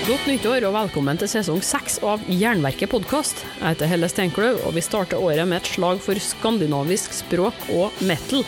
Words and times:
Godt 0.00 0.24
nyttår 0.24 0.64
og 0.64 0.72
velkommen 0.72 1.18
til 1.20 1.28
sesong 1.28 1.58
seks 1.60 1.98
av 2.06 2.22
Jernverket 2.24 2.88
podkast. 2.88 3.42
Jeg 3.58 3.74
heter 3.74 3.90
Helle 3.90 4.08
Steinkløv, 4.08 4.62
og 4.64 4.72
vi 4.72 4.80
starter 4.80 5.20
året 5.20 5.44
med 5.44 5.60
et 5.60 5.68
slag 5.68 6.00
for 6.00 6.16
skandinavisk 6.24 7.12
språk 7.18 7.66
og 7.74 7.98
metal. 8.08 8.40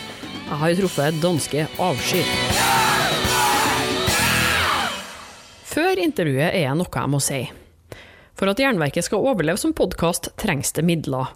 Jeg 0.47 0.57
har 0.63 0.73
truffet 0.79 1.19
danske 1.21 1.67
Avsky. 1.77 2.23
Før 5.69 6.01
intervjuet 6.01 6.49
er 6.49 6.71
det 6.71 6.75
noe 6.81 6.89
jeg 6.89 7.13
må 7.13 7.21
si. 7.21 7.43
For 8.33 8.49
at 8.49 8.65
Jernverket 8.65 9.05
skal 9.05 9.21
overleve 9.21 9.61
som 9.61 9.77
podkast, 9.77 10.31
trengs 10.41 10.73
det 10.73 10.87
midler. 10.89 11.35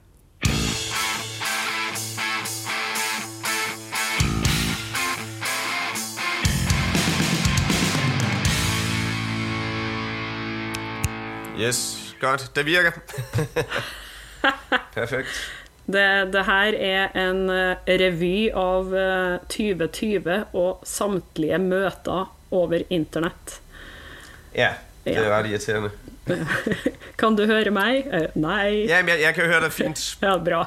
Yes, 11.61 12.15
godt. 12.19 12.49
Det 12.55 12.63
virker. 12.65 12.91
Perfekt. 14.93 15.51
Det, 15.85 16.33
det, 16.33 16.43
her 16.47 16.73
er 16.73 17.11
en 17.17 17.49
eh, 17.49 17.89
revy 18.01 18.49
av 18.57 18.89
2020 19.51 20.29
eh, 20.29 20.55
og 20.57 20.85
samtlige 20.87 21.59
møter 21.61 22.31
over 22.51 22.85
internett. 22.89 23.59
Ja, 24.55 24.73
det 25.05 25.17
er 25.17 25.29
ret 25.29 25.51
irriterende. 25.51 25.91
kan 27.21 27.37
du 27.37 27.45
høre 27.49 27.73
meg? 27.73 28.09
Uh, 28.09 28.27
nei. 28.39 28.87
Ja, 28.87 29.01
jeg, 29.01 29.21
jeg, 29.21 29.37
kan 29.37 29.49
høre 29.49 29.65
deg 29.67 29.75
fint. 29.75 30.03
ja, 30.25 30.35
bra. 30.41 30.63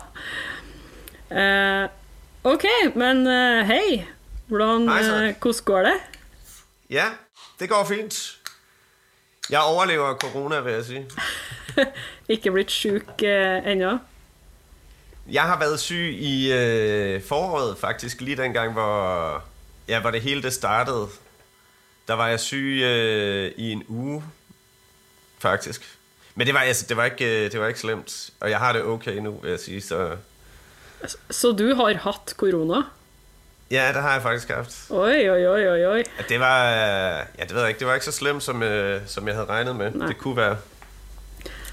Uh, 1.31 1.87
ok, 2.55 2.67
men 2.99 3.27
uh, 3.27 3.63
hei. 3.67 4.05
Hvordan, 4.51 4.87
hvordan 4.91 5.61
går 5.65 5.87
det? 5.89 5.99
Ja, 6.93 7.11
det 7.59 7.71
går 7.71 7.87
fint. 7.89 8.19
Jeg 9.51 9.61
overlever 9.61 10.15
korona, 10.15 10.61
vil 10.61 10.73
jeg 10.73 10.85
si. 10.85 10.99
Ikke 12.33 12.53
blitt 12.53 12.73
sjuk 12.73 13.23
eh, 13.23 13.73
ennå? 13.73 13.99
Jeg 15.31 15.43
har 15.43 15.59
været 15.59 15.81
syg 15.81 16.15
i 16.19 16.53
øh, 16.53 17.23
foråret 17.23 17.79
faktisk, 17.79 18.21
lige 18.21 18.37
dengang, 18.37 18.73
hvor, 18.73 19.45
ja, 19.89 20.01
hvor 20.01 20.11
det 20.11 20.21
hele 20.21 20.43
det 20.43 20.53
startede. 20.53 21.09
Der 22.09 22.15
var 22.15 22.29
jeg 22.29 22.41
syg 22.41 22.81
øh, 22.85 23.53
i 23.57 23.73
en 23.73 23.85
uge, 23.89 24.25
faktisk. 25.39 25.99
Men 26.35 26.47
det 26.47 26.55
var, 26.55 26.61
altså, 26.61 26.87
det, 26.89 26.97
var 26.97 27.05
ikke, 27.05 27.45
øh, 27.45 27.53
det 27.53 27.61
var 27.61 27.67
ikke 27.67 27.81
slemt, 27.81 28.31
og 28.41 28.51
jeg 28.51 28.59
har 28.59 28.73
det 28.73 28.83
okay 28.83 29.17
nu, 29.17 29.39
vil 29.43 29.51
jeg 29.51 29.61
sige. 29.61 29.81
Så, 29.81 30.17
så 31.31 31.53
du 31.53 31.75
har 31.75 31.95
haft 31.95 32.31
corona? 32.31 32.83
Ja, 33.71 33.89
det 33.95 34.03
har 34.03 34.13
jeg 34.13 34.23
faktisk 34.23 34.51
haft. 34.53 34.77
Oj, 34.91 35.31
oj, 35.31 35.47
oj, 35.47 35.69
oj, 35.69 35.87
oj. 35.87 36.03
Det 36.29 36.41
var, 36.41 36.69
ja, 37.39 37.45
det 37.45 37.55
ved 37.55 37.61
jeg 37.61 37.69
ikke, 37.69 37.79
det 37.79 37.87
var 37.87 37.95
ikke 37.95 38.07
så 38.11 38.13
slemt, 38.13 38.43
som, 38.43 38.63
øh, 38.63 39.01
som 39.07 39.29
jeg 39.29 39.35
havde 39.35 39.49
regnet 39.49 39.77
med. 39.77 39.91
Nej. 39.91 40.07
Det 40.07 40.19
kunne 40.19 40.37
være. 40.37 40.57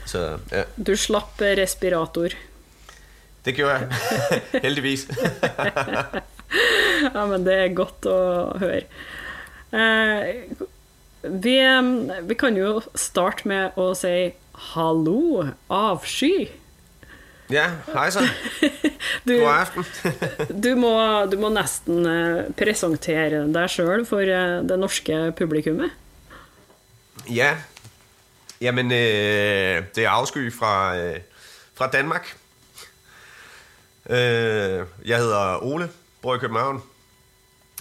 Så, 0.05 0.37
ja. 0.51 0.63
Du 0.87 0.95
slapp 0.95 1.41
respirator. 1.41 2.29
Det 3.45 3.55
gjorde 3.55 3.73
jeg. 3.73 3.89
Heldigvis. 4.65 5.07
ja, 7.15 7.25
men 7.25 7.45
det 7.45 7.55
er 7.57 7.73
godt 7.75 8.05
å 8.09 8.17
høre. 8.61 8.83
Eh, 9.71 10.43
vi, 11.21 11.55
vi 12.27 12.37
kan 12.39 12.57
jo 12.57 12.79
starte 12.95 13.47
med 13.49 13.77
å 13.79 13.91
si 13.97 14.31
hallo, 14.73 15.47
avsky. 15.71 16.49
Ja, 17.51 17.65
hej 17.93 18.09
så. 18.09 18.21
du, 19.27 19.33
God 19.33 19.53
aften. 19.53 19.85
du, 20.63 20.75
må, 20.79 20.93
du 21.31 21.37
må 21.41 21.49
nesten 21.51 22.05
eh, 22.07 22.51
presentere 22.57 23.43
deg 23.51 23.71
sjøl 23.71 24.05
for 24.07 24.23
eh, 24.23 24.61
det 24.67 24.77
norske 24.79 25.19
publikummet. 25.37 25.91
Ja. 27.29 27.57
Jamen, 28.61 28.91
øh, 28.91 29.83
det 29.95 30.05
er 30.05 30.09
Afsky 30.09 30.53
fra, 30.53 30.95
øh, 30.97 31.19
fra 31.73 31.89
Danmark. 31.89 32.37
Øh, 34.09 34.85
jeg 35.05 35.17
hedder 35.17 35.63
Ole, 35.63 35.89
bor 36.21 36.35
i 36.35 36.39
København. 36.39 36.81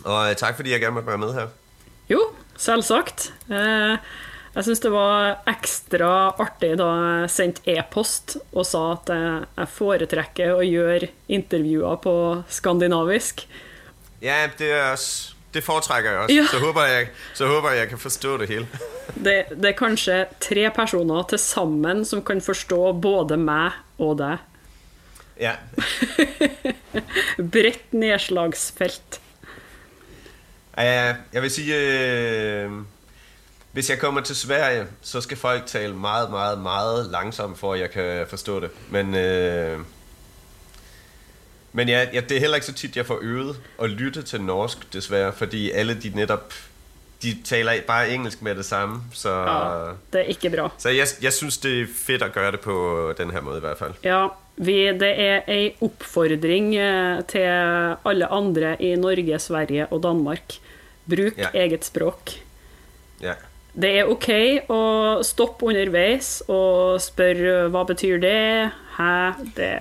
Og 0.05 0.37
tak 0.37 0.57
fordi 0.57 0.71
jeg 0.71 0.81
gerne 0.81 0.95
måtte 0.95 1.09
være 1.09 1.19
med 1.19 1.35
her. 1.35 1.47
Jo, 2.11 2.21
selvsagt. 2.57 3.35
Eh, 3.51 3.99
jeg 4.51 4.67
syns 4.67 4.81
det 4.83 4.91
var 4.91 5.37
ekstra 5.51 6.13
artig 6.43 6.73
da 6.81 6.89
jeg 6.99 7.31
sendte 7.31 7.71
e-post 7.71 8.35
og 8.51 8.65
sa 8.67 8.83
at 8.97 9.13
jeg 9.15 9.69
foretrekker 9.77 10.57
å 10.57 10.65
gjøre 10.67 11.13
intervjuer 11.31 12.01
på 12.03 12.15
skandinavisk. 12.51 13.45
Ja, 14.21 14.43
det, 14.59 14.73
er 14.75 14.91
også, 14.91 15.37
det 15.55 15.63
foretrekker 15.63 16.11
jeg 16.11 16.23
også. 16.25 16.35
Ja. 16.41 16.49
Så, 16.51 16.63
håper 16.67 16.91
jeg, 16.91 17.09
så 17.39 17.53
håper 17.53 17.79
jeg 17.79 17.93
kan 17.95 18.03
forstå 18.03 18.37
det 18.43 18.51
hele. 18.55 18.67
Det, 19.11 19.33
det 19.59 19.73
er 19.73 19.75
kanskje 19.75 20.17
tre 20.39 20.69
personer 20.71 21.25
til 21.27 21.41
sammen 21.43 22.05
som 22.07 22.21
kan 22.23 22.39
forstå 22.39 22.93
både 23.03 23.35
meg 23.43 23.75
og 23.99 24.21
deg. 24.21 24.45
Ja. 25.41 25.57
Bredt 27.55 27.91
nedslagsfelt. 27.91 29.19
Jeg 30.79 31.43
vil 31.43 31.51
si 31.51 31.67
uh 31.75 32.79
hvis 33.73 33.91
jeg 33.91 33.99
kommer 33.99 34.21
til 34.21 34.37
Sverige, 34.37 34.87
så 35.01 35.21
skal 35.21 35.37
folk 35.37 35.67
tale 35.67 35.95
meget, 35.95 36.31
meget, 36.31 36.59
meget 36.59 37.07
langsomt, 37.11 37.59
for 37.59 37.75
at 37.75 37.81
jeg 37.81 37.91
kan 37.91 38.27
forstå 38.29 38.61
det. 38.61 38.71
Men, 38.91 39.15
øh, 39.15 39.79
men 41.73 41.89
ja, 41.89 42.07
ja, 42.13 42.21
det 42.21 42.37
er 42.37 42.41
heller 42.41 42.55
ikke 42.55 42.67
så 42.67 42.73
tit, 42.73 42.97
jeg 42.97 43.07
får 43.07 43.19
øvet 43.23 43.61
at 43.83 43.91
lytte 43.91 44.23
til 44.23 44.41
norsk, 44.41 44.93
desværre, 44.93 45.33
fordi 45.33 45.71
alle 45.71 45.95
de 45.95 46.11
netop 46.15 46.53
de 47.23 47.37
taler 47.45 47.73
bare 47.87 48.11
engelsk 48.11 48.43
med 48.43 48.55
det 48.55 48.65
samme. 48.65 49.03
Så, 49.13 49.29
ja, 49.29 49.93
det 50.13 50.21
er 50.21 50.29
ikke 50.33 50.51
bra. 50.51 50.71
Så 50.79 50.89
jeg, 50.89 51.07
jeg 51.23 51.33
synes, 51.33 51.59
det 51.59 51.81
er 51.81 51.87
fedt 52.07 52.23
at 52.23 52.33
gøre 52.33 52.53
det 52.53 52.61
på 52.61 53.13
den 53.19 53.31
her 53.31 53.41
måde 53.41 53.57
i 53.57 53.61
hvert 53.61 53.79
fald. 53.79 53.93
Ja, 54.05 54.29
vi, 54.57 54.73
det 54.73 55.21
er 55.21 55.41
en 55.49 55.73
oppfordring 55.81 56.77
eh, 56.77 57.25
til 57.29 57.45
alle 58.05 58.27
andre 58.27 58.83
i 58.83 58.97
Norge, 58.97 59.39
Sverige 59.39 59.87
og 59.87 60.03
Danmark. 60.03 60.43
Bruk 61.09 61.39
ja. 61.39 61.49
eget 61.55 61.85
språk. 61.85 62.31
Ja 63.21 63.35
det 63.73 63.91
er 64.01 64.11
ok 64.11 64.31
å 64.73 64.83
stoppe 65.27 65.69
underveis 65.71 66.41
og 66.51 66.99
spørre 67.03 67.69
hva 67.71 67.85
betyr 67.87 68.19
det, 68.23 68.71
hæ, 68.97 69.13
det 69.57 69.73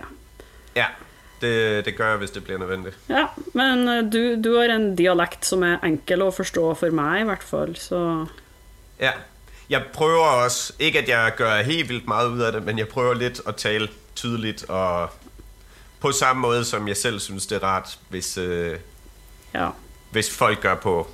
Ja, 0.76 0.92
det, 1.42 1.86
det 1.86 1.96
gjør 1.96 2.14
jeg 2.14 2.22
hvis 2.22 2.36
det 2.36 2.44
blir 2.44 2.60
nødvendig. 2.62 2.94
Ja, 3.10 3.26
men 3.58 3.88
eh, 3.88 4.04
du, 4.06 4.36
du, 4.44 4.56
har 4.60 4.70
en 4.74 4.94
dialekt 4.96 5.48
som 5.48 5.64
er 5.66 5.82
enkel 5.86 6.22
å 6.26 6.34
forstå 6.36 6.74
for 6.78 6.94
meg, 6.94 7.24
i 7.24 7.28
hvert 7.32 7.46
fall, 7.46 7.76
så 7.80 8.04
Ja. 9.00 9.16
Jeg 9.70 9.84
prøver 9.94 10.26
også, 10.44 10.74
ikke 10.82 11.00
at 11.00 11.10
jeg 11.10 11.34
gør 11.38 11.62
helt 11.62 11.90
vildt 11.90 12.08
meget 12.08 12.28
ud 12.34 12.40
af 12.42 12.52
det, 12.52 12.64
men 12.66 12.80
jeg 12.80 12.88
prøver 12.88 13.14
lidt 13.14 13.42
at 13.48 13.56
tale 13.56 13.88
tydeligt 14.16 14.64
og 14.70 15.10
på 16.00 16.12
samme 16.12 16.42
måde, 16.42 16.66
som 16.66 16.88
jeg 16.88 16.98
selv 16.98 17.20
synes, 17.20 17.46
det 17.46 17.56
er 17.56 17.64
rart, 17.64 18.00
hvis, 18.10 18.38
øh, 18.38 18.80
ja. 19.54 19.70
hvis 20.12 20.38
folk 20.38 20.62
gør 20.62 20.76
på, 20.76 21.08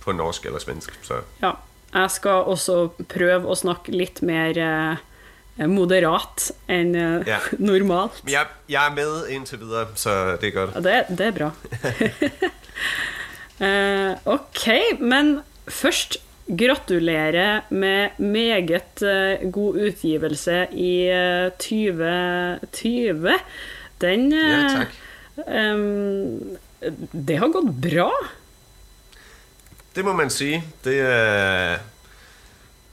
på 0.00 0.12
norsk 0.12 0.46
eller 0.46 0.58
svensk. 0.58 0.98
Så. 1.02 1.14
Ja, 1.42 1.50
jeg 1.94 2.10
skal 2.10 2.48
også 2.50 2.78
prøve 3.10 3.50
å 3.50 3.56
snakke 3.58 3.94
litt 3.94 4.20
mer 4.26 4.58
eh, 4.58 5.66
moderat 5.70 6.50
enn 6.70 6.94
eh, 6.98 7.30
ja. 7.30 7.38
normalt. 7.70 8.20
Jeg, 8.26 8.50
jeg, 8.66 8.80
er 8.82 8.94
med 8.96 9.30
inntil 9.34 9.62
videre, 9.62 9.88
så 9.98 10.36
det 10.40 10.50
er 10.50 10.56
godt. 10.58 10.78
Det, 10.84 11.00
det 11.14 11.30
er 11.30 11.36
bra. 11.38 11.50
eh, 13.68 14.12
ok, 14.34 14.64
men 15.00 15.36
først 15.70 16.18
gratulerer 16.44 17.62
med 17.72 18.18
meget 18.20 19.00
uh, 19.00 19.40
god 19.48 19.78
utgivelse 19.80 20.66
i 20.76 21.08
uh, 21.08 21.48
2020. 21.56 23.38
Den 24.04 24.26
uh, 24.32 24.38
Ja, 24.44 24.68
takk. 24.82 24.98
Um, 25.48 26.58
det 27.12 27.38
har 27.40 27.48
gått 27.48 27.72
bra. 27.80 28.10
Det 29.94 30.02
må 30.04 30.12
man 30.12 30.30
sige. 30.30 30.58
Det, 30.84 30.98
øh, 30.98 31.78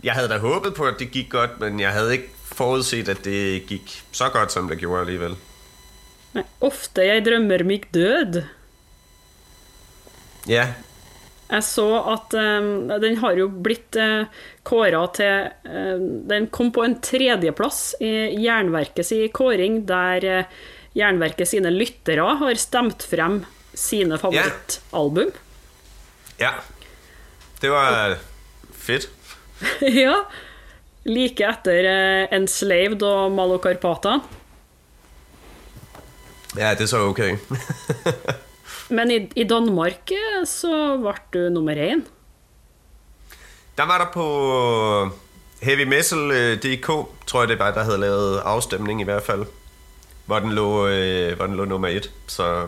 jeg 0.04 0.14
havde 0.14 0.30
da 0.30 0.38
håbet 0.38 0.76
på, 0.78 0.86
at 0.86 1.00
det 1.00 1.12
gik 1.12 1.32
godt, 1.34 1.60
men 1.60 1.80
jeg 1.80 1.94
havde 1.94 2.12
ikke 2.14 2.30
forudset, 2.46 3.10
at 3.10 3.26
det 3.26 3.66
gik 3.70 4.04
så 4.12 4.30
godt, 4.30 4.52
som 4.52 4.70
det 4.70 4.78
gjorde 4.82 5.02
alligevel. 5.02 5.36
Nei, 6.36 6.46
ofte 6.62 7.04
jeg 7.04 7.26
drømmer 7.26 7.64
mig 7.68 7.84
død. 7.94 8.44
Ja. 10.48 10.74
Jeg 11.52 11.64
så 11.68 11.88
at 12.08 12.34
um, 12.40 12.88
den 13.04 13.18
har 13.20 13.36
jo 13.36 13.50
blitt 13.52 13.98
uh, 14.00 14.24
kåra 14.64 15.02
til 15.18 15.50
uh, 15.68 16.00
Den 16.30 16.48
kom 16.48 16.70
på 16.72 16.86
en 16.88 16.96
tredjeplass 17.04 17.98
i 18.00 18.40
Jernverkets 18.46 19.12
kåring, 19.36 19.82
der 19.90 20.28
uh, 20.40 20.62
Jernverket 20.96 21.50
sine 21.52 21.74
lyttere 21.76 22.38
har 22.40 22.56
stemt 22.60 23.04
frem 23.04 23.42
sine 23.76 24.18
favorittalbum. 24.20 25.34
Ja. 26.40 26.56
Det 27.62 27.70
var 27.72 28.18
fedt. 28.74 29.10
ja. 30.04 30.16
Like 31.06 31.46
etter 31.46 31.88
uh, 31.90 32.36
Enslaved 32.36 33.04
og 33.06 33.32
Malokarpata. 33.32 34.20
Ja, 36.58 36.74
det 36.74 36.90
så 36.90 37.06
ok. 37.08 37.20
Men 38.96 39.12
i, 39.12 39.20
i 39.36 39.44
Danmark 39.48 40.12
eh, 40.12 40.42
så 40.46 40.98
ble 41.00 41.14
du 41.34 41.50
nummer 41.54 41.78
én. 41.78 42.02
Der 43.78 43.86
var 43.88 43.98
der 43.98 44.10
på 44.14 44.26
HeavyMetal.dk, 45.62 46.88
tror 47.28 47.42
jeg 47.42 47.50
det 47.50 47.60
var, 47.60 47.72
der 47.72 47.84
havde 47.84 47.98
lavet 47.98 48.38
afstemning 48.38 49.02
i 49.02 49.04
hvert 49.04 49.24
fald, 49.24 49.46
hvor 50.26 50.40
den 50.40 50.52
lå, 50.52 50.88
øh, 50.88 51.36
hvor 51.36 51.46
den 51.46 51.56
lå 51.56 51.66
nummer 51.66 51.88
et. 51.88 52.12
Så... 52.28 52.68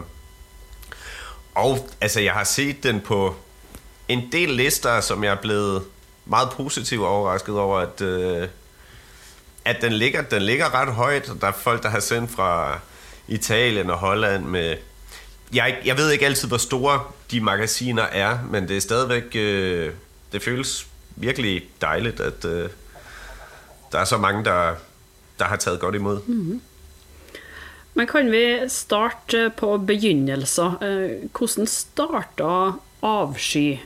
Og 1.55 1.77
altså, 2.01 2.21
jeg 2.21 2.33
har 2.33 2.43
set 2.43 2.83
den 2.83 3.01
på 3.01 3.35
en 4.07 4.31
del 4.31 4.49
lister, 4.49 5.01
som 5.01 5.23
jeg 5.23 5.31
er 5.31 5.41
blevet 5.41 5.83
meget 6.25 6.49
positivt 6.49 7.03
overrasket 7.03 7.59
over, 7.59 7.79
at, 7.79 8.01
øh, 8.01 8.47
at 9.65 9.81
den, 9.81 9.93
ligger, 9.93 10.21
den 10.21 10.41
ligger 10.41 10.73
ret 10.73 10.93
højt. 10.93 11.31
Der 11.41 11.47
er 11.47 11.51
folk, 11.51 11.83
der 11.83 11.89
har 11.89 11.99
sendt 11.99 12.31
fra 12.31 12.79
Italien 13.27 13.89
og 13.89 13.97
Holland 13.97 14.45
med 14.45 14.75
jeg, 15.53 15.77
jeg 15.85 15.97
ved 15.97 16.11
ikke 16.11 16.25
altid, 16.25 16.47
hvor 16.47 16.57
store 16.57 17.03
de 17.31 17.41
magasiner 17.41 18.03
er, 18.03 18.39
men 18.51 18.67
det 18.67 18.77
er 18.77 18.81
stadigvæk, 18.81 19.35
øh, 19.35 19.91
det 20.31 20.41
føles 20.41 20.87
virkelig 21.15 21.69
dejligt, 21.81 22.19
at 22.19 22.45
øh, 22.45 22.69
der 23.91 23.99
er 23.99 24.05
så 24.05 24.17
mange, 24.17 24.45
der, 24.45 24.75
der 25.39 25.45
har 25.45 25.55
taget 25.55 25.79
godt 25.79 25.95
imod. 25.95 26.19
Mm-hmm. 26.27 26.61
Men 27.93 28.07
kan 28.07 28.31
vi 28.31 28.59
starte 28.67 29.51
på 29.57 29.77
begynnelser? 29.77 30.83
Øh, 30.83 31.29
hvordan 31.37 31.67
starta 31.67 32.71
Avsky? 33.03 33.77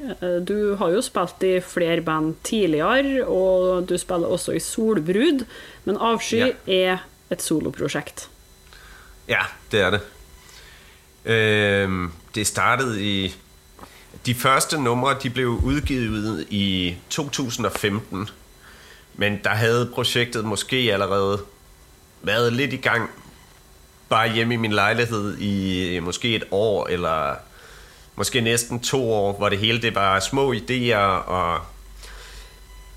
Du 0.47 0.75
har 0.75 0.89
jo 0.93 1.01
spilt 1.01 1.43
i 1.43 1.59
flere 1.59 2.01
band 2.01 2.35
tidligere, 2.43 3.25
og 3.25 3.89
du 3.89 3.97
spiller 3.97 4.27
også 4.27 4.51
i 4.51 4.59
Solbrud, 4.59 5.45
men 5.85 5.97
Avsky 5.97 6.53
ja. 6.67 6.91
er 6.91 6.97
et 7.31 7.41
soloprosjekt. 7.41 8.29
Ja, 9.27 9.41
det 9.71 9.81
er 9.81 9.89
det. 9.89 10.01
Øh, 11.25 12.09
det 12.35 12.47
startede 12.47 13.03
i... 13.03 13.35
De 14.25 14.35
første 14.35 14.81
numre, 14.81 15.15
de 15.23 15.29
blev 15.29 15.47
udgivet 15.47 16.47
i 16.49 16.95
2015. 17.09 18.29
Men 19.15 19.39
der 19.43 19.49
havde 19.49 19.91
projektet 19.93 20.45
måske 20.45 20.89
allerede 20.93 21.41
været 22.21 22.53
lidt 22.53 22.73
i 22.73 22.77
gang. 22.77 23.09
Bare 24.09 24.33
hjemme 24.33 24.53
i 24.53 24.57
min 24.57 24.73
lejlighed 24.73 25.37
i 25.37 25.99
måske 25.99 26.35
et 26.35 26.43
år, 26.51 26.87
eller 26.87 27.35
måske 28.17 28.41
næsten 28.41 28.79
to 28.79 29.11
år, 29.13 29.37
hvor 29.37 29.49
det 29.49 29.59
hele 29.59 29.81
det 29.81 29.95
var 29.95 30.19
små 30.19 30.53
idéer, 30.53 30.95
og 31.27 31.59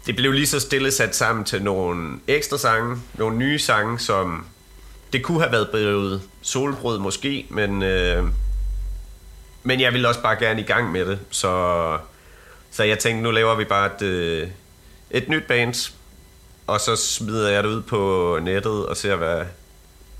det 0.06 0.16
blev 0.16 0.32
lige 0.32 0.46
så 0.46 0.60
stille 0.60 0.92
sat 0.92 1.16
sammen 1.16 1.44
til 1.44 1.62
nogle 1.62 2.20
ekstra 2.26 2.58
sange, 2.58 3.02
nogle 3.14 3.36
nye 3.36 3.58
sange, 3.58 3.98
som 3.98 4.46
det 5.12 5.22
kunne 5.22 5.40
have 5.40 5.52
været 5.52 5.70
blevet 5.70 6.22
solbrød 6.42 6.98
måske, 6.98 7.46
men, 7.50 7.82
øh, 7.82 8.24
men 9.62 9.80
jeg 9.80 9.92
ville 9.92 10.08
også 10.08 10.22
bare 10.22 10.36
gerne 10.36 10.60
i 10.60 10.64
gang 10.64 10.92
med 10.92 11.06
det. 11.06 11.18
Så, 11.30 11.98
så 12.70 12.84
jeg 12.84 12.98
tænkte, 12.98 13.22
nu 13.22 13.30
laver 13.30 13.54
vi 13.54 13.64
bare 13.64 13.90
et, 13.96 14.02
øh, 14.02 14.48
et 15.10 15.28
nyt 15.28 15.44
band, 15.48 15.92
og 16.66 16.80
så 16.80 16.96
smider 16.96 17.50
jeg 17.50 17.62
det 17.62 17.68
ud 17.68 17.82
på 17.82 18.38
nettet 18.42 18.86
og 18.86 18.96
ser, 18.96 19.16
hvad, 19.16 19.44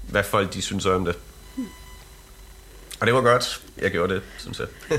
hvad 0.03 0.25
folk 0.25 0.55
de 0.55 0.63
synes 0.63 0.87
om 0.87 1.05
det. 1.05 1.17
Og 3.01 3.07
det 3.07 3.15
var 3.15 3.21
godt, 3.21 3.63
jeg 3.79 3.91
gjorde 3.91 4.15
det, 4.15 4.23
synes 4.39 4.61
jeg. 4.61 4.67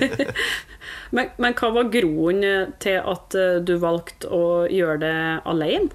men, 1.12 1.25
men 1.38 1.53
hvad 1.59 1.71
var 1.71 2.01
grunden 2.01 2.74
til, 2.80 2.89
at 2.89 3.36
øh, 3.36 3.68
du 3.68 3.77
valgte 3.77 4.27
at 4.27 4.69
gøre 4.71 5.00
det 5.00 5.42
alene, 5.45 5.89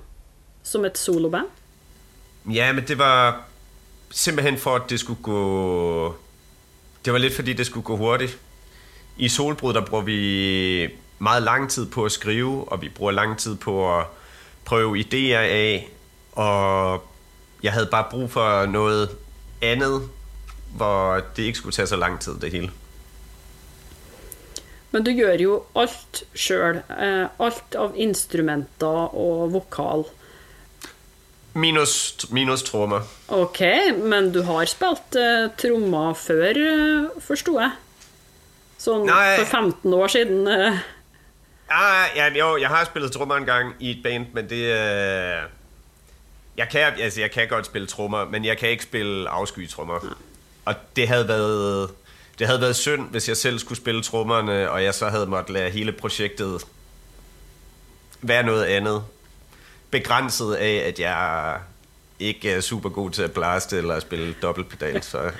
som 0.62 0.85
et 0.85 0.99
soloband? 0.99 1.47
Ja, 2.53 2.73
men 2.73 2.85
det 2.88 2.99
var 2.99 3.44
simpelthen 4.11 4.58
for, 4.58 4.75
at 4.75 4.82
det 4.91 5.00
skulle 5.00 5.23
gå... 5.23 6.14
Det 7.05 7.12
var 7.12 7.19
lidt 7.19 7.35
fordi, 7.35 7.53
det 7.53 7.67
skulle 7.67 7.85
gå 7.85 7.97
hurtigt. 7.97 8.38
I 9.17 9.29
Solbrud, 9.29 9.75
der 9.75 9.85
bruger 9.85 10.05
vi 10.05 10.88
meget 11.19 11.43
lang 11.43 11.70
tid 11.70 11.87
på 11.87 12.05
at 12.05 12.12
skrive, 12.12 12.73
og 12.73 12.82
vi 12.82 12.88
bruger 12.88 13.12
lang 13.12 13.38
tid 13.38 13.56
på 13.56 13.99
at 13.99 14.05
prøve 14.64 14.99
idéer 14.99 15.37
af, 15.37 15.88
og 16.32 17.02
jeg 17.62 17.73
havde 17.73 17.88
bare 17.91 18.05
brug 18.11 18.31
for 18.31 18.67
noget 18.67 19.09
andet, 19.62 20.02
hvor 20.76 21.23
det 21.37 21.50
ikke 21.50 21.58
skulle 21.58 21.76
tage 21.76 21.90
så 21.90 21.96
lang 21.96 22.20
tid, 22.20 22.38
det 22.40 22.52
hele. 22.52 22.70
Men 24.90 25.05
du 25.05 25.12
gør 25.12 25.37
jo 25.40 25.56
alt 25.76 26.23
selv. 26.34 26.84
Eh, 26.88 27.26
alt 27.40 27.75
av 27.76 27.96
instrumenter 28.00 29.11
og 29.12 29.52
vokal. 29.52 30.06
Minus, 31.56 32.26
minus 32.31 32.62
trommer. 32.62 33.05
Ok, 33.28 33.61
men 33.96 34.31
du 34.32 34.43
har 34.44 34.69
spilt 34.69 35.17
uh, 35.17 35.49
trommer 35.56 36.12
før, 36.20 36.58
uh, 36.61 37.23
forsto 37.25 37.55
jeg? 37.56 37.73
Sånn 38.76 39.06
Nej. 39.08 39.38
for 39.40 39.49
15 39.64 39.94
år 39.96 40.12
siden. 40.12 40.43
Uh. 40.44 40.76
Ja, 41.70 41.87
ja, 42.19 42.28
jo, 42.37 42.50
jeg 42.61 42.69
har 42.69 42.84
spillet 42.90 43.12
trommer 43.17 43.40
en 43.40 43.49
gang 43.49 43.73
i 43.81 43.94
et 43.96 44.05
band, 44.05 44.28
men 44.37 44.49
det... 44.52 44.62
Uh, 44.69 45.49
jeg, 46.61 46.69
kan, 46.69 47.00
altså, 47.00 47.20
jeg 47.25 47.32
kan 47.32 47.49
godt 47.49 47.73
spille 47.73 47.88
trommer, 47.88 48.28
men 48.28 48.44
jeg 48.44 48.61
kan 48.61 48.76
ikke 48.76 48.88
spille 48.88 49.28
afskytrommer. 49.28 50.05
Ja. 50.05 50.36
Og 50.66 50.74
det 50.96 51.08
havde 51.08 51.28
været... 51.28 51.90
Det 52.38 52.46
havde 52.46 52.60
været 52.60 52.76
synd, 52.76 53.10
hvis 53.10 53.28
jeg 53.28 53.36
selv 53.36 53.58
skulle 53.58 53.78
spille 53.78 54.02
trommerne, 54.02 54.70
og 54.70 54.84
jeg 54.84 54.94
så 54.94 55.08
havde 55.08 55.26
måttet 55.26 55.50
lade 55.50 55.70
hele 55.70 55.92
projektet 55.92 56.62
være 58.22 58.42
noget 58.42 58.64
andet 58.64 59.04
begrænset 59.90 60.54
af, 60.54 60.84
at 60.88 61.00
jeg 61.00 61.58
ikke 62.18 62.50
er 62.50 62.60
super 62.60 62.88
god 62.88 63.10
til 63.10 63.22
at 63.22 63.32
blaste 63.32 63.78
eller 63.78 63.94
at 63.94 64.02
spille 64.02 64.34
dobbeltpedal. 64.42 65.02
Så. 65.02 65.18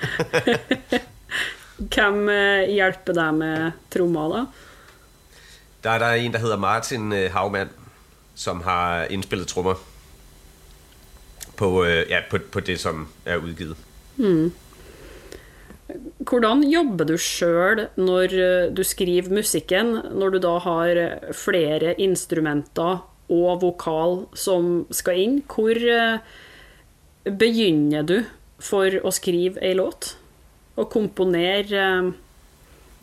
Hvem 1.95 2.13
uh, 2.13 2.73
hjælper 2.73 3.13
dig 3.13 3.33
med 3.33 3.71
trommer 3.93 4.35
da? 4.37 4.45
Der 5.83 5.89
er 5.89 5.99
der 5.99 6.11
en, 6.11 6.33
der 6.33 6.39
hedder 6.39 6.57
Martin 6.57 7.11
uh, 7.11 7.31
Havmand, 7.31 7.69
som 8.35 8.61
har 8.61 9.03
indspillet 9.03 9.47
trommer 9.47 9.73
på, 11.55 11.81
uh, 11.81 11.87
ja, 11.87 12.19
på, 12.29 12.37
på 12.51 12.59
det, 12.59 12.79
som 12.79 13.07
er 13.25 13.35
udgivet. 13.35 13.75
Hmm. 14.15 14.53
Hvordan 16.27 16.65
jobber 16.67 17.07
du 17.07 17.15
sjøl 17.21 17.85
når 17.95 18.33
du 18.75 18.81
skriver 18.83 19.31
musikken, 19.31 19.93
når 20.19 20.35
du 20.35 20.39
da 20.43 20.57
har 20.65 20.99
flere 21.31 21.93
instrumenter 22.03 23.05
og 23.33 23.61
vokal 23.61 24.21
som 24.37 24.85
skal 24.93 25.19
inn. 25.21 25.41
Hvor 25.47 25.75
eh, 25.75 26.19
begynner 27.27 28.07
du 28.07 28.21
for 28.63 28.93
å 29.03 29.11
skrive 29.15 29.61
ei 29.63 29.75
låt? 29.77 30.15
Og 30.77 30.89
komponere 30.93 31.83
eh, 31.83 32.11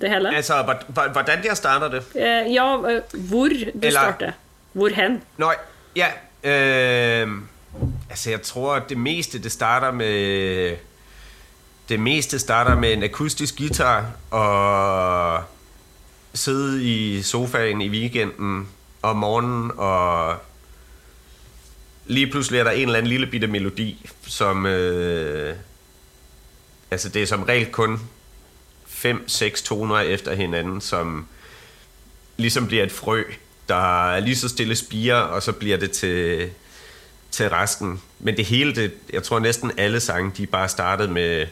det 0.00 0.12
hele? 0.12 0.32
Altså, 0.34 0.62
hvordan 0.64 1.44
jeg 1.44 1.58
starter 1.60 1.98
det? 1.98 2.04
Eh, 2.14 2.52
ja, 2.54 2.68
hvor 3.12 3.52
du 3.52 3.70
Eller... 3.80 4.00
starter. 4.00 4.40
Hvor 4.74 4.90
hen? 4.90 5.20
Nå, 5.38 5.52
ja. 5.94 6.08
Øh, 6.44 7.28
altså, 8.10 8.30
jeg 8.30 8.42
tror, 8.42 8.74
at 8.80 8.88
det 8.88 8.98
meste, 8.98 9.38
det 9.38 9.52
starter 9.52 9.92
med... 9.94 10.82
Det 11.88 12.00
meste 12.00 12.38
starter 12.38 12.76
med 12.76 12.92
en 12.92 13.02
akustisk 13.02 13.58
guitar 13.58 14.10
og 14.30 15.44
sidde 16.34 16.84
i 16.84 17.22
sofaen 17.22 17.80
i 17.80 17.88
weekenden 17.88 18.68
om 19.02 19.16
morgenen, 19.16 19.70
og 19.76 20.36
lige 22.06 22.30
pludselig 22.30 22.60
er 22.60 22.64
der 22.64 22.70
en 22.70 22.82
eller 22.82 22.98
anden 22.98 23.10
lille 23.10 23.26
bitte 23.26 23.46
melodi, 23.46 24.10
som... 24.26 24.66
Øh, 24.66 25.56
altså 26.90 27.08
det 27.08 27.22
er 27.22 27.26
som 27.26 27.42
regel 27.42 27.72
kun 27.72 28.00
fem, 28.86 29.28
seks 29.28 29.62
toner 29.62 29.98
efter 29.98 30.34
hinanden, 30.34 30.80
som 30.80 31.26
ligesom 32.36 32.66
bliver 32.66 32.84
et 32.84 32.92
frø, 32.92 33.22
der 33.68 34.10
er 34.10 34.20
lige 34.20 34.36
så 34.36 34.48
stille 34.48 34.76
spiger, 34.76 35.16
og 35.16 35.42
så 35.42 35.52
bliver 35.52 35.76
det 35.76 35.90
til, 35.90 36.50
til 37.30 37.48
resten. 37.48 38.02
Men 38.18 38.36
det 38.36 38.44
hele, 38.44 38.74
det, 38.74 38.92
jeg 39.12 39.22
tror 39.22 39.38
næsten 39.38 39.72
alle 39.76 40.00
sange, 40.00 40.32
de 40.36 40.46
bare 40.46 40.68
startet 40.68 41.10
med, 41.10 41.46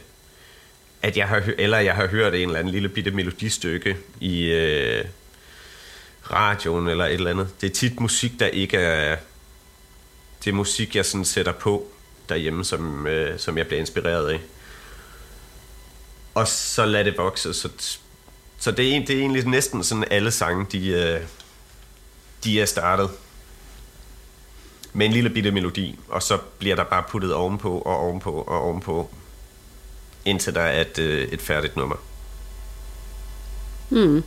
at 1.03 1.17
jeg 1.17 1.29
har, 1.29 1.43
eller 1.59 1.79
jeg 1.79 1.95
har 1.95 2.07
hørt 2.07 2.35
en 2.35 2.41
eller 2.41 2.59
anden 2.59 2.73
lille 2.73 2.89
bitte 2.89 3.11
melodistykke 3.11 3.97
i, 4.21 4.45
øh, 4.45 5.05
radioen 6.31 6.89
eller 6.89 7.05
et 7.05 7.13
eller 7.13 7.31
andet. 7.31 7.49
Det 7.61 7.71
er 7.71 7.75
tit 7.75 8.01
musik, 8.01 8.33
der 8.41 8.47
ikke 8.47 8.77
er... 8.77 9.17
Det 10.45 10.51
er 10.51 10.55
musik, 10.55 10.97
jeg 10.97 11.05
sådan 11.05 11.25
sætter 11.25 11.53
på 11.53 11.87
derhjemme, 12.29 12.65
som, 12.65 13.07
øh, 13.07 13.39
som 13.39 13.59
jeg 13.59 13.67
bliver 13.67 13.81
inspireret 13.81 14.29
af. 14.29 14.41
Og 16.35 16.49
så 16.49 16.87
lad 16.87 17.05
det 17.05 17.19
vokse, 17.19 17.55
så 17.55 17.69
Så 18.59 18.71
det 18.71 18.97
er, 18.97 19.01
det 19.01 19.17
er 19.17 19.21
egentlig 19.21 19.47
næsten 19.47 19.85
sådan 19.85 20.05
alle 20.11 20.31
sange, 20.31 20.67
de, 20.73 20.89
øh, 20.89 21.21
de 22.45 22.61
er 22.61 22.67
startet 22.67 23.11
med 24.93 25.07
en 25.07 25.13
lille 25.13 25.31
bitte 25.31 25.51
melodi, 25.51 25.99
og 26.09 26.23
så 26.23 26.39
bliver 26.59 26.77
der 26.77 26.85
bare 26.85 27.05
puttet 27.09 27.35
ovenpå 27.35 27.79
og 27.79 27.97
ovenpå 27.99 28.31
og 28.31 28.63
ovenpå, 28.63 29.11
indtil 30.25 30.55
der 30.55 30.61
er 30.61 30.81
et, 30.81 30.99
øh, 30.99 31.29
et 31.29 31.43
færdigt 31.43 31.77
nummer. 31.77 31.97
Mm. 33.91 34.23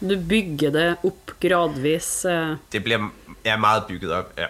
Du 0.00 0.16
bygger 0.28 0.70
det 0.70 0.96
op 1.04 1.30
gradvis? 1.40 2.26
Uh... 2.28 2.56
Det 2.72 2.84
bliver, 2.84 3.08
er 3.44 3.56
meget 3.56 3.82
bygget 3.88 4.12
op, 4.12 4.32
ja. 4.38 4.46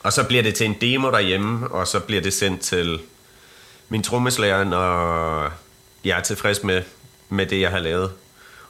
Og 0.00 0.12
så 0.12 0.24
bliver 0.24 0.42
det 0.42 0.54
til 0.54 0.66
en 0.66 0.76
demo 0.80 1.10
derhjemme, 1.10 1.68
og 1.68 1.86
så 1.86 2.00
bliver 2.00 2.22
det 2.22 2.32
sendt 2.32 2.60
til 2.60 3.00
min 3.88 4.02
trommeslager, 4.02 4.64
når 4.64 5.52
jeg 6.04 6.18
er 6.18 6.22
tilfreds 6.22 6.62
med, 6.62 6.82
med 7.28 7.46
det, 7.46 7.60
jeg 7.60 7.70
har 7.70 7.78
lavet. 7.78 8.12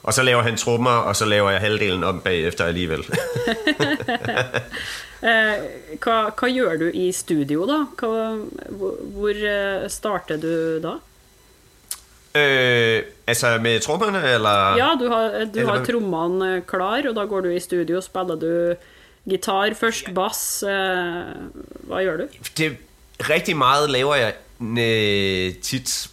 Og 0.03 0.13
så 0.13 0.23
laver 0.23 0.43
han 0.43 0.57
trommer, 0.57 0.91
og 0.91 1.15
så 1.15 1.25
laver 1.25 1.49
jeg 1.49 1.59
halvdelen 1.59 2.03
om 2.03 2.21
bagefter 2.21 2.65
alligevel. 2.65 3.05
eh, 5.21 5.67
hva, 5.99 6.17
hva 6.31 6.49
gjør 6.51 6.79
du 6.81 6.87
i 6.93 7.11
studio, 7.15 7.65
da? 7.69 7.83
Hva, 7.99 8.23
hvor 9.15 9.43
eh, 9.53 9.87
starter 9.89 10.41
du 10.41 10.53
da? 10.83 10.97
Øh, 12.35 13.03
altså 13.27 13.57
med 13.61 13.79
trommerne, 13.79 14.21
eller? 14.33 14.75
Ja, 14.77 14.93
du 14.99 15.09
har, 15.09 15.29
du 15.29 15.59
eller... 15.59 15.73
har 15.73 15.85
trommene 15.85 16.61
klar, 16.67 17.01
og 17.09 17.15
da 17.15 17.25
går 17.25 17.41
du 17.41 17.49
i 17.49 17.59
studio, 17.59 17.97
og 17.97 18.03
spiller 18.03 18.35
du 18.35 18.75
gitar 19.29 19.73
først, 19.73 20.13
bass. 20.15 20.63
Eh, 20.63 20.69
hvad 21.87 22.05
gør 22.05 22.17
du? 22.17 22.27
Det, 22.57 22.77
rigtig 23.29 23.57
meget 23.57 23.89
laver 23.89 24.15
jeg 24.15 24.33
øh, 24.61 25.53
tit 25.61 26.09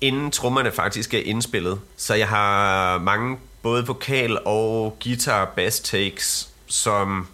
inden 0.00 0.30
trommerne 0.30 0.72
faktisk 0.72 1.14
er 1.14 1.22
indspillet. 1.24 1.80
Så 1.96 2.14
jeg 2.14 2.28
har 2.28 2.98
mange 2.98 3.38
både 3.62 3.86
vokal 3.86 4.38
og 4.44 4.96
guitar 5.04 5.44
bass 5.44 5.80
takes, 5.80 6.48
som 6.66 7.26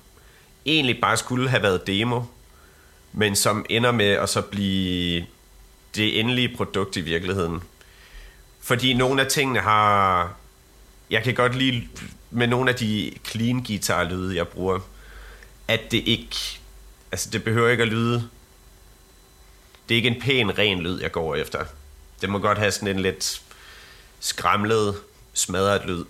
egentlig 0.66 1.00
bare 1.00 1.16
skulle 1.16 1.48
have 1.48 1.62
været 1.62 1.86
demo, 1.86 2.22
men 3.12 3.36
som 3.36 3.66
ender 3.70 3.92
med 3.92 4.10
at 4.10 4.28
så 4.28 4.42
blive 4.42 5.26
det 5.94 6.20
endelige 6.20 6.56
produkt 6.56 6.96
i 6.96 7.00
virkeligheden. 7.00 7.62
Fordi 8.60 8.94
nogle 8.94 9.22
af 9.22 9.28
tingene 9.28 9.60
har... 9.60 10.34
Jeg 11.10 11.22
kan 11.22 11.34
godt 11.34 11.54
lide 11.54 11.88
med 12.30 12.46
nogle 12.46 12.70
af 12.70 12.76
de 12.76 13.12
clean 13.26 13.64
guitar 13.64 14.04
lyde, 14.04 14.36
jeg 14.36 14.48
bruger, 14.48 14.80
at 15.68 15.90
det 15.90 16.02
ikke... 16.06 16.36
Altså, 17.12 17.30
det 17.30 17.44
behøver 17.44 17.68
ikke 17.68 17.82
at 17.82 17.88
lyde... 17.88 18.28
Det 19.88 19.94
er 19.94 19.96
ikke 19.96 20.08
en 20.08 20.20
pæn, 20.20 20.58
ren 20.58 20.80
lyd, 20.80 21.00
jeg 21.00 21.12
går 21.12 21.34
efter. 21.34 21.64
Det 22.20 22.28
må 22.28 22.38
godt 22.38 22.58
have 22.58 22.70
sådan 22.70 22.88
en 22.88 23.02
lidt 23.02 23.42
skramlet, 24.20 24.96
smadret 25.32 25.86
lyd. 25.86 26.04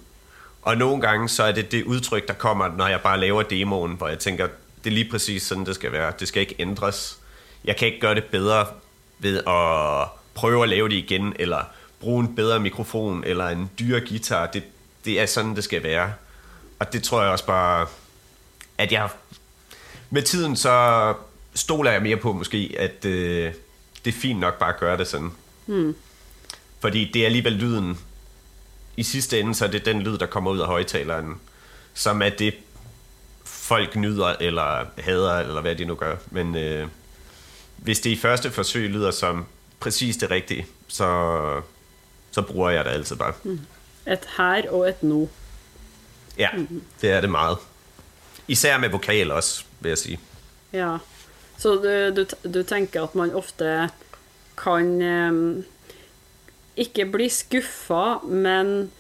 Og 0.68 0.76
nogle 0.76 1.00
gange, 1.00 1.28
så 1.28 1.42
er 1.42 1.52
det 1.52 1.72
det 1.72 1.84
udtryk, 1.84 2.28
der 2.28 2.34
kommer, 2.34 2.68
når 2.76 2.87
jeg 2.87 3.00
bare 3.00 3.20
laver 3.20 3.42
demoen, 3.42 3.94
hvor 3.94 4.08
jeg 4.08 4.18
tænker, 4.18 4.48
det 4.84 4.90
er 4.90 4.94
lige 4.94 5.10
præcis 5.10 5.42
sådan, 5.42 5.66
det 5.66 5.75
skal 5.75 5.92
være. 5.92 6.12
Det 6.20 6.28
skal 6.28 6.40
ikke 6.40 6.54
ændres. 6.58 7.18
Jeg 7.64 7.76
kan 7.76 7.88
ikke 7.88 8.00
gøre 8.00 8.14
det 8.14 8.25
bedre 8.25 8.66
ved 9.18 9.37
at 9.38 10.08
prøve 10.34 10.62
at 10.62 10.68
lave 10.68 10.88
det 10.88 10.94
igen, 10.94 11.32
eller 11.38 11.64
bruge 12.00 12.25
en 12.25 12.34
bedre 12.34 12.60
mikrofon, 12.60 13.25
eller 13.25 13.48
en 13.48 13.70
dyre 13.78 14.00
guitar. 14.00 14.46
Det, 14.46 14.62
det 15.04 15.20
er 15.20 15.26
sådan, 15.26 15.56
det 15.56 15.64
skal 15.64 15.82
være. 15.82 16.12
Og 16.78 16.92
det 16.92 17.02
tror 17.02 17.22
jeg 17.22 17.30
også 17.30 17.46
bare, 17.46 17.87
at 18.78 18.92
jeg 18.92 19.08
med 20.10 20.22
tiden 20.22 20.56
så 20.56 21.14
stoler 21.54 21.90
jeg 21.90 22.02
mere 22.02 22.16
på 22.16 22.32
måske, 22.32 22.76
at 22.78 23.04
øh, 23.04 23.52
det 24.04 24.14
er 24.14 24.20
fint 24.20 24.40
nok 24.40 24.58
bare 24.58 24.75
at 24.75 24.80
gøre 24.80 24.96
det 24.96 25.06
sådan. 25.06 25.30
Mm. 25.66 25.96
Fordi 26.80 27.10
det 27.14 27.22
er 27.22 27.26
alligevel 27.26 27.52
lyden. 27.52 27.98
I 28.99 29.02
sidste 29.02 29.40
ende, 29.40 29.55
så 29.55 29.64
er 29.64 29.69
det 29.69 29.85
den 29.85 30.02
lyd, 30.02 30.19
der 30.19 30.26
kommer 30.26 30.50
ud 30.50 30.59
af 30.59 30.67
højtaleren, 30.67 31.40
som 31.95 32.23
er 32.23 32.28
det, 32.28 32.55
folk 33.45 33.97
nyder, 33.97 34.35
eller 34.40 34.85
hader, 34.99 35.38
eller 35.38 35.61
hvad 35.61 35.76
de 35.76 35.85
nu 35.85 35.95
gør. 35.95 36.17
Men 36.31 36.57
øh, 36.57 36.88
hvis 37.76 38.00
det 38.00 38.11
i 38.11 38.17
første 38.17 38.50
forsøg 38.50 38.88
lyder 38.88 39.11
som 39.11 39.47
præcis 39.81 40.17
det 40.17 40.31
rigtige, 40.31 40.67
så, 40.88 41.62
så 42.31 42.43
bruger 42.43 42.71
jeg 42.71 42.85
det 42.85 42.90
altid 42.90 43.17
bare. 43.17 43.33
Mm. 43.43 43.61
Et 44.07 44.28
her 44.37 44.71
og 44.71 44.88
et 44.88 45.02
nu. 45.02 45.28
Ja, 46.38 46.49
mm. 46.52 46.83
det 47.00 47.11
er 47.11 47.21
det 47.21 47.31
meget. 47.31 47.57
Især 48.49 48.78
med 48.78 48.88
vokal 48.88 49.31
også, 49.31 49.64
vil 49.81 49.88
jeg 49.88 49.99
sige. 49.99 50.21
Ja, 50.73 50.97
så 51.59 51.75
du, 51.75 52.23
du, 52.23 52.50
du 52.55 52.62
tænker, 52.62 53.02
at 53.02 53.14
man 53.14 53.35
ofte 53.35 53.90
kan 54.64 55.02
eh, 55.02 55.64
ikke 56.78 57.06
bli 57.12 57.28
skuffa, 57.32 58.18
men 58.25 58.90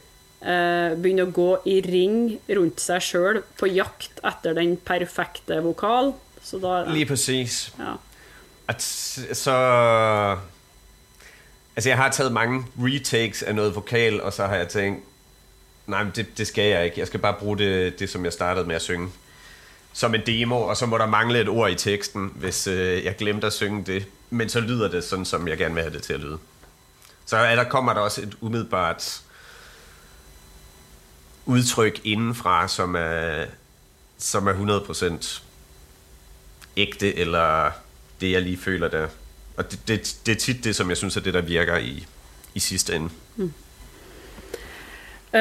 eh, 0.42 0.94
begynne 0.98 1.28
å 1.28 1.32
gå 1.34 1.48
i 1.70 1.78
ring 1.84 2.36
rundt 2.58 2.82
seg 2.82 3.04
sjøl 3.04 3.42
på 3.60 3.70
jakt 3.70 4.20
etter 4.26 4.56
den 4.58 4.76
perfekte 4.76 5.60
vokal. 5.64 6.12
Så 6.42 6.60
da, 6.62 6.82
Lige 6.90 7.06
præcis. 7.06 7.72
Ja. 7.78 7.96
At, 8.68 8.82
så... 8.82 9.56
Altså, 11.76 11.88
jeg 11.88 11.96
har 11.96 12.10
taget 12.10 12.32
mange 12.32 12.64
retakes 12.78 13.42
af 13.42 13.54
noget 13.54 13.74
vokal, 13.74 14.20
og 14.20 14.32
så 14.32 14.46
har 14.46 14.56
jeg 14.56 14.68
tænkt, 14.68 15.04
nej, 15.86 16.04
det, 16.16 16.38
det 16.38 16.46
skal 16.46 16.64
jeg 16.64 16.84
ikke. 16.84 17.00
Jeg 17.00 17.06
skal 17.06 17.20
bare 17.20 17.34
bruge 17.38 17.58
det, 17.58 17.98
det, 17.98 18.10
som 18.10 18.24
jeg 18.24 18.32
startede 18.32 18.66
med 18.66 18.74
at 18.74 18.82
synge 18.82 19.08
som 19.92 20.14
en 20.14 20.20
demo, 20.26 20.60
og 20.60 20.76
så 20.76 20.86
må 20.86 20.98
der 20.98 21.06
mangle 21.06 21.40
et 21.40 21.48
ord 21.48 21.70
i 21.70 21.74
teksten, 21.74 22.32
hvis 22.34 22.66
øh, 22.66 23.04
jeg 23.04 23.16
glemte 23.16 23.46
at 23.46 23.52
synge 23.52 23.84
det. 23.84 24.06
Men 24.30 24.48
så 24.48 24.60
lyder 24.60 24.88
det 24.88 25.04
sådan, 25.04 25.24
som 25.24 25.48
jeg 25.48 25.58
gerne 25.58 25.74
vil 25.74 25.82
have 25.82 25.94
det 25.94 26.02
til 26.02 26.12
at 26.12 26.20
lyde. 26.20 26.38
Så 27.28 27.36
er 27.36 27.56
der 27.56 27.64
kommer 27.64 27.94
der 27.94 28.00
også 28.00 28.22
et 28.22 28.36
umiddelbart 28.40 29.22
udtryk 31.46 32.00
indenfra, 32.04 32.68
som 32.68 32.94
er, 32.94 33.44
som 34.18 34.46
er 34.46 34.80
100% 35.20 35.42
ægte, 36.76 37.16
eller 37.16 37.70
det, 38.20 38.32
jeg 38.32 38.42
lige 38.42 38.58
føler 38.58 38.88
der. 38.88 39.08
Og 39.56 39.70
det, 39.70 39.88
det, 39.88 40.18
det 40.26 40.32
er 40.32 40.36
tit 40.36 40.64
det, 40.64 40.76
som 40.76 40.88
jeg 40.88 40.96
synes 40.96 41.16
er 41.16 41.20
det, 41.20 41.34
der 41.34 41.40
virker 41.40 41.76
i, 41.76 42.06
i 42.54 42.60
sidste 42.60 42.94
ende. 42.94 43.10
Mm. 43.36 43.52
Uh, 45.32 45.40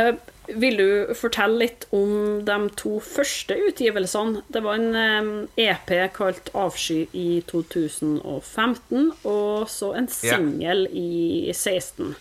vil 0.55 0.77
du 0.79 1.15
fortelle 1.15 1.59
litt 1.59 1.87
om 1.95 2.43
de 2.45 2.57
to 2.79 2.97
første 3.03 3.57
utgivelsene? 3.67 4.43
Det 4.53 4.63
var 4.63 4.79
en 4.79 5.47
EP 5.57 5.91
kalt 6.15 6.49
'Avsky' 6.53 7.07
i 7.13 7.43
2015, 7.47 9.11
og 9.23 9.69
så 9.69 9.93
en 9.93 10.07
singel 10.07 10.87
ja. 10.87 10.99
i 10.99 11.53
16. 11.53 12.15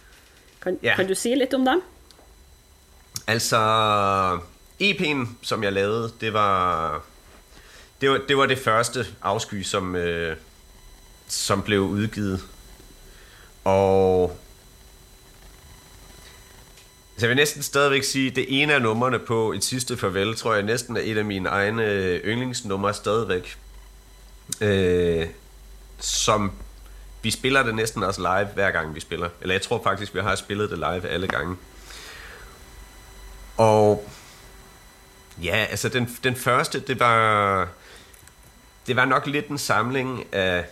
Kan, 0.63 0.79
ja. 0.83 0.97
kan 0.97 1.07
du 1.07 1.15
si 1.15 1.35
litt 1.35 1.55
om 1.55 1.65
dem? 1.65 1.83
Altså, 3.27 3.59
EP'en, 4.81 5.27
som 5.43 5.63
jeg 5.63 5.73
lavede, 5.73 6.13
det 6.21 6.33
var 6.33 7.03
det 8.01 8.11
var 8.11 8.21
det, 8.29 8.37
var 8.37 8.47
det 8.47 8.59
første 8.59 9.07
afsky, 9.23 9.63
som, 9.63 9.97
øh, 9.97 10.37
som 11.29 11.63
blev 11.63 11.81
udgivet. 11.81 12.41
Og 13.65 14.39
så 17.17 17.27
jeg 17.27 17.29
vil 17.29 17.37
næsten 17.37 17.63
stadigvæk 17.63 18.05
sige, 18.05 18.31
at 18.31 18.37
det 18.37 18.63
ene 18.63 18.75
af 18.75 18.83
numrene 18.83 19.19
på 19.19 19.53
et 19.53 19.65
sidste 19.65 19.97
farvel, 19.97 20.37
tror 20.37 20.55
jeg 20.55 20.63
næsten 20.63 20.97
er 20.97 21.01
et 21.05 21.19
af 21.19 21.25
mine 21.25 21.49
egne 21.49 21.85
øh, 21.85 22.21
yndlingsnumre 22.25 22.95
stadigvæk. 22.95 23.59
Øh, 24.61 25.27
som 25.99 26.53
vi 27.23 27.31
spiller 27.31 27.63
det 27.63 27.75
næsten 27.75 28.03
også 28.03 28.21
live 28.21 28.49
hver 28.55 28.71
gang 28.71 28.95
vi 28.95 29.01
spiller. 29.01 29.29
Eller 29.41 29.55
jeg 29.55 29.63
tror 29.63 29.83
faktisk, 29.83 30.15
vi 30.15 30.21
har 30.21 30.35
spillet 30.35 30.71
det 30.71 30.79
live 30.79 31.09
alle 31.09 31.29
gange. 31.29 31.57
Og 33.57 34.09
ja, 35.43 35.67
altså 35.71 35.89
den, 35.89 36.19
den 36.25 36.37
første, 36.37 36.81
det 36.81 37.01
var, 37.01 37.69
det 38.87 38.97
var 38.97 39.05
nok 39.05 39.27
lidt 39.27 39.49
en 39.49 39.59
samling 39.59 40.35
af, 40.35 40.65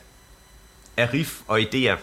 af 0.97 1.13
riff 1.13 1.41
og 1.47 1.61
idéer, 1.61 1.97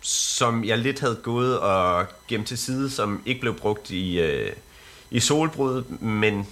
som 0.00 0.64
jeg 0.64 0.78
lidt 0.78 1.00
havde 1.00 1.20
gået 1.22 1.58
og 1.58 2.06
gemt 2.28 2.46
til 2.46 2.58
side, 2.58 2.90
som 2.90 3.22
ikke 3.26 3.40
blev 3.40 3.54
brugt 3.54 3.90
i, 3.90 4.20
øh, 4.20 4.52
i 5.10 5.20
solbrud, 5.20 5.82
men 6.00 6.46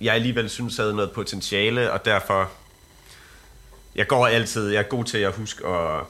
jeg 0.00 0.14
alligevel 0.14 0.50
synes 0.50 0.76
havde 0.76 0.94
noget 0.94 1.10
potentiale, 1.10 1.92
og 1.92 2.04
derfor, 2.04 2.50
jeg 3.94 4.06
går 4.06 4.26
altid, 4.26 4.68
jeg 4.68 4.78
er 4.78 4.88
god 4.88 5.04
til 5.04 5.18
at 5.18 5.34
huske 5.34 5.66
at 5.66 6.04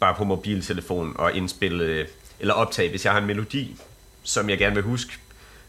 bare 0.00 0.14
på 0.14 0.24
mobiltelefon 0.24 1.14
og 1.18 1.32
indspille, 1.32 2.06
eller 2.40 2.54
optage, 2.54 2.90
hvis 2.90 3.04
jeg 3.04 3.12
har 3.12 3.20
en 3.20 3.26
melodi, 3.26 3.76
som 4.22 4.50
jeg 4.50 4.58
gerne 4.58 4.74
vil 4.74 4.84
huske, 4.84 5.12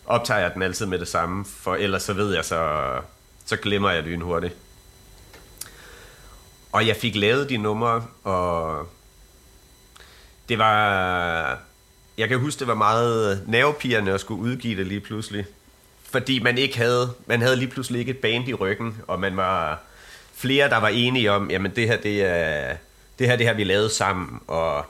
optager 0.06 0.40
jeg 0.40 0.54
den 0.54 0.62
altid 0.62 0.86
med 0.86 1.00
det 1.00 1.08
samme, 1.08 1.46
for 1.46 1.76
ellers 1.76 2.04
så 2.04 2.14
ved 2.14 2.34
jeg, 2.34 2.46
så, 2.46 2.92
så 3.46 3.56
glemmer 3.56 3.90
jeg 3.90 4.04
det 4.04 4.12
lynhurtigt. 4.12 4.56
Og 6.72 6.88
jeg 6.88 6.96
fik 6.96 7.16
lavet 7.16 7.50
de 7.50 7.58
numre, 7.58 8.06
og 8.24 8.88
det 10.50 10.58
var... 10.58 11.60
Jeg 12.18 12.30
kan 12.30 12.40
huske, 12.40 12.60
det 12.60 12.68
var 12.68 12.76
meget 12.76 13.44
nervepirrende 13.48 14.14
at 14.14 14.20
skulle 14.20 14.42
udgive 14.42 14.78
det 14.78 14.88
lige 14.88 15.00
pludselig. 15.00 15.46
Fordi 16.04 16.40
man 16.40 16.58
ikke 16.58 16.78
havde... 16.78 17.14
Man 17.26 17.42
havde 17.42 17.56
lige 17.56 17.70
pludselig 17.70 18.00
ikke 18.00 18.12
et 18.12 18.18
band 18.18 18.48
i 18.48 18.54
ryggen, 18.54 18.98
og 19.08 19.20
man 19.20 19.38
var 19.38 19.80
flere, 20.34 20.70
der 20.70 20.78
var 20.78 20.88
enige 20.88 21.32
om, 21.32 21.52
jamen 21.52 21.76
det 21.76 21.88
her, 21.88 21.98
det 21.98 22.24
er... 22.24 22.76
Det 23.20 23.28
her, 23.28 23.36
det 23.36 23.46
her, 23.46 23.54
vi 23.54 23.64
lavet 23.64 23.92
sammen, 23.92 24.40
og 24.48 24.86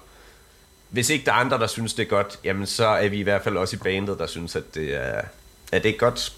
hvis 0.90 1.10
ikke 1.10 1.26
der 1.26 1.32
er 1.32 1.36
andre, 1.36 1.60
der 1.60 1.68
synes, 1.68 1.94
det 1.94 2.04
er 2.04 2.10
godt, 2.10 2.40
jamen 2.44 2.66
så 2.66 2.88
er 2.88 3.10
vi 3.10 3.18
i 3.18 3.22
hvert 3.22 3.44
fald 3.44 3.58
også 3.58 3.76
i 3.76 3.80
bandet, 3.80 4.20
der 4.20 4.28
synes, 4.28 4.56
at 4.56 4.76
det 4.76 4.96
er, 4.96 5.22
at 5.72 5.84
det 5.84 5.90
er 5.90 5.98
godt. 5.98 6.34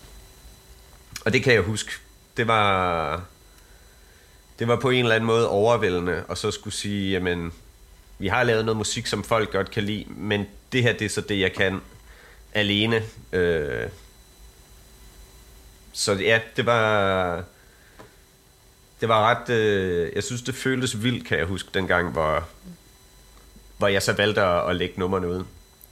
Og 1.25 1.33
det 1.33 1.43
kan 1.43 1.53
jeg 1.53 1.61
huske. 1.61 1.91
Det 2.37 2.47
var, 2.47 3.21
det 4.59 4.67
var 4.67 4.75
på 4.75 4.89
en 4.89 5.03
eller 5.03 5.15
anden 5.15 5.27
måde 5.27 5.49
overvældende, 5.49 6.23
og 6.27 6.37
så 6.37 6.51
skulle 6.51 6.73
sige, 6.73 7.11
jamen, 7.11 7.53
vi 8.21 8.27
har 8.27 8.43
lavet 8.43 8.65
noget 8.65 8.77
musik, 8.77 9.07
som 9.07 9.23
folk 9.23 9.51
godt 9.51 9.71
kan 9.71 9.83
lide, 9.83 10.05
men 10.07 10.47
det 10.71 10.83
her, 10.83 10.93
det 10.93 11.05
er 11.05 11.09
så 11.09 11.21
det, 11.21 11.39
jeg 11.39 11.53
kan 11.53 11.81
alene. 12.53 13.03
Øh, 13.33 13.89
så 15.93 16.13
ja, 16.13 16.39
det 16.55 16.65
var... 16.65 17.43
Det 19.01 19.09
var 19.09 19.29
ret... 19.29 19.49
Øh, 19.49 20.11
jeg 20.15 20.23
synes, 20.23 20.41
det 20.41 20.55
føltes 20.55 21.03
vildt, 21.03 21.27
kan 21.27 21.37
jeg 21.37 21.45
huske, 21.45 21.69
dengang, 21.73 22.11
hvor, 22.11 22.47
hvor 23.77 23.87
jeg 23.87 24.01
så 24.01 24.13
valgte 24.13 24.41
at, 24.41 24.69
at 24.69 24.75
lægge 24.75 24.99
nummerne 24.99 25.27
ud. 25.27 25.43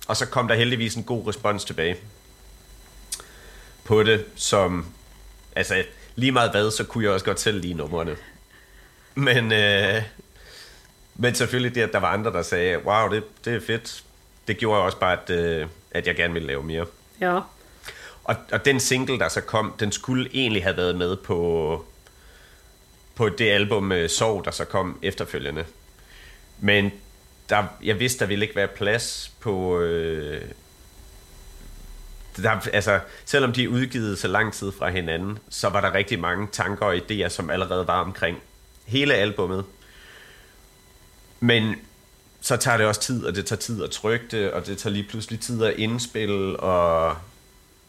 Og 0.07 0.17
så 0.17 0.25
kom 0.25 0.47
der 0.47 0.55
heldigvis 0.55 0.95
en 0.95 1.03
god 1.03 1.27
respons 1.27 1.65
tilbage 1.65 1.97
på 3.83 4.03
det, 4.03 4.25
som... 4.35 4.85
Altså, 5.55 5.83
lige 6.15 6.31
meget 6.31 6.51
hvad, 6.51 6.71
så 6.71 6.83
kunne 6.83 7.03
jeg 7.03 7.13
også 7.13 7.25
godt 7.25 7.39
selv 7.39 7.61
lide 7.61 7.73
numrene. 7.73 8.17
Men, 9.15 9.51
øh, 9.51 10.03
men 11.21 11.35
selvfølgelig 11.35 11.75
det, 11.75 11.81
at 11.81 11.93
der 11.93 11.99
var 11.99 12.07
andre, 12.07 12.31
der 12.33 12.41
sagde, 12.41 12.85
wow, 12.85 13.09
det, 13.09 13.23
det 13.45 13.55
er 13.55 13.59
fedt. 13.67 14.03
Det 14.47 14.57
gjorde 14.57 14.81
også 14.81 14.97
bare, 14.97 15.21
at, 15.21 15.29
øh, 15.29 15.67
at 15.91 16.07
jeg 16.07 16.15
gerne 16.15 16.33
ville 16.33 16.47
lave 16.47 16.63
mere. 16.63 16.85
Ja. 17.21 17.39
Og, 18.23 18.35
og 18.51 18.65
den 18.65 18.79
single, 18.79 19.19
der 19.19 19.29
så 19.29 19.41
kom, 19.41 19.73
den 19.79 19.91
skulle 19.91 20.29
egentlig 20.33 20.63
have 20.63 20.77
været 20.77 20.95
med 20.95 21.15
på, 21.15 21.85
på 23.15 23.29
det 23.29 23.49
album 23.49 23.93
Sorg, 24.07 24.45
der 24.45 24.51
så 24.51 24.65
kom 24.65 24.99
efterfølgende. 25.01 25.65
Men 26.59 26.91
der, 27.49 27.63
jeg 27.83 27.99
vidste, 27.99 28.19
der 28.19 28.25
ville 28.25 28.45
ikke 28.45 28.55
være 28.55 28.67
plads 28.67 29.31
på... 29.39 29.79
Øh, 29.79 30.41
der, 32.37 32.69
altså, 32.73 32.99
selvom 33.25 33.53
de 33.53 33.63
er 33.63 33.67
udgivet 33.67 34.19
så 34.19 34.27
lang 34.27 34.53
tid 34.53 34.71
fra 34.71 34.89
hinanden, 34.89 35.39
så 35.49 35.69
var 35.69 35.81
der 35.81 35.93
rigtig 35.93 36.19
mange 36.19 36.47
tanker 36.51 36.85
og 36.85 36.95
idéer, 36.95 37.29
som 37.29 37.49
allerede 37.49 37.87
var 37.87 38.01
omkring 38.01 38.37
hele 38.85 39.13
albummet. 39.13 39.65
Men 41.39 41.75
så 42.41 42.57
tager 42.57 42.77
det 42.77 42.85
også 42.85 43.01
tid, 43.01 43.25
og 43.25 43.35
det 43.35 43.45
tager 43.45 43.59
tid 43.59 43.83
at 43.83 43.91
trykke 43.91 44.25
det, 44.31 44.51
og 44.51 44.65
det 44.65 44.77
tager 44.77 44.93
lige 44.93 45.07
pludselig 45.09 45.39
tid 45.39 45.63
at 45.63 45.73
indspille, 45.77 46.59
og 46.59 47.15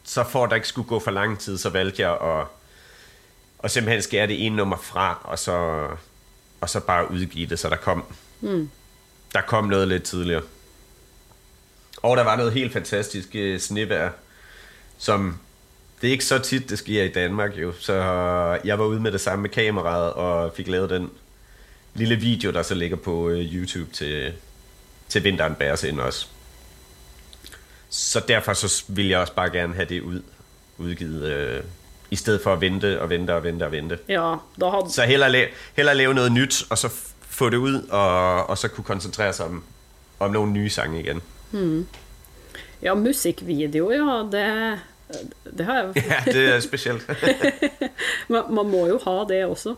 så 0.05 0.25
for 0.25 0.45
at 0.45 0.51
der 0.51 0.57
ikke 0.57 0.69
skulle 0.69 0.89
gå 0.89 0.99
for 0.99 1.11
lang 1.11 1.39
tid, 1.39 1.59
så 1.59 1.71
valgte 1.71 2.03
jeg 2.03 2.13
at, 2.13 2.47
at 3.65 3.71
simpelthen 3.71 4.03
skære 4.03 4.27
det 4.27 4.47
ene 4.47 4.57
nummer 4.57 4.77
fra, 4.77 5.21
og 5.25 5.39
så, 5.39 5.87
og 6.61 6.71
så 6.71 6.81
bare 6.81 7.11
udgive 7.11 7.47
det, 7.47 7.59
så 7.59 7.69
der 7.69 7.77
kom, 7.77 8.05
mm. 8.41 8.71
der 9.33 9.41
kom 9.41 9.65
noget 9.65 9.89
lidt 9.89 10.03
tidligere. 10.03 10.43
Og 12.03 12.17
der 12.17 12.25
var 12.25 12.37
noget 12.37 12.53
helt 12.53 12.73
fantastisk 12.73 13.29
uh, 13.35 13.59
snevær, 13.59 14.11
som 14.99 15.39
det 16.01 16.09
er 16.09 16.13
ikke 16.13 16.25
så 16.25 16.39
tit, 16.39 16.71
det 16.71 16.79
sker 16.79 17.03
i 17.03 17.09
Danmark 17.09 17.57
jo, 17.57 17.73
så 17.79 17.95
jeg 18.65 18.79
var 18.79 18.85
ude 18.85 19.01
med 19.01 19.13
det 19.13 19.21
samme 19.21 19.43
med 19.43 19.51
kameraet, 19.51 20.13
og 20.13 20.53
fik 20.57 20.69
lavet 20.69 20.91
den 20.91 21.11
lille 21.95 22.17
video, 22.17 22.53
der 22.53 22.63
så 22.63 22.75
ligger 22.75 22.97
på 22.97 23.27
uh, 23.27 23.33
YouTube 23.33 23.93
til, 23.93 24.33
til 25.09 25.25
vinteren 25.25 25.55
bæres 25.55 25.85
ind 25.85 26.01
også. 26.01 26.27
Så 27.91 28.23
derfor 28.29 28.53
så 28.53 28.85
vil 28.89 29.09
jeg 29.09 29.19
også 29.19 29.33
bare 29.35 29.51
gerne 29.51 29.75
have 29.75 29.87
det 29.89 30.01
ud, 30.01 30.23
udgivet, 30.79 31.23
øh, 31.23 31.63
i 32.11 32.17
stedet 32.17 32.41
for 32.43 32.53
at 32.53 32.61
vente 32.61 33.01
og 33.01 33.11
vente 33.11 33.35
og 33.35 33.45
vente 33.45 33.65
og 33.65 33.73
vente. 33.73 33.99
Ja, 34.09 34.35
da 34.61 34.69
havde... 34.69 34.93
Så 34.93 35.03
hellere, 35.03 35.31
la- 35.45 35.51
hellere 35.77 35.95
lave 35.95 36.15
noget 36.15 36.33
nyt, 36.33 36.65
og 36.71 36.79
så 36.79 36.89
få 37.21 37.51
det 37.51 37.57
ud, 37.57 37.83
og, 37.83 38.47
og 38.51 38.59
så 38.59 38.69
kunne 38.69 38.85
koncentrere 38.85 39.33
sig 39.33 39.47
om, 39.47 39.65
om 40.19 40.31
nogle 40.31 40.53
nye 40.53 40.71
sange 40.71 41.01
igen. 41.01 41.23
Hmm. 41.51 41.87
Ja, 42.83 42.95
musikvideo, 42.95 43.91
ja, 43.91 44.39
det, 44.39 44.79
det 45.59 45.67
har 45.67 45.75
jeg... 45.75 45.93
ja, 45.97 46.33
det 46.33 46.55
er 46.55 46.61
specielt. 46.61 47.09
man, 48.29 48.43
man 48.51 48.67
må 48.67 48.87
jo 48.87 49.01
ha 49.05 49.35
det 49.35 49.45
også. 49.45 49.75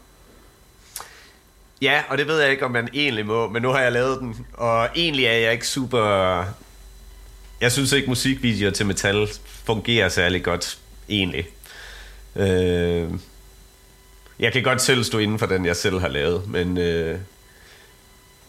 Ja, 1.82 2.02
og 2.08 2.18
det 2.18 2.26
ved 2.26 2.40
jeg 2.40 2.50
ikke, 2.50 2.64
om 2.64 2.70
man 2.70 2.88
egentlig 2.94 3.26
må, 3.26 3.48
men 3.48 3.62
nu 3.62 3.68
har 3.68 3.80
jeg 3.80 3.92
lavet 3.92 4.20
den, 4.20 4.46
og 4.52 4.88
egentlig 4.96 5.24
er 5.24 5.32
jeg 5.32 5.52
ikke 5.52 5.68
super 5.68 6.44
jeg 7.62 7.72
synes 7.72 7.92
ikke, 7.92 8.08
musikvideoer 8.08 8.70
til 8.70 8.86
metal 8.86 9.28
fungerer 9.64 10.08
særlig 10.08 10.42
godt, 10.42 10.78
egentlig. 11.08 11.46
Øh, 12.36 13.10
jeg 14.38 14.52
kan 14.52 14.62
godt 14.62 14.82
selv 14.82 15.04
stå 15.04 15.18
inden 15.18 15.38
for 15.38 15.46
den, 15.46 15.66
jeg 15.66 15.76
selv 15.76 16.00
har 16.00 16.08
lavet, 16.08 16.48
men, 16.48 16.78
øh, 16.78 17.18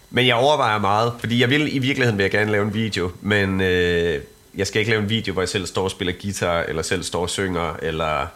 men 0.10 0.27
jeg 0.27 0.36
overvejer 0.36 0.79
meget, 0.79 1.13
fordi 1.19 1.41
jeg 1.41 1.49
vil 1.49 1.75
i 1.75 1.79
virkeligheden 1.79 2.17
vil 2.17 2.23
jeg 2.23 2.31
gerne 2.31 2.51
lave 2.51 2.65
en 2.65 2.73
video, 2.73 3.12
men 3.21 3.62
øh, 3.62 4.21
jeg 4.55 4.67
skal 4.67 4.79
ikke 4.79 4.91
lave 4.91 5.03
en 5.03 5.10
video, 5.10 5.34
hvor 5.34 5.41
jeg 5.41 5.49
selv 5.49 5.65
står 5.65 5.84
og 5.84 5.91
spiller 5.91 6.13
guitar, 6.21 6.63
eller 6.63 6.81
selv 6.81 7.03
står 7.03 7.21
og 7.21 7.29
synger, 7.29 7.75
eller... 7.81 8.27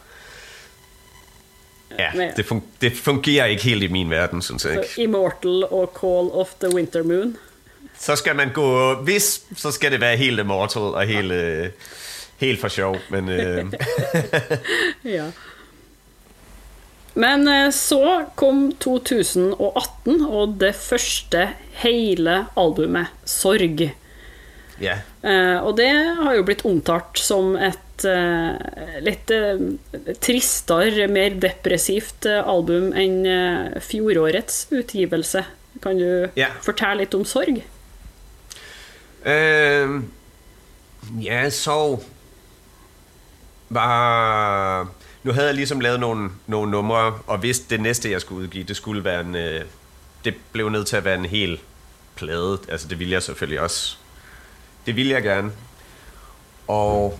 Ja, 1.99 2.31
det, 2.37 2.45
fun- 2.45 2.63
det 2.81 2.91
fungerer 2.97 3.45
ikke 3.45 3.63
helt 3.63 3.83
i 3.83 3.87
min 3.87 4.09
verden, 4.09 4.41
synes 4.41 4.65
jeg 4.65 4.73
ikke. 4.83 5.01
Immortal 5.01 5.63
og 5.71 5.91
Call 5.99 6.29
of 6.31 6.53
the 6.61 6.75
Winter 6.75 7.03
Moon? 7.03 7.37
så 7.99 8.15
skal 8.15 8.35
man 8.35 8.51
gå, 8.53 8.93
hvis, 8.93 9.41
så 9.55 9.71
skal 9.71 9.91
det 9.91 10.01
være 10.01 10.17
helt 10.17 10.39
immortal 10.39 10.81
og 10.81 11.07
helt, 11.07 11.31
øh, 11.31 11.69
helt 12.37 12.59
for 12.61 12.67
sjov. 12.67 12.95
Men, 13.09 13.29
øh. 13.29 13.65
ja. 15.17 15.25
Men 17.17 17.47
øh, 17.47 17.71
så 17.73 18.25
kom 18.35 18.71
2018 18.79 20.21
og 20.21 20.55
det 20.61 20.75
første 20.75 21.47
hele 21.81 22.45
albumet, 22.57 23.07
Sorg. 23.25 23.89
Ja. 24.81 24.99
Eh, 25.25 25.57
og 25.65 25.77
det 25.77 25.89
har 26.21 26.35
jo 26.37 26.43
blitt 26.45 26.61
omtalt 26.69 27.17
som 27.19 27.55
et 27.55 27.79
eh, 28.05 28.99
litt 29.01 29.31
eh, 29.31 29.61
tristere, 30.21 31.07
mer 31.07 31.37
depressivt 31.41 32.25
eh, 32.29 32.43
album 32.43 32.91
enn 32.93 33.79
fjorårets 33.81 34.67
utgivelse. 34.71 35.45
Kan 35.81 35.97
du 35.97 36.27
Ja. 36.35 36.47
fortelle 36.61 37.03
litt 37.03 37.13
om 37.15 37.25
Sorg? 37.25 37.63
Øh, 39.25 40.01
ja, 41.23 41.49
sorg 41.49 42.03
var... 43.69 44.87
Nu 45.23 45.31
havde 45.31 45.47
jeg 45.47 45.55
ligesom 45.55 45.79
lavet 45.79 45.99
nogle, 45.99 46.29
nogle 46.47 46.71
numre, 46.71 47.19
og 47.27 47.43
vidste 47.43 47.65
det 47.69 47.81
næste, 47.81 48.11
jeg 48.11 48.21
skulle 48.21 48.43
udgive, 48.43 48.63
det 48.63 48.75
skulle 48.75 49.03
være 49.03 49.21
en... 49.21 49.33
Det 50.25 50.33
blev 50.51 50.69
nødt 50.69 50.87
til 50.87 50.95
at 50.95 51.05
være 51.05 51.15
en 51.15 51.25
hel 51.25 51.59
plade. 52.15 52.59
Altså, 52.69 52.87
det 52.87 52.99
ville 52.99 53.13
jeg 53.13 53.23
selvfølgelig 53.23 53.59
også. 53.61 53.97
Det 54.85 54.95
ville 54.95 55.11
jeg 55.13 55.23
gerne. 55.23 55.51
Og... 56.67 57.19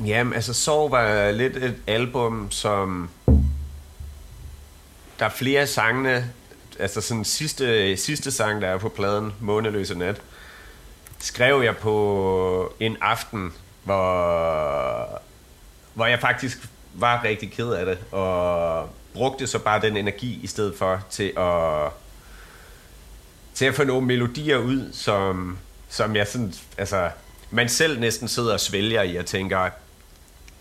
Jamen, 0.00 0.32
altså, 0.32 0.54
Sorg 0.54 0.90
var 0.90 1.30
lidt 1.30 1.56
et 1.56 1.76
album, 1.86 2.50
som... 2.50 3.10
Der 5.18 5.24
er 5.24 5.30
flere 5.30 5.60
af 5.60 5.68
sangene, 5.68 6.32
altså 6.78 7.00
sådan 7.00 7.24
sidste, 7.24 7.96
sidste 7.96 8.30
sang, 8.30 8.62
der 8.62 8.68
er 8.68 8.78
på 8.78 8.88
pladen, 8.88 9.32
Måneløse 9.40 9.98
Nat, 9.98 10.22
skrev 11.18 11.62
jeg 11.62 11.76
på 11.76 12.74
en 12.80 12.96
aften, 13.00 13.52
hvor, 13.84 15.22
hvor 15.94 16.06
jeg 16.06 16.20
faktisk 16.20 16.58
var 16.94 17.24
rigtig 17.24 17.52
ked 17.52 17.70
af 17.70 17.86
det, 17.86 17.98
og 18.12 18.88
brugte 19.14 19.46
så 19.46 19.58
bare 19.58 19.80
den 19.80 19.96
energi 19.96 20.40
i 20.42 20.46
stedet 20.46 20.78
for 20.78 21.00
til 21.10 21.32
at, 21.36 21.90
til 23.54 23.64
at 23.64 23.74
få 23.74 23.84
nogle 23.84 24.06
melodier 24.06 24.56
ud, 24.56 24.92
som, 24.92 25.58
som 25.88 26.16
jeg 26.16 26.26
sådan, 26.26 26.54
altså, 26.78 27.10
man 27.50 27.68
selv 27.68 28.00
næsten 28.00 28.28
sidder 28.28 28.52
og 28.52 28.60
svælger 28.60 29.02
i 29.02 29.16
og 29.16 29.26
tænker, 29.26 29.70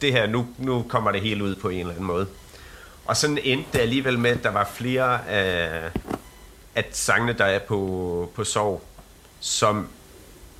det 0.03 0.13
her, 0.13 0.27
nu, 0.27 0.47
nu 0.57 0.85
kommer 0.89 1.11
det 1.11 1.21
helt 1.21 1.41
ud 1.41 1.55
på 1.55 1.69
en 1.69 1.79
eller 1.79 1.91
anden 1.91 2.05
måde. 2.05 2.27
Og 3.05 3.17
sådan 3.17 3.37
endte 3.43 3.69
det 3.73 3.79
alligevel 3.79 4.19
med, 4.19 4.31
at 4.31 4.43
der 4.43 4.51
var 4.51 4.71
flere 4.75 5.27
af, 5.27 5.91
af 6.75 6.85
sangene, 6.91 7.33
der 7.33 7.45
er 7.45 7.59
på, 7.59 8.31
på 8.35 8.43
Sorg, 8.43 8.83
som 9.39 9.87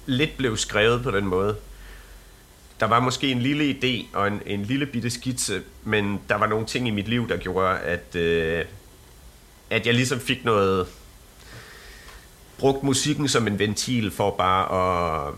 lidt 0.06 0.38
blev 0.38 0.58
skrevet 0.58 1.03
på 1.03 1.12
den 1.12 1.25
måde. 1.25 1.56
Der 2.79 2.86
var 2.86 2.99
måske 2.99 3.32
en 3.32 3.41
lille 3.41 3.71
idé 3.71 4.17
og 4.17 4.27
en, 4.27 4.41
en 4.45 4.63
lille 4.63 4.86
bitte 4.86 5.10
skitse, 5.10 5.62
men 5.84 6.21
der 6.29 6.36
var 6.36 6.47
nogle 6.47 6.65
ting 6.65 6.88
i 6.88 6.91
mit 6.91 7.08
liv, 7.08 7.29
der 7.29 7.38
gjorde, 7.38 7.79
at, 7.79 8.15
øh, 8.15 8.65
at 9.69 9.86
jeg 9.86 9.93
ligesom 9.93 10.19
fik 10.19 10.45
noget... 10.45 10.88
Brugt 12.58 12.84
musikken 12.84 13.27
som 13.27 13.47
en 13.47 13.60
ventil 13.60 14.12
for 14.12 14.32
bare 14.32 14.63
at... 14.63 15.34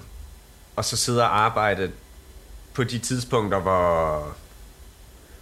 Og 0.75 0.85
så 0.85 0.97
sidde 0.97 1.21
og 1.21 1.39
arbejde 1.39 1.91
på 2.75 2.83
de 2.83 2.99
tidspunkter, 2.99 3.59
hvor, 3.59 4.35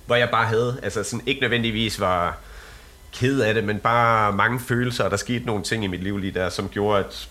hvor 0.06 0.16
jeg 0.16 0.30
bare 0.30 0.48
havde, 0.48 0.80
altså 0.84 1.04
sådan 1.04 1.28
ikke 1.28 1.42
nødvendigvis 1.42 2.00
var 2.00 2.38
ked 3.14 3.40
af 3.40 3.54
det, 3.54 3.64
men 3.64 3.80
bare 3.80 4.34
mange 4.34 4.60
følelser, 4.60 5.04
og 5.04 5.12
der 5.12 5.18
skete 5.18 5.46
nogle 5.46 5.64
ting 5.64 5.84
i 5.84 5.88
mit 5.88 6.04
liv 6.04 6.18
lige 6.18 6.34
der, 6.34 6.50
som 6.50 6.70
gjorde, 6.70 7.06
at, 7.06 7.30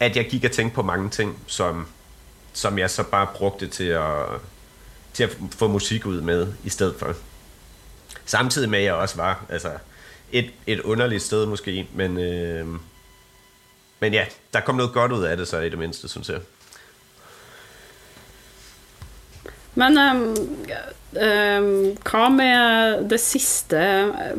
at 0.00 0.16
jeg 0.16 0.28
gik 0.30 0.44
og 0.44 0.50
tænkte 0.50 0.74
på 0.74 0.82
mange 0.82 1.10
ting, 1.10 1.38
som, 1.46 1.86
som 2.52 2.78
jeg 2.78 2.90
så 2.90 3.02
bare 3.02 3.26
brugte 3.34 3.66
til 3.66 3.84
at, 3.84 4.26
til 5.12 5.24
at 5.24 5.36
få 5.50 5.68
musik 5.68 6.06
ud 6.06 6.20
med 6.20 6.52
i 6.64 6.68
stedet 6.68 6.94
for. 6.98 7.14
Samtidig 8.24 8.70
med, 8.70 8.78
at 8.78 8.84
jeg 8.84 8.94
også 8.94 9.16
var 9.16 9.44
altså, 9.48 9.72
et, 10.32 10.50
et 10.66 10.80
underligt 10.80 11.22
sted 11.22 11.46
måske, 11.46 11.88
men, 11.94 12.18
øh, 12.18 12.66
men 14.00 14.12
ja, 14.12 14.26
der 14.52 14.60
kom 14.60 14.74
noget 14.74 14.92
godt 14.92 15.12
ud 15.12 15.24
af 15.24 15.36
det 15.36 15.48
så 15.48 15.60
i 15.60 15.68
det 15.68 15.78
mindste, 15.78 16.08
synes 16.08 16.28
jeg. 16.28 16.40
Men 19.80 19.98
um, 19.98 20.24
um, 21.16 21.68
hva 22.04 22.26
med 22.32 23.06
det 23.12 23.20
siste 23.22 23.80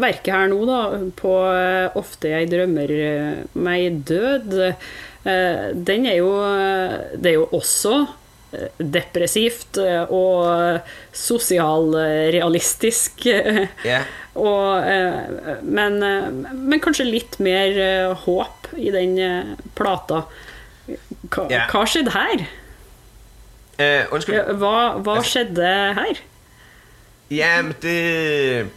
verket 0.01 0.33
her 0.35 0.47
nå, 0.51 0.59
da? 0.69 0.81
På 1.17 1.31
uh, 1.49 1.97
'Ofte 1.97 2.27
jeg 2.35 2.51
drømmer 2.53 2.89
meg 3.57 4.03
død'. 4.09 4.53
Uh, 5.23 5.71
den 5.73 6.05
er 6.09 6.17
jo 6.19 6.31
Det 7.15 7.31
er 7.31 7.39
jo 7.39 7.47
også 7.55 8.05
depressivt 8.77 9.79
og 10.13 10.79
sosialrealistisk. 11.09 13.25
Yeah. 13.25 14.05
Og, 14.33 14.81
men, 15.61 15.99
men, 16.01 16.81
kanskje 16.81 17.05
litt 17.05 17.37
mer 17.41 18.13
håp 18.25 18.69
i 18.77 18.89
den 18.93 19.17
plata. 19.77 20.23
Hva, 20.85 21.47
yeah. 21.49 21.65
hva 21.69 21.85
skjedde 21.89 22.13
her? 22.13 22.45
Uh, 23.79 24.13
undskyld. 24.13 24.35
Ja, 24.35 24.53
hva, 24.53 24.97
hva 24.97 25.15
altså, 25.15 25.29
skjedde 25.29 25.93
her? 25.93 26.13
Jamen, 27.31 27.73
det... 27.81 28.69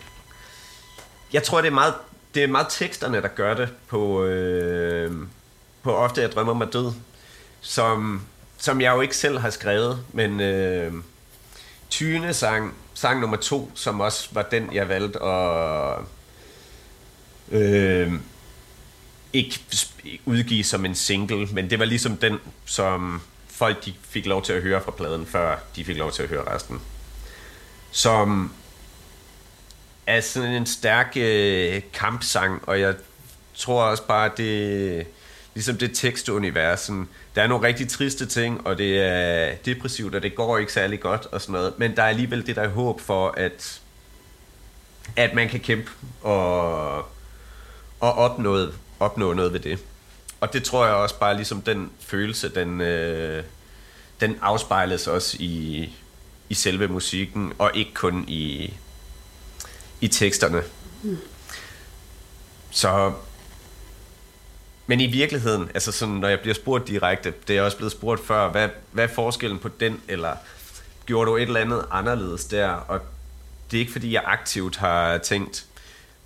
Jeg 1.33 1.43
tror, 1.43 1.61
det 1.61 1.69
er 1.69 1.75
meget, 1.75 1.95
det 2.35 2.43
er 2.43 2.47
meget 2.47 2.67
teksterne, 2.71 3.23
der 3.23 3.29
gør 3.29 3.55
det 3.55 3.69
på, 3.89 4.25
øh, 4.25 5.13
på 5.83 5.97
Ofte 5.97 6.21
jeg 6.21 6.33
drømmer 6.33 6.55
mig 6.55 6.73
død, 6.73 6.93
som, 7.61 8.23
som 8.59 8.81
jeg 8.81 8.95
jo 8.95 9.01
ikke 9.01 9.17
selv 9.17 9.39
har 9.39 9.51
skrevet, 9.51 9.99
men 10.13 10.41
øh, 10.41 10.93
Tyne 11.91 12.35
sang, 12.35 12.75
sang 12.95 13.21
nummer 13.21 13.37
to, 13.37 13.71
som 13.75 14.01
også 14.01 14.29
var 14.33 14.43
den, 14.43 14.73
jeg 14.73 14.89
valgte 14.89 15.23
at 15.23 15.99
øh, 17.53 18.13
ikke 19.33 19.61
udgive 20.25 20.65
som 20.65 20.85
en 20.85 20.95
single, 20.95 21.47
men 21.47 21.71
det 21.71 21.79
var 21.79 21.85
ligesom 21.85 22.17
den, 22.17 22.39
som 22.65 23.21
folk 23.57 23.85
de 23.85 23.95
fik 24.03 24.27
lov 24.27 24.43
til 24.43 24.53
at 24.53 24.63
høre 24.63 24.83
fra 24.83 24.91
pladen, 24.91 25.27
før 25.27 25.57
de 25.77 25.85
fik 25.85 25.97
lov 25.97 26.13
til 26.13 26.23
at 26.23 26.29
høre 26.29 26.55
resten. 26.55 26.81
Som 27.91 28.53
er 30.07 30.21
sådan 30.21 30.53
en 30.53 30.67
stærk 30.67 31.13
øh, 31.17 31.83
kampsang, 31.93 32.69
og 32.69 32.81
jeg 32.81 32.95
tror 33.55 33.83
også 33.83 34.07
bare, 34.07 34.31
det 34.37 35.07
ligesom 35.55 35.77
det 35.79 35.91
tekstuniversen, 35.95 37.09
der 37.35 37.43
er 37.43 37.47
nogle 37.47 37.67
rigtig 37.67 37.89
triste 37.89 38.27
ting, 38.27 38.67
og 38.67 38.79
det 38.79 39.03
er 39.03 39.55
depressivt, 39.55 40.15
og 40.15 40.23
det 40.23 40.35
går 40.35 40.59
ikke 40.59 40.73
særlig 40.73 41.01
godt 41.01 41.27
og 41.27 41.41
sådan 41.41 41.53
noget, 41.53 41.79
men 41.79 41.97
der 41.97 42.03
er 42.03 42.09
alligevel 42.09 42.47
det 42.47 42.57
der 42.57 42.69
håb 42.69 43.01
for, 43.01 43.35
at 43.37 43.81
at 45.17 45.35
man 45.35 45.49
kan 45.49 45.61
kæmpe 45.61 45.91
og, 46.23 46.97
og 48.01 48.13
opnå, 48.13 48.67
opnå 49.01 49.33
noget 49.33 49.53
ved 49.53 49.61
det 49.61 49.79
og 50.41 50.53
det 50.53 50.65
tror 50.65 50.87
jeg 50.87 50.95
også 50.95 51.19
bare 51.19 51.37
ligesom 51.37 51.63
den 51.63 51.91
følelse, 52.01 52.49
den, 52.49 52.81
øh, 52.81 53.45
den 54.21 54.39
afspejles 54.43 55.07
også 55.07 55.37
i, 55.41 55.91
i 56.49 56.55
selve 56.55 56.89
musikken, 56.89 57.53
og 57.59 57.71
ikke 57.75 57.95
kun 57.95 58.25
i, 58.29 58.75
i 60.01 60.09
teksterne. 60.09 60.63
Mm. 61.03 61.19
Så, 62.71 63.13
men 64.87 65.01
i 65.01 65.07
virkeligheden, 65.07 65.71
altså 65.75 65.93
sådan, 65.93 66.15
når 66.15 66.29
jeg 66.29 66.41
bliver 66.41 66.55
spurgt 66.55 66.89
direkte, 66.89 67.35
det 67.49 67.57
er 67.57 67.63
også 67.63 67.77
blevet 67.77 67.93
spurgt 67.93 68.27
før, 68.27 68.51
hvad, 68.51 68.69
hvad 68.93 69.05
er 69.05 69.15
forskellen 69.15 69.59
på 69.59 69.69
den, 69.69 70.01
eller 70.09 70.37
gjorde 71.07 71.31
du 71.31 71.37
et 71.37 71.43
eller 71.43 71.61
andet 71.61 71.87
anderledes 71.91 72.45
der, 72.45 72.69
og 72.69 73.01
det 73.71 73.77
er 73.77 73.81
ikke 73.81 73.93
fordi, 73.93 74.13
jeg 74.13 74.23
aktivt 74.27 74.77
har 74.77 75.19
tænkt, 75.19 75.67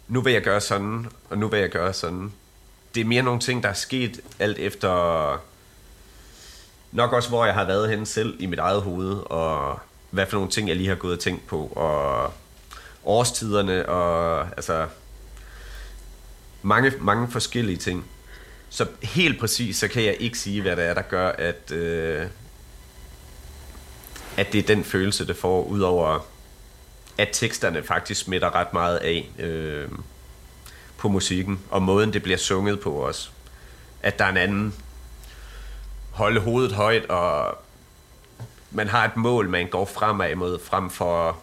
nu 0.08 0.20
vil 0.20 0.32
jeg 0.32 0.42
gøre 0.42 0.60
sådan, 0.60 1.06
og 1.30 1.38
nu 1.38 1.48
vil 1.48 1.60
jeg 1.60 1.70
gøre 1.70 1.92
sådan 1.92 2.32
det 2.94 3.00
er 3.00 3.04
mere 3.04 3.22
nogle 3.22 3.40
ting, 3.40 3.62
der 3.62 3.68
er 3.68 3.72
sket 3.74 4.20
alt 4.38 4.58
efter... 4.58 5.42
Nok 6.92 7.12
også, 7.12 7.28
hvor 7.28 7.44
jeg 7.44 7.54
har 7.54 7.64
været 7.64 7.90
henne 7.90 8.06
selv 8.06 8.36
i 8.38 8.46
mit 8.46 8.58
eget 8.58 8.82
hoved, 8.82 9.16
og 9.26 9.80
hvad 10.10 10.26
for 10.26 10.36
nogle 10.36 10.50
ting, 10.50 10.68
jeg 10.68 10.76
lige 10.76 10.88
har 10.88 10.94
gået 10.94 11.12
og 11.12 11.20
tænkt 11.20 11.46
på, 11.46 11.66
og 11.66 12.32
årstiderne, 13.04 13.88
og 13.88 14.40
altså 14.40 14.86
mange, 16.62 16.92
mange 17.00 17.30
forskellige 17.30 17.76
ting. 17.76 18.06
Så 18.70 18.86
helt 19.02 19.40
præcis, 19.40 19.76
så 19.76 19.88
kan 19.88 20.04
jeg 20.04 20.16
ikke 20.20 20.38
sige, 20.38 20.62
hvad 20.62 20.76
det 20.76 20.84
er, 20.84 20.94
der 20.94 21.02
gør, 21.02 21.28
at, 21.28 21.72
øh, 21.72 22.26
at 24.36 24.52
det 24.52 24.58
er 24.58 24.74
den 24.74 24.84
følelse, 24.84 25.26
det 25.26 25.36
får, 25.36 25.64
udover 25.64 26.26
at 27.18 27.28
teksterne 27.32 27.82
faktisk 27.82 28.20
smitter 28.20 28.54
ret 28.54 28.72
meget 28.72 28.96
af. 28.96 29.30
Øh, 29.38 29.88
på 31.00 31.08
musikken, 31.08 31.60
og 31.70 31.82
måden 31.82 32.12
det 32.12 32.22
bliver 32.22 32.38
sunget 32.38 32.80
på 32.80 32.92
også. 32.92 33.30
At 34.02 34.18
der 34.18 34.24
er 34.24 34.28
en 34.28 34.36
anden 34.36 34.74
holde 36.10 36.40
hovedet 36.40 36.72
højt, 36.72 37.06
og 37.06 37.58
man 38.70 38.88
har 38.88 39.04
et 39.04 39.16
mål, 39.16 39.48
man 39.48 39.66
går 39.66 39.84
fremad 39.84 40.34
mod, 40.34 40.58
frem 40.64 40.90
for 40.90 41.38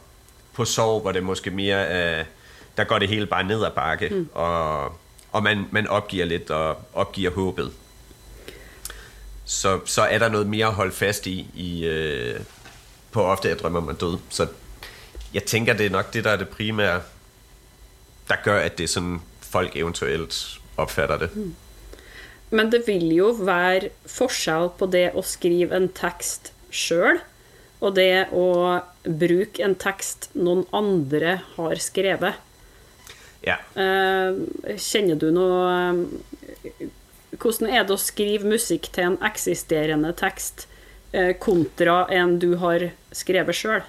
på 0.54 0.66
sov, 0.66 1.02
hvor 1.02 1.12
det 1.12 1.24
måske 1.24 1.52
mere 1.52 1.78
er, 1.78 2.26
der 2.78 2.84
går 2.84 3.00
det 3.00 3.10
hele 3.10 3.26
bare 3.28 3.44
ned 3.44 3.66
ad 3.66 3.72
bakke, 3.72 4.10
mm. 4.10 4.30
og, 4.34 4.86
og 5.32 5.44
man, 5.44 5.66
man 5.72 5.88
opgiver 5.88 6.26
lidt 6.26 6.50
og 6.50 6.78
opgiver 6.94 7.32
håbet. 7.32 7.72
Så, 9.46 9.80
så 9.86 10.02
er 10.02 10.18
der 10.18 10.30
noget 10.30 10.48
mere 10.48 10.66
at 10.66 10.74
holde 10.74 10.92
fast 10.92 11.28
i, 11.28 11.50
i 11.54 11.86
øh, 11.86 12.40
på 13.12 13.24
ofte 13.24 13.50
jeg 13.50 13.60
drømmer 13.60 13.80
man 13.80 13.96
død. 13.96 14.18
Så 14.30 14.48
jeg 15.34 15.44
tænker, 15.44 15.74
det 15.74 15.86
er 15.86 15.90
nok 15.90 16.14
det, 16.14 16.24
der 16.24 16.32
er 16.32 16.38
det 16.38 16.50
primære, 16.50 17.02
der 18.28 18.36
gør, 18.44 18.60
at 18.60 18.78
det 18.78 18.90
sådan 18.90 19.22
folk 19.52 19.76
eventuelt 19.76 20.36
opfatter 20.78 21.26
det. 21.26 21.32
Mm. 21.36 21.56
Men 22.50 22.70
det 22.72 22.86
vil 22.88 23.10
jo 23.12 23.32
være 23.36 23.92
forskjell 24.08 24.72
på 24.80 24.88
det 24.92 25.10
å 25.18 25.24
skrive 25.26 25.76
en 25.76 25.90
tekst 25.92 26.54
sjøl, 26.72 27.20
og 27.84 27.98
det 27.98 28.30
å 28.34 28.48
bruke 29.04 29.64
en 29.64 29.76
tekst 29.78 30.30
noen 30.38 30.64
andre 30.76 31.42
har 31.58 31.84
skrevet. 31.84 32.40
Ja. 33.46 33.60
Eh, 33.80 34.40
kjenner 34.82 35.20
du 35.20 35.30
noe 35.32 35.68
eh, 36.66 36.88
Hvordan 37.38 37.70
er 37.70 37.84
det 37.86 37.94
å 37.94 38.02
skrive 38.02 38.50
musikk 38.50 38.88
til 38.96 39.12
en 39.12 39.18
eksisterende 39.24 40.10
tekst 40.18 40.66
eh, 41.12 41.36
kontra 41.38 42.00
en 42.12 42.40
du 42.42 42.56
har 42.64 42.90
skrevet 43.16 43.56
sjøl? 43.56 43.86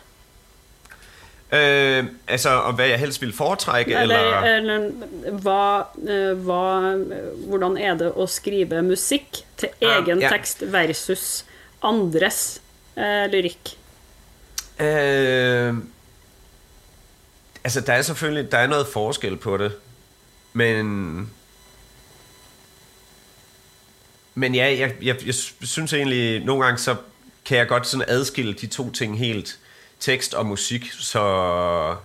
Øh, 1.52 2.04
altså, 2.28 2.50
og 2.50 2.72
hvad 2.72 2.86
jeg 2.86 2.98
helst 2.98 3.22
vil 3.22 3.32
foretrække? 3.32 3.94
Eller, 3.94 4.18
eller, 4.18 4.40
eller 4.40 4.90
hva, 5.30 5.82
øh, 6.12 6.38
hva, 6.38 6.96
hvordan 7.48 7.76
er 7.76 7.94
det 7.96 8.10
å 8.12 8.26
skrive 8.28 8.82
musikk 8.84 9.40
til 9.56 9.68
egen 9.80 10.20
ja. 10.20 10.28
tekst 10.28 10.66
versus 10.72 11.44
andres 11.82 12.60
øh, 12.98 13.32
lyrikk? 13.32 13.72
Øh, 14.80 15.74
altså, 17.64 17.80
der 17.80 17.92
er 17.92 18.02
selvfølgelig 18.02 18.52
der 18.52 18.58
er 18.58 18.66
noget 18.66 18.86
forskel 18.86 19.36
på 19.36 19.56
det, 19.56 19.72
men 20.52 21.30
men 24.34 24.54
ja, 24.54 24.76
jeg, 24.78 24.94
jeg, 25.02 25.26
jeg 25.26 25.34
synes 25.62 25.92
egentlig, 25.92 26.44
nogle 26.44 26.64
gange 26.64 26.78
så 26.78 26.96
kan 27.44 27.58
jeg 27.58 27.68
godt 27.68 27.86
sådan 27.86 28.04
adskille 28.08 28.52
de 28.52 28.66
to 28.66 28.90
ting 28.90 29.18
helt 29.18 29.58
tekst 30.00 30.34
og 30.34 30.46
musik, 30.46 30.92
så, 30.92 31.96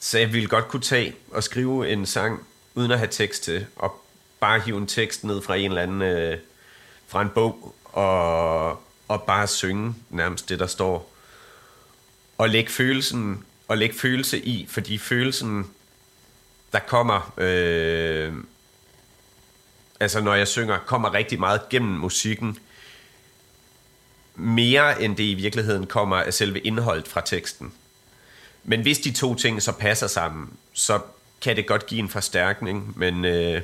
så 0.00 0.18
jeg 0.18 0.32
ville 0.32 0.48
godt 0.48 0.68
kunne 0.68 0.82
tage 0.82 1.14
og 1.30 1.42
skrive 1.42 1.90
en 1.90 2.06
sang, 2.06 2.46
uden 2.74 2.90
at 2.90 2.98
have 2.98 3.10
tekst 3.10 3.42
til, 3.42 3.66
og 3.76 4.04
bare 4.40 4.60
hive 4.60 4.78
en 4.78 4.86
tekst 4.86 5.24
ned 5.24 5.42
fra 5.42 5.56
en 5.56 5.70
eller 5.70 5.82
anden, 5.82 6.02
øh, 6.02 6.38
fra 7.06 7.22
en 7.22 7.28
bog, 7.34 7.74
og, 7.84 8.70
og 9.08 9.22
bare 9.22 9.46
synge 9.46 9.94
nærmest 10.10 10.48
det, 10.48 10.58
der 10.58 10.66
står. 10.66 11.10
Og 12.38 12.48
lægge 12.48 12.70
følelsen, 12.70 13.44
og 13.68 13.78
lægge 13.78 13.98
følelse 13.98 14.40
i, 14.40 14.66
fordi 14.70 14.98
følelsen, 14.98 15.70
der 16.72 16.78
kommer, 16.78 17.34
øh, 17.36 18.34
altså 20.00 20.20
når 20.20 20.34
jeg 20.34 20.48
synger, 20.48 20.78
kommer 20.78 21.14
rigtig 21.14 21.40
meget 21.40 21.68
gennem 21.70 21.92
musikken, 21.92 22.58
mere 24.36 25.02
end 25.02 25.16
det 25.16 25.24
i 25.24 25.34
virkeligheden 25.34 25.86
kommer 25.86 26.16
af 26.16 26.34
selve 26.34 26.60
indholdet 26.60 27.08
fra 27.08 27.20
teksten. 27.20 27.72
Men 28.64 28.82
hvis 28.82 28.98
de 28.98 29.12
to 29.12 29.34
ting 29.34 29.62
så 29.62 29.72
passer 29.72 30.06
sammen, 30.06 30.52
så 30.72 31.00
kan 31.40 31.56
det 31.56 31.66
godt 31.66 31.86
give 31.86 31.98
en 31.98 32.08
forstærkning, 32.08 32.98
men, 32.98 33.24
øh, 33.24 33.62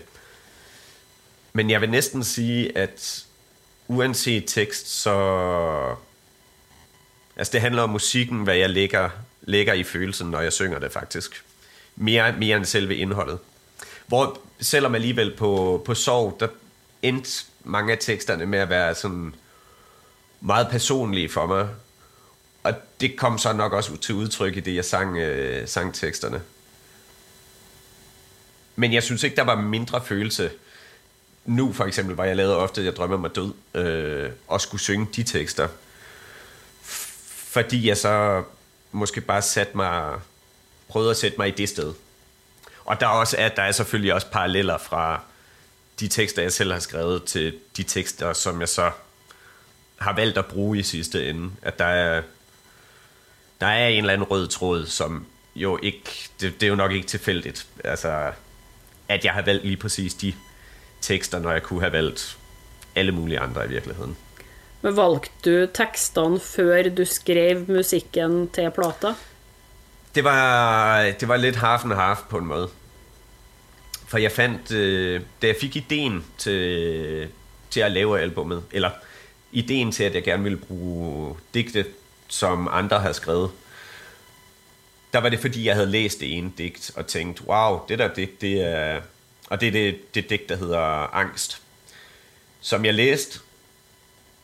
men 1.53 1.71
jeg 1.71 1.81
vil 1.81 1.91
næsten 1.91 2.25
sige, 2.25 2.79
at 2.79 3.25
uanset 3.89 4.45
tekst, 4.47 4.89
så... 4.89 5.97
Altså 7.37 7.53
det 7.53 7.61
handler 7.61 7.83
om 7.83 7.91
musikken, 7.91 8.43
hvad 8.43 8.57
jeg 8.57 8.71
lægger, 8.71 9.11
lægger 9.41 9.73
i 9.73 9.83
følelsen, 9.83 10.31
når 10.31 10.41
jeg 10.41 10.53
synger 10.53 10.79
det 10.79 10.93
faktisk. 10.93 11.45
Mere, 11.97 12.33
mere 12.33 12.57
end 12.57 12.65
selve 12.65 12.97
indholdet. 12.97 13.39
Hvor 14.07 14.39
selvom 14.61 14.95
alligevel 14.95 15.37
på, 15.37 15.83
på 15.87 15.95
sorg, 15.95 16.37
der 16.41 16.49
endte 17.03 17.45
mange 17.65 17.93
af 17.93 17.99
teksterne 18.01 18.47
med 18.47 18.59
at 18.59 18.69
være 18.69 18.95
sådan 18.95 19.35
meget 20.41 20.69
personlige 20.71 21.29
for 21.29 21.47
mig. 21.47 21.69
Og 22.63 22.75
det 23.01 23.17
kom 23.17 23.39
så 23.39 23.53
nok 23.53 23.73
også 23.73 23.97
til 23.97 24.15
udtryk 24.15 24.57
i 24.57 24.61
det, 24.61 24.75
jeg 24.75 24.85
sang, 24.85 25.17
øh, 25.17 25.69
sang 25.69 25.95
teksterne. 25.95 26.43
Men 28.77 28.93
jeg 28.93 29.03
synes 29.03 29.23
ikke, 29.23 29.37
der 29.37 29.45
var 29.45 29.61
mindre 29.61 30.05
følelse. 30.05 30.51
nu 31.45 31.73
for 31.73 31.85
eksempel, 31.85 32.17
var 32.17 32.25
jeg 32.25 32.37
lavede 32.37 32.57
ofte, 32.57 32.85
jeg 32.85 32.97
drømmer 32.97 33.17
mig 33.17 33.31
død, 33.35 33.55
øh, 33.75 34.31
og 34.49 34.61
skulle 34.61 34.81
synge 34.81 35.09
de 35.17 35.23
tekster, 35.23 35.69
fordi 36.83 37.89
jeg 37.89 37.97
så 37.97 38.43
måske 38.93 39.21
bare 39.21 39.43
satte 39.43 39.77
mig, 39.77 40.21
prøvede 40.89 41.11
at 41.11 41.17
sætte 41.17 41.39
mig 41.39 41.49
i 41.49 41.51
det 41.51 41.69
sted. 41.69 41.95
Og 42.85 43.01
der 43.01 43.07
er, 43.07 43.11
også, 43.11 43.37
at 43.37 43.57
der 43.57 43.63
er 43.63 43.73
selvfølgelig 43.73 44.15
også 44.15 44.27
paralleller 44.27 44.79
fra 44.79 45.21
de 46.01 46.09
tekster, 46.09 46.43
jeg 46.43 46.53
selv 46.53 46.73
har 46.73 46.81
skrevet, 46.81 47.25
til 47.25 47.59
de 47.77 47.83
tekster, 47.83 48.33
som 48.33 48.61
jeg 48.61 48.69
så 48.69 48.91
har 50.01 50.15
valgt 50.15 50.39
at 50.39 50.47
bruge 50.47 50.79
i 50.79 50.83
sidste 50.83 51.31
ende. 51.31 51.51
At 51.63 51.79
der 51.79 51.85
er, 51.85 52.23
der 53.61 53.67
er 53.67 53.89
en 53.89 53.99
eller 53.99 54.13
anden 54.13 54.27
rød 54.31 54.49
tråd, 54.49 54.87
som 54.87 55.27
jo 55.57 55.79
ikke, 55.83 56.29
det, 56.41 56.61
det 56.61 56.63
er 56.63 56.71
jo 56.71 56.75
nok 56.75 56.93
ikke 56.93 57.07
tilfældigt, 57.07 57.67
altså, 57.85 58.33
at 59.09 59.25
jeg 59.25 59.33
har 59.33 59.43
valgt 59.43 59.65
lige 59.65 59.77
præcis 59.77 60.15
de 60.15 60.35
tekster, 61.01 61.39
når 61.39 61.53
jeg 61.53 61.63
kunne 61.63 61.81
have 61.81 61.93
valgt 61.93 62.39
alle 62.95 63.13
mulige 63.13 63.39
andre 63.39 63.65
i 63.65 63.69
virkeligheden. 63.69 64.17
Men 64.83 64.97
valgte 64.97 65.31
du 65.45 65.73
teksterne 65.75 66.41
før 66.41 66.83
du 66.83 67.05
skrev 67.05 67.65
musikken 67.69 68.51
til 68.51 68.71
plata? 68.71 69.15
Det 70.15 70.25
var, 70.25 71.03
det 71.21 71.29
var 71.29 71.37
lidt 71.37 71.57
half 71.57 71.85
and 71.85 71.93
half 71.93 72.19
på 72.29 72.39
en 72.39 72.47
måde. 72.47 72.69
For 74.09 74.19
jeg 74.19 74.33
fandt, 74.33 74.73
øh, 74.73 75.21
da 75.43 75.47
jeg 75.47 75.57
fik 75.61 75.77
ideen 75.77 76.25
til, 76.39 77.29
til 77.71 77.81
at 77.81 77.93
lave 77.93 78.21
albummet, 78.21 78.63
eller 78.73 78.91
ideen 79.53 79.93
til, 79.93 80.05
at 80.05 80.15
jeg 80.15 80.23
gerne 80.23 80.43
ville 80.43 80.59
bruge 80.59 81.37
digte, 81.55 81.87
som 82.29 82.69
andre 82.73 83.01
havde 83.01 83.15
skrevet, 83.15 83.51
der 85.13 85.19
var 85.19 85.29
det 85.29 85.41
fordi, 85.41 85.67
jeg 85.67 85.75
havde 85.75 85.91
læst 85.91 86.21
det 86.21 86.37
ene 86.37 86.53
digt 86.59 86.91
og 86.97 87.07
tænkt, 87.07 87.41
wow, 87.41 87.81
det 87.89 87.99
der 87.99 88.15
digt, 88.15 88.41
det 88.41 88.61
er... 88.61 89.01
Og 89.49 89.61
det 89.61 89.69
er 89.69 89.73
det, 89.73 90.15
det 90.15 90.31
digt, 90.31 90.49
der 90.49 90.57
hedder 90.57 91.15
Angst, 91.15 91.63
som 92.61 92.85
jeg 92.85 92.95
læste, 92.95 93.39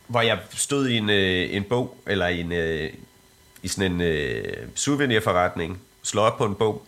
hvor 0.07 0.21
jeg 0.21 0.39
stod 0.53 0.87
i 0.87 0.97
en, 0.97 1.09
øh, 1.09 1.55
en 1.55 1.63
bog, 1.63 1.97
eller 2.07 2.27
i, 2.27 2.39
en, 2.39 2.51
øh, 2.51 2.93
i 3.63 3.67
sådan 3.67 4.01
en 4.01 4.01
uh, 4.01 4.69
souvenirforretning, 4.75 5.81
slår 6.03 6.23
op 6.23 6.37
på 6.37 6.45
en 6.45 6.55
bog, 6.55 6.87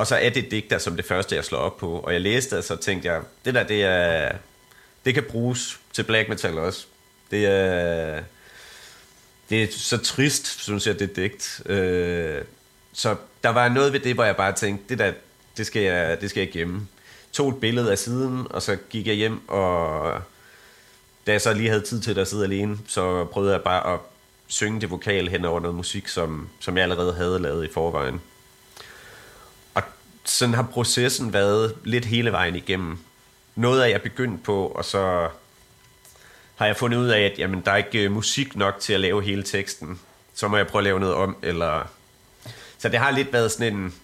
og 0.00 0.06
så 0.06 0.16
er 0.16 0.30
det 0.30 0.50
digt 0.50 0.70
der 0.70 0.78
som 0.78 0.96
det 0.96 1.04
første, 1.04 1.36
jeg 1.36 1.44
slår 1.44 1.58
op 1.58 1.76
på. 1.76 1.98
Og 1.98 2.12
jeg 2.12 2.20
læste 2.20 2.50
det, 2.50 2.58
og 2.58 2.64
så 2.64 2.76
tænkte 2.76 3.08
jeg, 3.08 3.22
det 3.44 3.54
der, 3.54 3.62
det 3.62 3.82
er... 3.82 4.32
Det 5.04 5.14
kan 5.14 5.22
bruges 5.30 5.80
til 5.92 6.02
black 6.02 6.28
metal 6.28 6.58
også. 6.58 6.86
Det 7.30 7.46
er... 7.46 8.22
Det 9.50 9.62
er 9.62 9.66
så 9.70 9.98
trist, 9.98 10.60
synes 10.60 10.86
jeg, 10.86 10.98
det 10.98 11.16
digt. 11.16 11.62
Øh, 11.66 12.42
så 12.92 13.16
der 13.42 13.48
var 13.48 13.68
noget 13.68 13.92
ved 13.92 14.00
det, 14.00 14.14
hvor 14.14 14.24
jeg 14.24 14.36
bare 14.36 14.52
tænkte, 14.52 14.84
det 14.88 14.98
der, 14.98 15.12
det 15.56 15.66
skal 15.66 15.82
jeg, 15.82 16.20
det 16.20 16.30
skal 16.30 16.40
jeg 16.40 16.52
gemme. 16.52 16.86
Tog 17.32 17.48
et 17.48 17.60
billede 17.60 17.90
af 17.90 17.98
siden, 17.98 18.46
og 18.50 18.62
så 18.62 18.76
gik 18.90 19.06
jeg 19.06 19.14
hjem, 19.14 19.48
og 19.48 20.12
da 21.26 21.32
jeg 21.32 21.40
så 21.40 21.52
lige 21.54 21.68
havde 21.68 21.82
tid 21.82 22.00
til 22.00 22.18
at 22.18 22.28
sidde 22.28 22.44
alene, 22.44 22.78
så 22.88 23.24
prøvede 23.24 23.52
jeg 23.52 23.62
bare 23.62 23.94
at 23.94 24.00
synge 24.46 24.80
det 24.80 24.90
vokal 24.90 25.28
hen 25.28 25.44
over 25.44 25.60
noget 25.60 25.76
musik, 25.76 26.08
som, 26.08 26.48
som 26.60 26.76
jeg 26.76 26.82
allerede 26.82 27.14
havde 27.14 27.38
lavet 27.38 27.64
i 27.64 27.72
forvejen. 27.72 28.20
Og 29.74 29.82
sådan 30.24 30.54
har 30.54 30.68
processen 30.72 31.32
været 31.32 31.76
lidt 31.84 32.04
hele 32.04 32.32
vejen 32.32 32.56
igennem. 32.56 32.98
Noget 33.54 33.82
af 33.82 33.90
jeg 33.90 34.02
begyndt 34.02 34.44
på, 34.44 34.66
og 34.66 34.84
så 34.84 35.28
har 36.60 36.66
jeg 36.66 36.76
fundet 36.76 36.98
ud 36.98 37.08
af, 37.08 37.20
at 37.20 37.38
jamen, 37.38 37.62
der 37.64 37.72
er 37.72 37.76
ikke 37.76 38.04
øh, 38.04 38.12
musik 38.12 38.56
nok 38.56 38.80
til 38.80 38.92
at 38.92 39.00
lave 39.00 39.22
hele 39.22 39.42
teksten. 39.42 40.00
Så 40.34 40.48
må 40.48 40.56
jeg 40.56 40.66
prøve 40.66 40.80
at 40.80 40.84
lave 40.84 41.00
noget 41.00 41.14
om, 41.14 41.36
eller 41.42 41.88
så 42.78 42.88
det 42.88 42.98
har 42.98 43.10
lidt 43.10 43.32
været 43.32 43.52
sådan 43.52 43.76
en... 43.76 43.94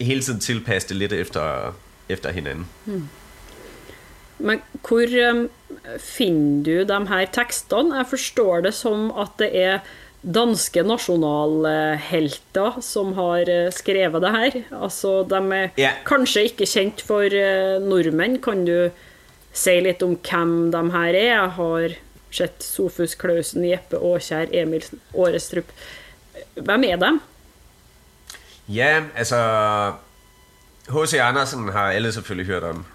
Hele 0.00 0.22
tiden 0.22 0.40
tilpasse 0.40 0.88
det 0.88 0.96
lidt 0.96 1.12
efter, 1.12 1.74
efter 2.08 2.30
hinanden. 2.30 2.66
Hmm. 2.84 3.08
Men 4.38 4.62
hvor 4.88 5.30
um, 5.30 5.48
finner 5.98 6.64
du 6.64 6.94
de 6.94 7.08
her 7.08 7.26
tekstene? 7.32 7.96
Jeg 7.96 8.06
forstår 8.06 8.60
det 8.60 8.74
som 8.74 9.10
at 9.10 9.28
det 9.38 9.50
er 9.62 9.78
danske 10.34 10.82
nasjonalhelter 10.82 12.78
som 12.80 13.12
har 13.12 13.42
uh, 13.42 13.72
skrevet 13.72 14.22
det 14.22 14.30
her. 14.30 14.82
Altså, 14.82 15.26
de 15.30 15.36
er 15.36 15.68
yeah. 15.78 15.92
kanskje 16.06 16.42
ikke 16.42 16.66
kjent 16.66 17.02
for 17.02 17.26
uh, 17.26 17.82
nordmenn. 17.88 18.38
Kan 18.42 18.64
du 18.64 18.90
si 19.52 19.78
litt 19.80 20.02
om 20.02 20.16
hvem 20.16 20.70
de 20.72 20.82
her 20.92 21.14
er? 21.14 21.28
Jeg 21.28 21.54
har 21.56 21.96
sett 22.30 22.62
Sofus 22.62 23.14
Klausen, 23.18 23.64
Jeppe 23.64 23.96
Aakjær, 23.96 24.52
Emil 24.52 24.84
Årestrup. 25.14 25.72
Hvem 26.54 26.84
er 26.84 27.00
de? 27.00 27.14
Ja, 28.68 29.02
altså... 29.16 29.94
H.C. 30.88 31.14
Andersen 31.14 31.68
har 31.68 31.90
alle 31.90 32.12
selvfølgelig 32.12 32.46
hørt 32.46 32.62
om. 32.62 32.86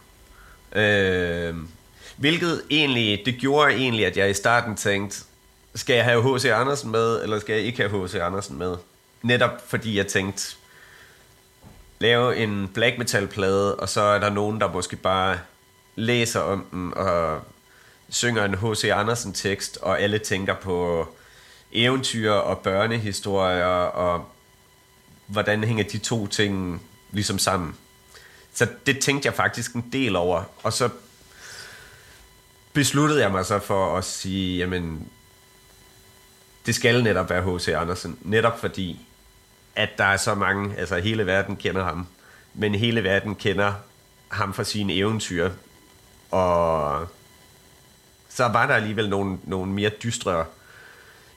Øh, 0.76 1.56
hvilket 2.18 2.62
egentlig, 2.70 3.22
det 3.26 3.36
gjorde 3.40 3.74
egentlig, 3.74 4.06
at 4.06 4.18
jeg 4.18 4.30
i 4.30 4.34
starten 4.34 4.76
tænkte, 4.76 5.18
skal 5.76 5.96
jeg 5.96 6.06
have 6.06 6.38
H.C. 6.38 6.46
Andersen 6.46 6.92
med, 6.92 7.24
eller 7.24 7.40
skal 7.40 7.56
jeg 7.56 7.64
ikke 7.64 7.90
have 7.90 8.08
H.C. 8.08 8.16
Andersen 8.16 8.58
med? 8.58 8.76
Netop 9.22 9.70
fordi 9.70 9.98
jeg 9.98 10.08
tænkte, 10.08 10.56
lave 12.00 12.38
en 12.38 12.68
black 12.74 12.98
metal 12.98 13.28
plade, 13.28 13.76
og 13.76 13.90
så 13.90 14.02
er 14.02 14.20
der 14.20 14.30
nogen, 14.30 14.62
der 14.62 14.72
måske 14.72 14.96
bare 14.96 15.40
læser 15.96 16.40
om 16.40 16.66
den, 16.72 16.94
og 16.94 17.42
synger 18.10 18.46
en 18.46 18.58
H.C. 18.58 18.84
Andersen 18.84 19.34
tekst, 19.34 19.78
og 19.82 20.02
alle 20.02 20.20
tænker 20.20 20.56
på 20.56 21.08
eventyr 21.72 22.32
og 22.32 22.60
børnehistorier, 22.60 23.66
og 23.86 24.26
hvordan 25.28 25.64
hænger 25.64 25.84
de 25.84 25.98
to 25.98 26.28
ting 26.28 26.82
ligesom 27.12 27.40
sammen. 27.40 27.76
Så 28.54 28.68
det 28.86 29.00
tænkte 29.00 29.26
jeg 29.26 29.34
faktisk 29.34 29.74
en 29.74 29.90
del 29.92 30.16
over, 30.16 30.44
og 30.64 30.74
så 30.74 30.90
besluttede 32.74 33.22
jeg 33.22 33.32
mig 33.32 33.46
så 33.46 33.60
for 33.60 33.98
at 33.98 34.04
sige, 34.06 34.58
jamen, 34.58 35.08
det 36.66 36.76
skal 36.76 37.04
netop 37.04 37.30
være 37.30 37.58
H.C. 37.58 37.68
Andersen, 37.68 38.18
netop 38.22 38.60
fordi, 38.60 39.00
at 39.76 39.90
der 39.98 40.04
er 40.04 40.18
så 40.18 40.36
mange, 40.36 40.78
altså 40.78 41.00
hele 41.00 41.26
verden 41.26 41.56
kender 41.56 41.84
ham, 41.84 42.08
men 42.54 42.76
hele 42.76 43.04
verden 43.04 43.36
kender 43.36 43.74
ham 44.28 44.54
for 44.54 44.64
sine 44.64 44.94
eventyr, 44.94 45.52
og 46.34 47.08
så 48.30 48.48
var 48.48 48.68
der 48.68 48.76
alligevel 48.76 49.10
nogle, 49.10 49.38
nogle 49.44 49.72
mere 49.72 49.92
dystre, 50.04 50.46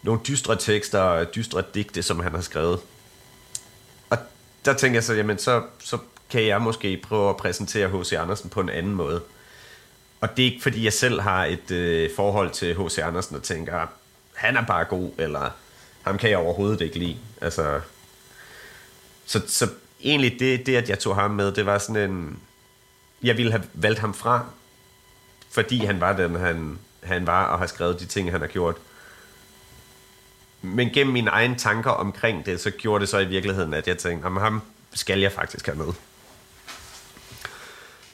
nogle 0.03 0.21
dystre 0.29 0.57
tekster 0.57 1.01
og 1.01 1.35
dystre 1.35 1.63
digte, 1.75 2.03
som 2.03 2.21
han 2.21 2.35
har 2.35 2.41
skrevet 2.41 2.81
Og 4.11 4.19
der 4.65 4.75
tænker 4.75 4.97
jeg 4.97 5.05
så, 5.05 5.15
jamen 5.15 5.39
så, 5.39 5.63
så 5.79 5.99
kan 6.31 6.47
jeg 6.47 6.63
måske 6.63 7.01
prøve 7.03 7.31
at 7.31 7.37
præsentere 7.37 7.89
H.C. 7.89 8.13
Andersen 8.13 8.51
på 8.51 8.61
en 8.61 8.69
anden 8.69 8.95
måde. 8.95 9.23
Og 10.21 10.37
det 10.37 10.43
er 10.43 10.51
ikke 10.51 10.63
fordi, 10.63 10.85
jeg 10.85 10.93
selv 10.93 11.21
har 11.21 11.45
et 11.45 11.71
øh, 11.71 12.11
forhold 12.17 12.51
til 12.51 12.75
H.C. 12.75 12.99
Andersen 12.99 13.37
og 13.37 13.43
tænker, 13.43 13.87
han 14.35 14.57
er 14.57 14.67
bare 14.67 14.85
god, 14.85 15.11
eller 15.19 15.51
ham 16.03 16.19
kan 16.19 16.31
jeg 16.31 16.39
overhovedet 16.39 16.81
ikke 16.81 16.99
lide. 16.99 17.17
Altså, 17.41 17.81
så, 19.27 19.43
så 19.47 19.69
egentlig 20.01 20.37
det, 20.41 20.67
det, 20.67 20.77
at 20.77 20.89
jeg 20.89 20.99
tog 20.99 21.15
ham 21.15 21.31
med, 21.31 21.53
det 21.53 21.67
var 21.67 21.79
sådan 21.79 22.11
en... 22.11 22.39
Jeg 23.23 23.37
ville 23.37 23.53
have 23.53 23.65
valgt 23.75 23.99
ham 23.99 24.15
fra, 24.15 24.47
fordi 25.57 25.85
han 25.85 26.01
var 26.01 26.13
den, 26.13 26.35
han, 26.35 26.79
han 27.03 27.27
var, 27.27 27.45
og 27.45 27.59
har 27.59 27.67
skrevet 27.67 28.01
de 28.01 28.07
ting, 28.07 28.31
han 28.31 28.41
har 28.41 28.49
gjort. 28.49 28.77
Men 30.63 30.91
gennem 30.91 31.13
mine 31.13 31.31
egne 31.31 31.57
tanker 31.57 31.91
omkring 31.91 32.47
det, 32.47 32.61
så 32.61 32.71
gjorde 32.71 33.01
det 33.01 33.09
så 33.09 33.19
i 33.19 33.25
virkeligheden, 33.25 33.75
at 33.75 33.89
jeg 33.89 33.99
tænkte, 33.99 34.27
om 34.27 34.37
ham 34.37 34.63
skal 34.95 35.21
jeg 35.21 35.33
faktisk 35.33 35.67
have 35.67 35.79
med. 35.79 35.93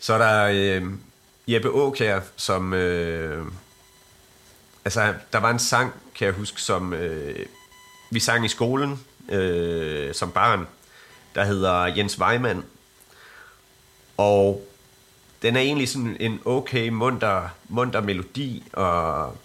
Så 0.00 0.14
er 0.14 0.18
der 0.18 0.50
øh, 0.52 0.92
Jeppe 1.46 1.68
Aukjær, 1.68 2.20
som... 2.36 2.74
Øh, 2.74 3.46
altså, 4.84 5.14
der 5.32 5.38
var 5.38 5.50
en 5.50 5.58
sang, 5.58 5.92
kan 6.14 6.26
jeg 6.26 6.34
huske, 6.34 6.60
som 6.60 6.94
øh, 6.94 7.46
vi 8.10 8.20
sang 8.20 8.44
i 8.44 8.48
skolen 8.48 9.04
øh, 9.28 10.14
som 10.14 10.30
barn, 10.30 10.66
der 11.34 11.44
hedder 11.44 11.86
Jens 11.86 12.18
Weimann. 12.18 12.64
Og 14.16 14.68
den 15.42 15.56
er 15.56 15.60
egentlig 15.60 15.88
sådan 15.88 16.16
en 16.20 16.40
okay, 16.44 16.88
munter, 16.88 17.48
munter 17.68 18.00
melodi, 18.00 18.64
og 18.72 19.36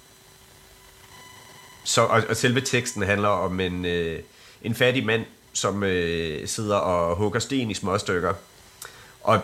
så, 1.84 2.02
og, 2.02 2.24
og 2.30 2.36
selve 2.36 2.62
teksten 2.62 3.02
handler 3.02 3.30
om 3.30 3.60
en, 3.60 3.86
øh, 3.86 4.20
en 4.62 4.76
fattig 4.76 5.06
mand, 5.06 5.26
som 5.54 5.84
øh, 5.84 6.48
sidder 6.48 6.76
og 6.76 7.16
hugger 7.16 7.40
sten 7.40 7.72
i 7.72 7.74
små 7.74 7.98
stykker. 7.98 8.34
Og 9.22 9.40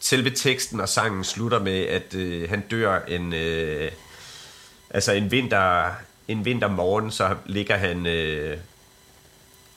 selve 0.00 0.30
teksten 0.30 0.80
og 0.80 0.88
sangen 0.88 1.24
slutter 1.24 1.58
med, 1.58 1.80
at 1.80 2.14
øh, 2.14 2.48
han 2.48 2.60
dør 2.60 3.00
en, 3.08 3.32
øh, 3.32 3.92
altså 4.90 5.12
en 5.12 5.30
vinter, 5.30 5.90
en 6.28 6.44
vintermorgen, 6.44 7.10
så 7.10 7.36
ligger 7.46 7.76
han 7.76 8.06
øh, 8.06 8.58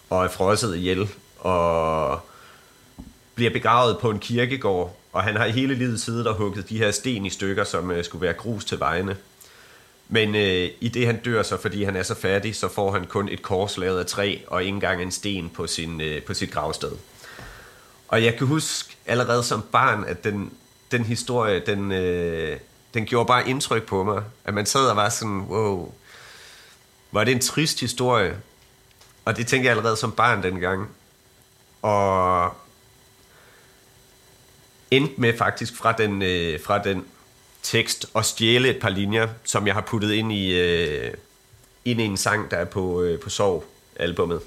og 0.10 0.26
er 0.26 0.30
frosset 0.30 0.76
ihjel, 0.76 1.10
og 1.40 2.20
bliver 3.36 3.52
begravet 3.52 3.98
på 4.02 4.10
en 4.10 4.20
kirkegård, 4.20 4.98
og 5.14 5.24
han 5.24 5.36
har 5.36 5.48
hele 5.48 5.76
livet 5.76 6.02
siddet 6.02 6.28
og 6.28 6.36
hugget 6.36 6.70
de 6.70 6.78
her 6.78 6.92
sten 6.92 7.26
i 7.26 7.30
stykker, 7.30 7.64
som 7.64 7.92
øh, 7.92 8.04
skulle 8.04 8.22
være 8.22 8.34
grus 8.34 8.66
til 8.66 8.80
vejene. 8.80 9.18
Men 10.08 10.36
øh, 10.36 10.70
i 10.80 10.90
det 10.90 11.06
han 11.06 11.22
dør 11.22 11.44
så, 11.44 11.58
fordi 11.62 11.84
han 11.84 11.96
er 11.96 12.04
så 12.04 12.16
fattig, 12.16 12.56
så 12.56 12.68
får 12.68 12.92
han 12.92 13.06
kun 13.06 13.30
et 13.30 13.42
kors 13.42 13.78
lavet 13.78 14.00
af 14.00 14.06
træ, 14.06 14.38
og 14.48 14.64
ikke 14.64 14.76
engang 14.76 15.02
en 15.02 15.12
sten 15.12 15.50
på, 15.50 15.68
sin, 15.68 16.02
øh, 16.02 16.22
på 16.22 16.34
sit 16.34 16.52
gravsted. 16.52 16.92
Og 18.08 18.24
jeg 18.24 18.36
kan 18.38 18.48
huske 18.48 18.96
allerede 19.06 19.44
som 19.44 19.64
barn, 19.72 20.04
at 20.08 20.24
den, 20.24 20.52
den 20.92 21.04
historie, 21.04 21.60
den, 21.66 21.92
øh, 21.92 22.58
den 22.94 23.06
gjorde 23.06 23.28
bare 23.28 23.50
indtryk 23.50 23.84
på 23.84 24.04
mig. 24.04 24.24
At 24.46 24.54
man 24.54 24.66
sad 24.66 24.86
og 24.90 24.96
var 24.96 25.10
sådan, 25.10 25.40
wow, 25.40 25.94
var 27.12 27.24
det 27.24 27.32
en 27.32 27.40
trist 27.40 27.80
historie? 27.80 28.38
Og 29.26 29.38
det 29.38 29.48
tænkte 29.48 29.66
jeg 29.66 29.78
allerede 29.78 29.98
som 29.98 30.12
barn 30.12 30.44
dengang. 30.44 30.90
Og 31.82 32.56
endte 34.98 35.22
med 35.22 35.38
faktisk 35.38 35.76
fra 35.76 35.92
den, 35.92 36.22
øh, 36.22 36.60
fra 36.60 36.84
den 36.84 37.06
tekst 37.64 38.06
at 38.16 38.26
stjæle 38.26 38.70
et 38.70 38.82
par 38.82 38.90
linjer, 38.90 39.28
som 39.44 39.68
jeg 39.68 39.74
har 39.74 39.82
puttet 39.82 40.12
ind 40.12 40.32
i, 40.34 40.60
øh, 40.60 41.14
ind 41.86 42.02
i 42.02 42.04
en 42.04 42.18
sang, 42.18 42.52
der 42.52 42.58
er 42.58 42.66
på, 42.66 43.02
øh, 43.02 43.20
på 43.20 43.30
Sorg-albummet. 43.30 44.42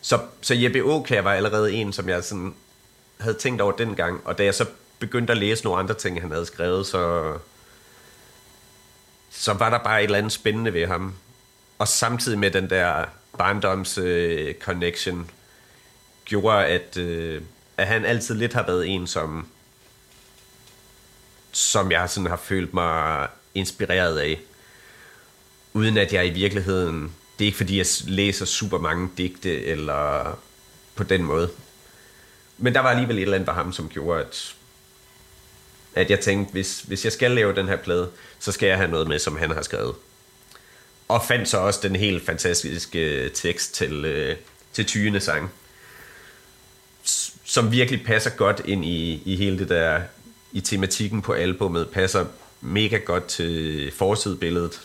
Så, 0.00 0.20
så 0.40 0.54
Jeppe 0.54 0.80
Aukær 0.80 1.20
var 1.20 1.32
allerede 1.32 1.72
en, 1.72 1.92
som 1.92 2.08
jeg 2.08 2.24
sådan 2.24 2.54
havde 3.20 3.36
tænkt 3.36 3.60
over 3.60 3.72
dengang, 3.72 4.20
og 4.24 4.38
da 4.38 4.44
jeg 4.44 4.54
så 4.54 4.66
begyndte 4.98 5.30
at 5.30 5.36
læse 5.36 5.64
nogle 5.64 5.78
andre 5.78 5.94
ting, 5.94 6.20
han 6.20 6.30
havde 6.30 6.46
skrevet, 6.46 6.86
så, 6.86 7.34
så 9.30 9.52
var 9.52 9.70
der 9.70 9.78
bare 9.78 10.00
et 10.00 10.04
eller 10.04 10.18
andet 10.18 10.32
spændende 10.32 10.74
ved 10.74 10.86
ham. 10.86 11.14
Og 11.78 11.88
samtidig 11.88 12.38
med 12.38 12.50
den 12.50 12.70
der 12.70 13.04
barndoms 13.38 13.98
øh, 13.98 14.54
connection, 14.54 15.30
gjorde, 16.24 16.66
at, 16.66 16.96
øh, 16.96 17.42
at 17.76 17.86
han 17.86 18.04
altid 18.04 18.34
lidt 18.34 18.52
har 18.52 18.66
været 18.66 18.88
en, 18.88 19.06
som, 19.06 19.46
som 21.52 21.92
jeg 21.92 22.10
sådan 22.10 22.30
har 22.30 22.36
følt 22.36 22.74
mig 22.74 23.28
inspireret 23.54 24.18
af. 24.18 24.40
Uden 25.72 25.98
at 25.98 26.12
jeg 26.12 26.26
i 26.26 26.30
virkeligheden... 26.30 27.14
Det 27.38 27.44
er 27.44 27.46
ikke 27.46 27.56
fordi, 27.56 27.78
jeg 27.78 27.86
læser 28.06 28.44
super 28.44 28.78
mange 28.78 29.10
digte, 29.18 29.64
eller 29.64 30.38
på 30.94 31.04
den 31.04 31.22
måde. 31.22 31.50
Men 32.58 32.74
der 32.74 32.80
var 32.80 32.90
alligevel 32.90 33.16
et 33.16 33.22
eller 33.22 33.34
andet 33.34 33.46
ved 33.46 33.54
ham, 33.54 33.72
som 33.72 33.88
gjorde, 33.88 34.20
at, 34.20 34.54
at 35.94 36.10
jeg 36.10 36.20
tænkte, 36.20 36.52
hvis, 36.52 36.80
hvis 36.80 37.04
jeg 37.04 37.12
skal 37.12 37.30
lave 37.30 37.54
den 37.54 37.68
her 37.68 37.76
plade, 37.76 38.10
så 38.38 38.52
skal 38.52 38.66
jeg 38.66 38.76
have 38.76 38.90
noget 38.90 39.08
med, 39.08 39.18
som 39.18 39.36
han 39.36 39.50
har 39.50 39.62
skrevet. 39.62 39.94
Og 41.08 41.24
fandt 41.28 41.48
så 41.48 41.58
også 41.58 41.80
den 41.82 41.96
helt 41.96 42.26
fantastiske 42.26 43.28
tekst 43.28 43.74
til, 43.74 44.04
øh, 44.04 44.36
til 44.72 44.86
Tyne 44.86 45.20
sang, 45.20 45.50
som 47.54 47.72
virkelig 47.72 48.04
passer 48.04 48.30
godt 48.30 48.62
ind 48.64 48.84
i, 48.84 49.22
i 49.24 49.36
hele 49.36 49.58
det 49.58 49.68
der, 49.68 50.02
i 50.52 50.60
tematikken 50.60 51.22
på 51.22 51.32
albummet, 51.32 51.88
passer 51.88 52.26
mega 52.60 52.96
godt 52.96 53.26
til 53.26 53.92
forsidebilledet. 53.96 54.80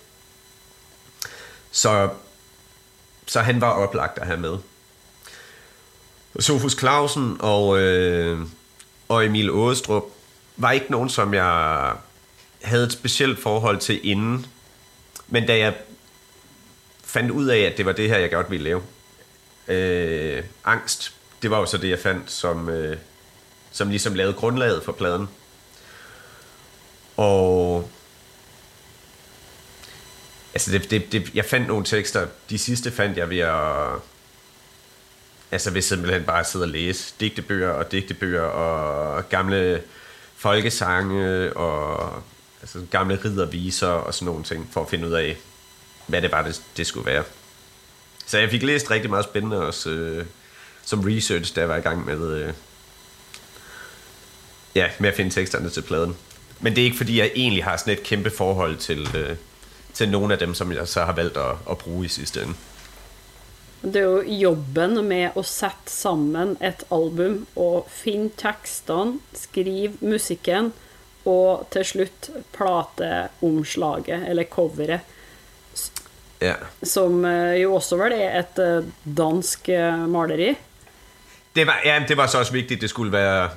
Så, 1.71 2.10
så 3.25 3.39
han 3.39 3.62
var 3.62 3.69
oplagt 3.71 4.17
at 4.17 4.27
have 4.27 4.39
med. 4.39 4.58
Sofus 6.39 6.77
Clausen 6.79 7.38
og, 7.39 7.79
øh, 7.79 8.39
og 9.08 9.25
Emil 9.25 9.51
Ådestrup 9.51 10.03
var 10.58 10.71
ikke 10.71 10.91
nogen, 10.91 11.10
som 11.10 11.34
jeg 11.34 11.93
havde 12.62 12.84
et 12.84 12.91
specielt 12.91 13.39
forhold 13.39 13.77
til 13.77 13.99
inden. 14.03 14.45
Men 15.27 15.47
da 15.47 15.58
jeg 15.58 15.75
fandt 17.03 17.32
ud 17.32 17.47
af, 17.47 17.60
at 17.60 17.77
det 17.77 17.86
var 17.86 17.91
det 17.91 18.10
her, 18.10 18.17
jeg 18.17 18.32
godt 18.32 18.51
ville 18.51 18.63
lave, 18.63 18.82
øh, 19.67 20.43
angst, 20.65 21.18
det 21.41 21.52
var 21.52 21.60
jo 21.60 21.65
så 21.65 21.78
det, 21.78 21.89
jeg 21.89 21.99
fandt, 21.99 22.32
som, 22.32 22.69
øh, 22.69 22.97
som 23.71 23.89
ligesom 23.89 24.13
lavede 24.13 24.34
grundlaget 24.34 24.84
for 24.84 24.91
pladen. 24.91 25.30
Og 27.17 27.89
altså 30.54 30.71
det, 30.71 30.91
det, 30.91 31.12
det, 31.12 31.36
jeg 31.36 31.45
fandt 31.45 31.67
nogle 31.67 31.86
tekster, 31.86 32.28
de 32.49 32.58
sidste 32.58 32.91
fandt 32.91 33.17
jeg 33.17 33.30
ved 33.30 33.39
at 33.39 34.02
altså 35.52 35.71
ved 35.71 35.82
simpelthen 35.82 36.23
bare 36.23 36.43
sidde 36.43 36.63
og 36.63 36.69
læse 36.69 37.13
digtebøger 37.19 37.69
og 37.69 37.91
digtebøger 37.91 38.41
og 38.41 39.30
gamle 39.30 39.84
folkesange 40.36 41.54
og 41.54 42.13
altså 42.62 42.86
gamle 42.91 43.19
ridderviser 43.25 43.88
og 43.88 44.13
sådan 44.13 44.25
nogle 44.25 44.43
ting, 44.43 44.69
for 44.71 44.82
at 44.82 44.89
finde 44.89 45.08
ud 45.08 45.13
af, 45.13 45.38
hvad 46.08 46.21
det 46.21 46.32
var, 46.32 46.41
det, 46.41 46.62
det 46.78 46.88
skulle 46.88 47.06
være. 47.06 47.23
Så 48.25 48.38
jeg 48.38 48.49
fik 48.49 48.63
læst 48.63 48.91
rigtig 48.91 49.10
meget 49.10 49.25
spændende 49.25 49.67
også 49.67 49.89
øh, 49.89 50.25
som 50.89 51.06
research, 51.06 51.56
da 51.56 51.62
jeg 51.62 51.69
var 51.69 51.78
i 51.78 51.86
gang 51.86 52.06
med, 52.06 52.21
øh, 52.34 52.54
ja, 54.75 54.89
med 54.99 55.10
at 55.10 55.15
finde 55.15 55.32
teksterne 55.32 55.69
til 55.69 55.82
pladen. 55.82 56.17
Men 56.60 56.75
det 56.75 56.82
er 56.82 56.86
ikke 56.86 56.97
fordi, 56.97 57.19
jeg 57.19 57.32
egentlig 57.36 57.63
har 57.63 57.78
sådan 57.78 57.93
et 57.93 58.04
kæmpe 58.04 58.30
forhold 58.30 58.78
til, 58.78 59.08
øh, 59.15 59.36
til 59.93 60.10
nogle 60.10 60.34
af 60.34 60.39
dem, 60.39 60.54
som 60.54 60.71
jeg 60.71 60.88
så 60.88 61.06
har 61.06 61.13
valgt 61.13 61.38
at, 61.38 61.56
at 61.69 61.78
bruge 61.78 62.06
i 62.06 62.08
sidste 62.08 62.41
ende. 62.41 62.54
Det 63.84 63.95
er 63.95 64.02
jo 64.02 64.21
jobben 64.21 65.06
med 65.06 65.30
at 65.38 65.45
sætte 65.45 65.86
sammen 65.86 66.58
et 66.63 66.84
album 66.91 67.47
og 67.56 67.88
finde 67.89 68.30
teksterne, 68.38 69.19
skrive 69.34 69.93
musikken 70.02 70.73
og 71.25 71.67
til 71.71 71.86
slut 71.86 72.30
plateomslaget 72.54 74.30
eller 74.30 74.43
coveret. 74.43 74.99
Ja. 76.41 76.56
Som 76.84 77.25
eh, 77.25 77.62
jo 77.62 77.75
også 77.75 77.97
var 77.99 78.10
det 78.10 78.23
et 78.23 78.60
eh, 78.63 78.84
dansk 79.17 79.69
eh, 79.69 80.10
maleri. 80.10 80.56
Det 81.56 81.68
var, 81.68 81.80
ja, 81.86 82.04
det 82.08 82.18
var 82.18 82.28
så 82.28 82.40
også 82.40 82.52
vigtigt, 82.52 82.82
det 82.82 82.90
skulle 82.90 83.12
være, 83.12 83.50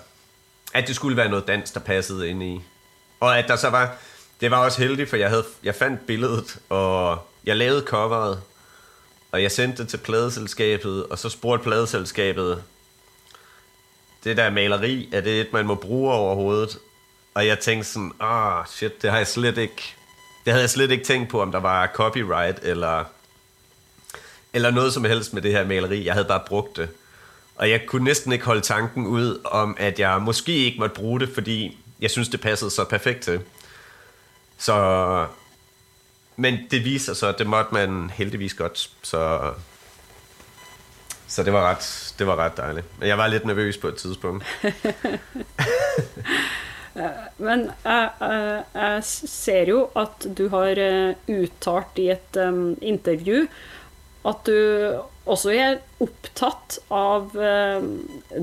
at 0.74 0.88
det 0.88 0.96
skulle 0.96 1.16
være 1.16 1.28
noget 1.28 1.48
dans, 1.48 1.70
der 1.70 1.80
passede 1.80 2.28
ind 2.28 2.42
i. 2.42 2.60
Og 3.20 3.38
at 3.38 3.48
der 3.48 3.56
så 3.56 3.70
var, 3.70 3.96
det 4.40 4.50
var 4.50 4.56
også 4.56 4.82
heldigt, 4.82 5.10
for 5.10 5.16
jeg, 5.16 5.28
havde, 5.28 5.44
jeg 5.62 5.74
fandt 5.74 6.06
billedet, 6.06 6.58
og 6.68 7.18
jeg 7.44 7.56
lavede 7.56 7.84
coveret, 7.86 8.42
og 9.32 9.42
jeg 9.42 9.50
sendte 9.50 9.82
det 9.82 9.90
til 9.90 9.96
pladeselskabet, 9.96 11.06
og 11.06 11.18
så 11.18 11.28
spurgte 11.28 11.62
pladeselskabet, 11.64 12.62
det 14.24 14.36
der 14.36 14.50
maleri, 14.50 15.08
er 15.12 15.20
det 15.20 15.40
et, 15.40 15.52
man 15.52 15.66
må 15.66 15.74
bruge 15.74 16.12
overhovedet? 16.12 16.78
Og 17.34 17.46
jeg 17.46 17.58
tænkte 17.58 17.88
sådan, 17.88 18.12
ah 18.20 18.58
oh, 18.58 18.66
shit, 18.66 19.02
det 19.02 19.10
har 19.10 19.16
jeg 19.16 19.26
slet 19.26 19.58
ikke, 19.58 19.94
det 20.44 20.52
havde 20.52 20.62
jeg 20.62 20.70
slet 20.70 20.90
ikke 20.90 21.04
tænkt 21.04 21.30
på, 21.30 21.42
om 21.42 21.52
der 21.52 21.60
var 21.60 21.90
copyright, 21.94 22.58
eller, 22.62 23.04
eller 24.52 24.70
noget 24.70 24.92
som 24.92 25.04
helst 25.04 25.32
med 25.32 25.42
det 25.42 25.52
her 25.52 25.66
maleri. 25.66 26.04
Jeg 26.06 26.14
havde 26.14 26.28
bare 26.28 26.42
brugt 26.46 26.76
det. 26.76 26.88
Og 27.56 27.70
jeg 27.70 27.86
kunne 27.86 28.04
næsten 28.04 28.32
ikke 28.32 28.44
holde 28.44 28.60
tanken 28.60 29.06
ud 29.06 29.40
om, 29.44 29.76
at 29.78 30.00
jeg 30.00 30.22
måske 30.22 30.52
ikke 30.52 30.78
måtte 30.78 30.94
bruge 30.94 31.20
det, 31.20 31.28
fordi 31.34 31.78
jeg 32.00 32.10
synes, 32.10 32.28
det 32.28 32.40
passede 32.40 32.70
så 32.70 32.84
perfekt 32.84 33.20
til. 33.20 33.40
Så... 34.58 35.26
Men 36.36 36.58
det 36.70 36.84
viser 36.84 37.14
sig, 37.14 37.28
at 37.28 37.38
det 37.38 37.46
måtte 37.46 37.74
man 37.74 38.10
heldigvis 38.14 38.54
godt. 38.54 38.90
Så, 39.02 39.52
så 41.26 41.42
det 41.42 41.52
var 41.52 41.70
ret, 41.70 42.14
det 42.18 42.26
var 42.26 42.36
ret 42.36 42.56
dejligt. 42.56 42.86
Men 42.98 43.08
jeg 43.08 43.18
var 43.18 43.26
lidt 43.26 43.44
nervøs 43.44 43.76
på 43.76 43.88
et 43.88 43.96
tidspunkt. 43.96 44.44
Men 47.38 47.70
jeg, 47.84 48.10
jeg, 48.20 48.62
jeg 48.74 49.04
ser 49.04 49.64
jo 49.64 49.88
at 49.96 50.26
du 50.38 50.48
har 50.48 50.74
eh, 50.76 51.14
uttalt 51.28 51.96
i 51.96 52.10
et 52.10 52.36
um, 52.36 52.76
intervju 52.82 53.46
at 54.24 54.46
du 54.46 54.56
også 55.26 55.50
er 55.50 55.76
optaget 56.00 56.78
av 56.90 57.30
um, 57.34 57.88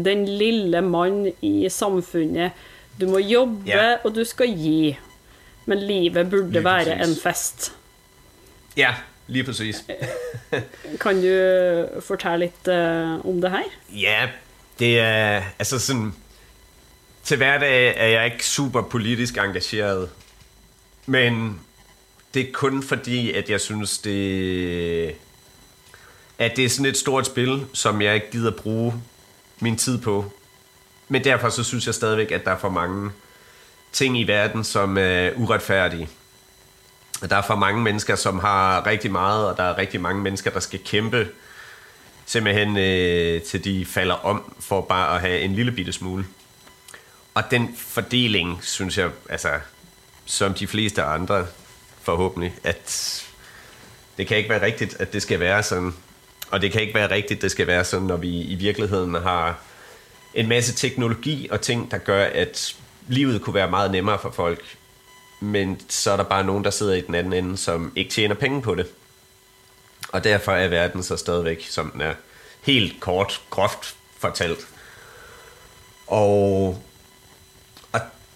den 0.06 0.26
lille 0.28 0.82
mand 0.82 1.32
i 1.42 1.70
samfundet. 1.70 2.52
Du 3.00 3.08
må 3.08 3.20
jobbe, 3.20 3.70
yeah. 3.70 4.00
og 4.04 4.15
du 4.15 4.24
skal 4.24 4.56
gi. 4.58 4.98
Men 5.65 5.80
livet 5.80 6.30
burde 6.30 6.52
lige 6.52 6.63
være 6.63 7.04
en 7.04 7.15
fest. 7.24 7.72
Ja, 8.78 8.96
lige 9.28 9.44
præcis. 9.44 9.86
kan 11.02 11.22
du 11.22 12.02
fortælle 12.02 12.38
lidt 12.38 12.68
uh, 12.68 13.26
om 13.26 13.42
det 13.42 13.52
her? 13.52 13.63
Ja, 13.89 14.30
det 14.80 15.00
er 15.00 15.44
altså 15.60 15.80
sådan 15.80 16.13
til 17.24 17.38
hverdag 17.38 17.94
er 17.98 18.08
jeg 18.08 18.26
ikke 18.26 18.46
super 18.46 18.82
politisk 18.82 19.38
engageret, 19.38 20.10
men 21.06 21.60
det 22.34 22.48
er 22.48 22.52
kun 22.54 22.84
fordi, 22.84 23.32
at 23.32 23.50
jeg 23.50 23.62
synes, 23.62 23.98
det, 23.98 25.15
at 26.39 26.56
det 26.56 26.65
er 26.65 26.69
sådan 26.69 26.86
et 26.86 26.97
stort 26.97 27.25
spil, 27.25 27.65
som 27.73 28.02
jeg 28.02 28.15
ikke 28.15 28.32
gider 28.32 28.52
bruge 28.52 28.93
min 29.60 29.78
tid 29.78 29.97
på. 30.02 30.32
Men 31.08 31.23
derfor 31.23 31.49
så 31.49 31.63
synes 31.63 31.86
jeg 31.86 31.95
stadigvæk, 31.95 32.32
at 32.32 32.45
der 32.45 32.52
er 32.52 32.58
for 32.58 32.69
mange 32.69 33.12
ting 33.91 34.19
i 34.19 34.23
verden, 34.23 34.63
som 34.63 34.97
er 34.97 35.32
uretfærdige. 35.36 36.10
Der 37.30 37.36
er 37.36 37.41
for 37.41 37.56
mange 37.56 37.82
mennesker, 37.82 38.15
som 38.15 38.39
har 38.39 38.86
rigtig 38.86 39.12
meget, 39.12 39.47
og 39.47 39.58
der 39.58 39.63
er 39.63 39.78
rigtig 39.78 40.02
mange 40.02 40.21
mennesker, 40.21 40.52
der 40.52 40.60
skal 40.60 40.80
kæmpe 40.86 41.28
simpelthen 42.26 42.78
øh, 42.78 43.41
til 43.41 43.64
de 43.64 43.86
falder 43.86 44.16
om 44.16 44.53
for 44.59 44.82
bare 44.82 45.16
at 45.16 45.22
have 45.22 45.39
en 45.39 45.55
lille 45.55 45.72
bitte 45.72 45.91
smule. 45.91 46.26
Og 47.34 47.43
den 47.51 47.76
fordeling, 47.78 48.59
synes 48.64 48.97
jeg, 48.97 49.09
altså, 49.30 49.49
som 50.26 50.53
de 50.53 50.68
fleste 50.68 51.03
andre 51.03 51.47
forhåbentlig, 52.01 52.55
at 52.64 53.24
det 54.18 54.28
kan 54.28 54.38
ikke 54.38 54.49
være 54.49 54.66
rigtigt, 54.66 54.95
at 54.99 55.14
det 55.14 55.22
skal 55.22 55.39
være 55.39 55.64
sådan. 55.64 55.93
Og 56.52 56.62
det 56.62 56.72
kan 56.72 56.82
ikke 56.82 56.93
være 56.93 57.12
rigtigt, 57.12 57.41
det 57.41 57.52
skal 57.52 57.68
være 57.68 57.86
sådan, 57.86 58.08
når 58.08 58.18
vi 58.18 58.41
i 58.41 58.56
virkeligheden 58.56 59.16
har 59.16 59.60
en 60.34 60.47
masse 60.47 60.74
teknologi 60.74 61.47
og 61.52 61.62
ting, 61.62 61.91
der 61.91 61.97
gør, 61.97 62.24
at 62.24 62.76
livet 63.08 63.41
kunne 63.41 63.54
være 63.54 63.70
meget 63.70 63.91
nemmere 63.91 64.20
for 64.20 64.32
folk. 64.32 64.78
Men 65.39 65.82
så 65.89 66.12
er 66.12 66.18
der 66.18 66.24
bare 66.24 66.43
nogen, 66.43 66.64
der 66.64 66.70
sidder 66.70 66.93
i 66.93 67.02
den 67.02 67.16
anden 67.16 67.34
ende, 67.34 67.58
som 67.58 67.91
ikke 67.95 68.12
tjener 68.12 68.36
penge 68.36 68.62
på 68.62 68.76
det. 68.76 68.88
Og 70.10 70.24
derfor 70.24 70.52
er 70.52 70.68
verden 70.68 71.04
så 71.04 71.18
stadigvæk, 71.18 71.68
som 71.70 71.91
den 71.91 72.02
er. 72.02 72.14
Helt 72.62 73.00
kort, 73.00 73.41
groft 73.50 73.95
fortalt. 74.18 74.68
Og 76.08 76.84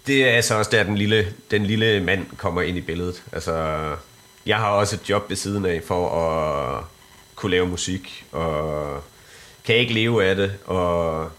det 0.07 0.30
er 0.30 0.32
altså 0.32 0.55
også 0.55 0.72
der, 0.72 0.84
den 0.84 0.97
lille, 0.97 1.34
den 1.51 1.66
lille 1.66 2.03
mand 2.03 2.26
kommer 2.38 2.61
ind 2.61 2.78
i 2.78 2.82
billedet. 2.82 3.24
Altså, 3.32 3.86
jeg 4.45 4.57
har 4.57 4.70
også 4.70 4.95
et 4.95 5.09
job 5.09 5.30
ved 5.30 5.38
siden 5.38 5.66
af 5.66 5.82
for 5.88 6.09
at 6.09 6.84
kunne 7.43 7.51
lave 7.51 7.67
musik, 7.67 8.25
og 8.31 9.03
kan 9.63 9.75
ikke 9.75 9.93
leve 9.93 10.25
af 10.25 10.35
det, 10.35 10.53
og 10.65 11.31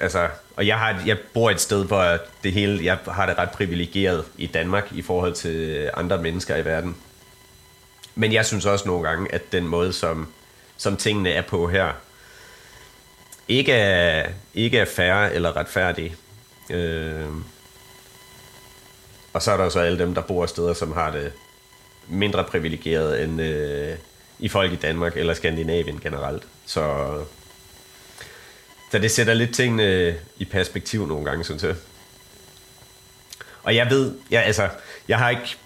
altså, 0.00 0.28
og 0.56 0.66
jeg, 0.66 0.78
har, 0.78 1.02
jeg 1.06 1.18
bor 1.34 1.50
et 1.50 1.60
sted, 1.60 1.84
hvor 1.84 2.18
det 2.44 2.52
hele, 2.52 2.84
jeg 2.84 2.98
har 3.06 3.26
det 3.26 3.38
ret 3.38 3.50
privilegeret 3.50 4.24
i 4.38 4.46
Danmark 4.46 4.92
i 4.92 5.02
forhold 5.02 5.34
til 5.34 5.90
andre 5.94 6.18
mennesker 6.18 6.56
i 6.56 6.64
verden. 6.64 6.96
Men 8.14 8.32
jeg 8.32 8.46
synes 8.46 8.66
også 8.66 8.88
nogle 8.88 9.08
gange, 9.08 9.34
at 9.34 9.52
den 9.52 9.66
måde, 9.66 9.92
som, 9.92 10.32
som 10.76 10.96
tingene 10.96 11.30
er 11.30 11.42
på 11.42 11.68
her, 11.68 11.92
ikke 13.48 13.72
er, 13.72 14.30
ikke 14.54 14.78
er 14.78 14.84
færre 14.84 15.34
eller 15.34 15.56
retfærdig. 15.56 16.14
Øh, 16.70 17.26
og 19.32 19.42
så 19.42 19.52
er 19.52 19.56
der 19.56 19.68
så 19.68 19.80
alle 19.80 19.98
dem, 19.98 20.14
der 20.14 20.22
bor 20.22 20.46
steder, 20.46 20.74
som 20.74 20.92
har 20.92 21.10
det 21.10 21.32
mindre 22.08 22.44
privilegeret 22.44 23.24
end 23.24 23.40
øh, 23.40 23.94
i 24.40 24.48
folk 24.48 24.72
i 24.72 24.76
Danmark 24.76 25.16
eller 25.16 25.34
Skandinavien 25.34 26.00
generelt. 26.02 26.42
Så, 26.66 27.06
så 28.92 28.98
det 28.98 29.10
sætter 29.10 29.34
lidt 29.34 29.54
tingene 29.54 30.14
i 30.38 30.44
perspektiv 30.44 31.06
nogle 31.06 31.24
gange, 31.24 31.44
synes 31.44 31.62
jeg. 31.62 31.74
Og 33.62 33.74
jeg 33.74 33.90
ved, 33.90 34.14
jeg, 34.30 34.44
altså, 34.44 34.68
jeg 35.08 35.18
har 35.18 35.30
ikke, 35.30 35.56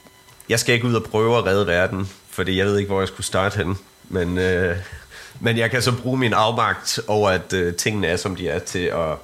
jeg 0.48 0.60
skal 0.60 0.74
ikke 0.74 0.86
ud 0.86 0.94
og 0.94 1.04
prøve 1.04 1.38
at 1.38 1.46
redde 1.46 1.66
verden, 1.66 2.10
fordi 2.28 2.58
jeg 2.58 2.66
ved 2.66 2.78
ikke, 2.78 2.88
hvor 2.88 3.00
jeg 3.00 3.08
skulle 3.08 3.26
starte 3.26 3.56
hen. 3.56 3.78
Men, 4.08 4.38
øh, 4.38 4.76
men 5.40 5.58
jeg 5.58 5.70
kan 5.70 5.82
så 5.82 5.92
bruge 6.02 6.18
min 6.18 6.32
afmagt 6.32 7.00
over, 7.06 7.30
at 7.30 7.52
øh, 7.52 7.74
tingene 7.74 8.06
er, 8.06 8.16
som 8.16 8.36
de 8.36 8.48
er, 8.48 8.58
til 8.58 8.84
at 8.84 9.16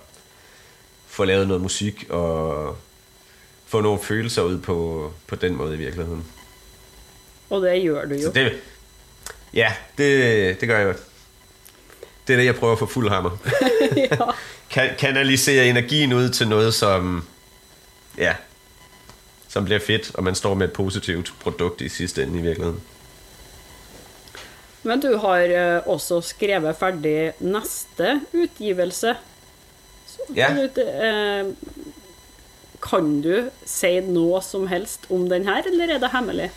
få 1.07 1.24
lavet 1.24 1.48
noget 1.48 1.62
musik 1.62 2.07
og 2.11 2.76
få 3.66 3.80
nogle 3.80 4.01
følelser 4.03 4.42
ud 4.42 4.59
på, 4.59 5.12
på 5.26 5.36
den 5.36 5.55
måde 5.55 5.74
i 5.74 5.78
virkeligheden. 5.78 6.24
Og 7.51 7.62
det 7.62 7.82
gør 7.82 8.05
du 8.05 8.14
jo. 8.14 8.22
Så 8.22 8.32
det, 8.32 8.53
ja, 9.55 9.72
det, 9.98 10.61
det 10.61 10.68
gør 10.68 10.78
jeg. 10.78 10.94
Det 12.26 12.32
er 12.32 12.36
det, 12.36 12.46
jeg 12.46 12.57
prøver 12.57 12.72
at 12.72 12.78
få 12.78 12.86
fuld 12.86 13.09
hammer. 13.09 13.30
ja. 13.96 14.16
kan, 14.70 14.90
kanalisere 14.98 15.66
energien 15.66 16.12
ud 16.12 16.28
til 16.28 16.48
noget, 16.48 16.74
som, 16.74 17.26
ja, 18.18 18.34
som 19.48 19.64
bliver 19.64 19.80
fedt, 19.80 20.11
og 20.14 20.24
man 20.24 20.34
står 20.34 20.55
med 20.55 20.68
et 20.68 20.72
positivt 20.72 21.34
produkt 21.40 21.80
i 21.80 21.88
sidste 21.88 22.22
ende 22.22 22.38
i 22.38 22.42
virkeligheden. 22.42 22.80
Men 24.82 25.01
du 25.01 25.16
har 25.16 25.78
uh, 25.78 25.88
også 25.88 26.20
skrevet 26.20 26.76
færdig 26.76 27.32
næste 27.40 28.20
udgivelse. 28.32 29.16
Ja. 30.36 30.53
Uh, 30.53 31.55
kan 32.90 33.22
du 33.22 33.51
sige 33.66 34.01
noget 34.01 34.44
som 34.44 34.66
helst 34.66 35.01
om 35.11 35.28
den 35.28 35.44
her, 35.44 35.62
eller 35.62 35.94
er 35.94 35.98
det 35.98 36.11
hemmelig? 36.12 36.51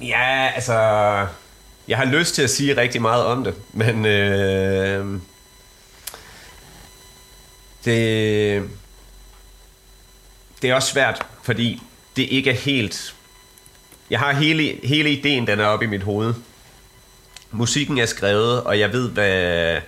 Ja, 0.00 0.52
altså... 0.54 0.74
Jeg 1.88 1.98
har 1.98 2.04
lyst 2.04 2.34
til 2.34 2.42
at 2.42 2.50
sige 2.50 2.76
rigtig 2.76 3.02
meget 3.02 3.24
om 3.24 3.44
det, 3.44 3.54
men... 3.72 4.06
Øh, 4.06 5.20
det, 7.84 8.70
det 10.62 10.70
er 10.70 10.74
også 10.74 10.92
svært, 10.92 11.26
fordi 11.42 11.82
det 12.16 12.22
ikke 12.22 12.50
er 12.50 12.54
helt... 12.54 13.14
Jeg 14.10 14.18
har 14.18 14.32
hele, 14.32 14.78
hele 14.84 15.10
ideen, 15.10 15.46
den 15.46 15.60
er 15.60 15.66
oppe 15.66 15.84
i 15.84 15.88
mit 15.88 16.02
hoved. 16.02 16.34
Musikken 17.50 17.98
er 17.98 18.06
skrevet, 18.06 18.62
og 18.62 18.78
jeg 18.78 18.92
ved, 18.92 19.10
hvad 19.10 19.80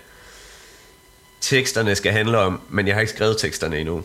teksterne 1.41 1.95
skal 1.95 2.13
handle 2.13 2.39
om, 2.39 2.61
men 2.69 2.87
jeg 2.87 2.95
har 2.95 3.01
ikke 3.01 3.13
skrevet 3.13 3.39
teksterne 3.39 3.79
endnu. 3.79 4.03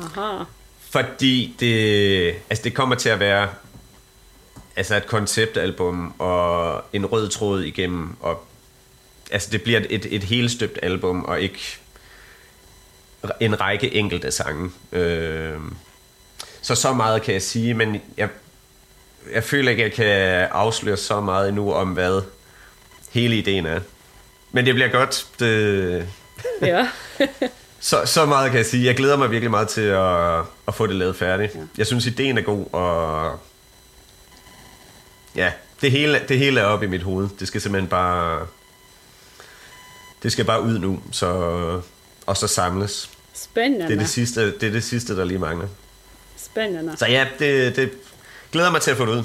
Aha. 0.00 0.44
Fordi 0.90 1.56
det, 1.60 2.34
altså 2.50 2.64
det 2.64 2.74
kommer 2.74 2.94
til 2.94 3.08
at 3.08 3.20
være 3.20 3.48
altså 4.76 4.96
et 4.96 5.06
konceptalbum 5.06 6.14
og 6.18 6.84
en 6.92 7.06
rød 7.06 7.28
tråd 7.28 7.62
igennem. 7.62 8.16
Og, 8.20 8.44
altså 9.30 9.48
det 9.52 9.62
bliver 9.62 9.80
et, 9.90 10.06
et 10.10 10.24
helt 10.24 10.50
støbt 10.50 10.78
album, 10.82 11.24
og 11.24 11.40
ikke 11.40 11.78
en 13.40 13.60
række 13.60 13.94
enkelte 13.94 14.30
sange. 14.30 14.70
Øh, 14.92 15.58
så 16.62 16.74
så 16.74 16.92
meget 16.92 17.22
kan 17.22 17.34
jeg 17.34 17.42
sige, 17.42 17.74
men 17.74 18.02
jeg, 18.16 18.28
jeg 19.32 19.44
føler 19.44 19.70
ikke, 19.70 19.82
jeg 19.82 19.92
kan 19.92 20.48
afsløre 20.52 20.96
så 20.96 21.20
meget 21.20 21.48
endnu 21.48 21.72
om, 21.72 21.88
hvad 21.88 22.22
hele 23.10 23.36
ideen 23.36 23.66
er. 23.66 23.80
Men 24.52 24.66
det 24.66 24.74
bliver 24.74 24.88
godt. 24.88 25.26
Det, 25.38 26.08
ja. 26.62 26.88
så, 27.80 28.02
så 28.04 28.26
meget 28.26 28.50
kan 28.50 28.58
jeg 28.58 28.66
sige. 28.66 28.86
Jeg 28.86 28.96
glæder 28.96 29.16
mig 29.16 29.30
virkelig 29.30 29.50
meget 29.50 29.68
til 29.68 29.80
at, 29.80 30.38
at 30.68 30.74
få 30.74 30.86
det 30.86 30.96
lavet 30.96 31.16
færdigt. 31.16 31.54
Ja. 31.54 31.60
Jeg 31.78 31.86
synes, 31.86 32.06
ideen 32.06 32.38
er 32.38 32.42
god, 32.42 32.66
og 32.72 33.38
ja, 35.36 35.52
det 35.80 35.90
hele, 35.90 36.20
det 36.28 36.38
hele 36.38 36.60
er 36.60 36.64
oppe 36.64 36.86
i 36.86 36.88
mit 36.88 37.02
hoved. 37.02 37.28
Det 37.40 37.48
skal 37.48 37.60
simpelthen 37.60 37.88
bare... 37.88 38.46
Det 40.22 40.32
skal 40.32 40.44
bare 40.44 40.62
ud 40.62 40.78
nu, 40.78 41.02
så, 41.12 41.26
og 42.26 42.36
så 42.36 42.46
samles. 42.46 43.10
Spændende. 43.34 43.86
Det 43.86 43.94
er 43.94 43.98
det 43.98 44.08
sidste, 44.08 44.58
det 44.58 44.62
er 44.62 44.70
det 44.70 44.84
sidste 44.84 45.16
der 45.16 45.24
lige 45.24 45.38
mangler. 45.38 45.68
Spændende. 46.36 46.96
Så 46.96 47.06
ja, 47.06 47.26
det, 47.38 47.76
det 47.76 47.90
glæder 48.52 48.70
mig 48.70 48.80
til 48.80 48.90
at 48.90 48.96
få 48.96 49.06
det 49.06 49.12
ud. 49.12 49.24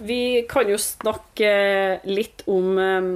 vi 0.00 0.44
kan 0.48 0.70
jo 0.72 0.78
snakke 0.80 1.50
litt 2.08 2.44
om 2.48 2.78
um, 2.80 3.10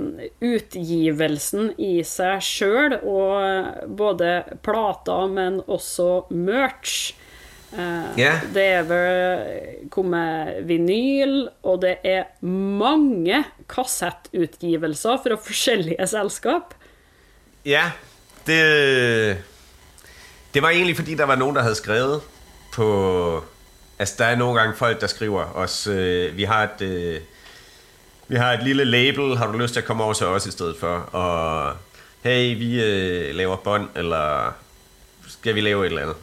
utgivelsen 0.44 1.72
i 1.80 2.02
seg 2.04 2.42
sjøl, 2.44 2.98
og 3.00 3.88
både 3.96 4.42
plater, 4.64 5.30
men 5.32 5.62
også 5.64 6.26
merch. 6.34 7.14
Yeah. 7.72 8.40
Det 8.52 8.64
er 8.64 8.84
vel 8.88 9.88
kommet 9.92 10.62
vinyl, 10.68 11.50
og 11.68 11.82
det 11.84 11.98
er 12.04 12.30
mange 12.44 13.42
kassettutgivelser 13.68 15.20
fra 15.24 15.36
forskjellige 15.36 16.06
selskap. 16.08 16.72
Ja, 17.68 17.90
det, 18.48 18.62
det 20.54 20.64
var 20.64 20.72
egentlig 20.72 20.96
fordi, 20.96 21.14
der 21.14 21.28
var 21.28 21.36
nogen, 21.36 21.56
der 21.56 21.62
havde 21.62 21.76
skrevet 21.76 22.22
på 22.72 22.88
Altså, 23.98 24.14
der 24.18 24.24
er 24.24 24.36
nogle 24.36 24.60
gange 24.60 24.76
folk, 24.76 25.00
der 25.00 25.06
skriver 25.06 25.44
os, 25.54 25.86
øh, 25.86 26.36
vi 26.36 26.44
har 26.44 26.62
et... 26.62 26.80
Øh, 26.80 27.20
vi 28.30 28.36
har 28.36 28.52
et 28.52 28.62
lille 28.62 28.84
label, 28.84 29.36
har 29.36 29.46
du 29.46 29.58
lyst 29.58 29.72
til 29.72 29.80
at 29.80 29.86
komme 29.86 30.04
over 30.04 30.12
til 30.12 30.26
os 30.26 30.46
i 30.46 30.50
stedet 30.50 30.76
for? 30.80 30.96
Og 30.96 31.76
hey, 32.22 32.58
vi 32.58 32.82
øh, 32.82 33.34
laver 33.34 33.56
bånd, 33.56 33.88
eller 33.96 34.52
skal 35.28 35.54
vi 35.54 35.60
lave 35.60 35.86
et 35.86 35.86
eller 35.86 36.02
andet? 36.02 36.16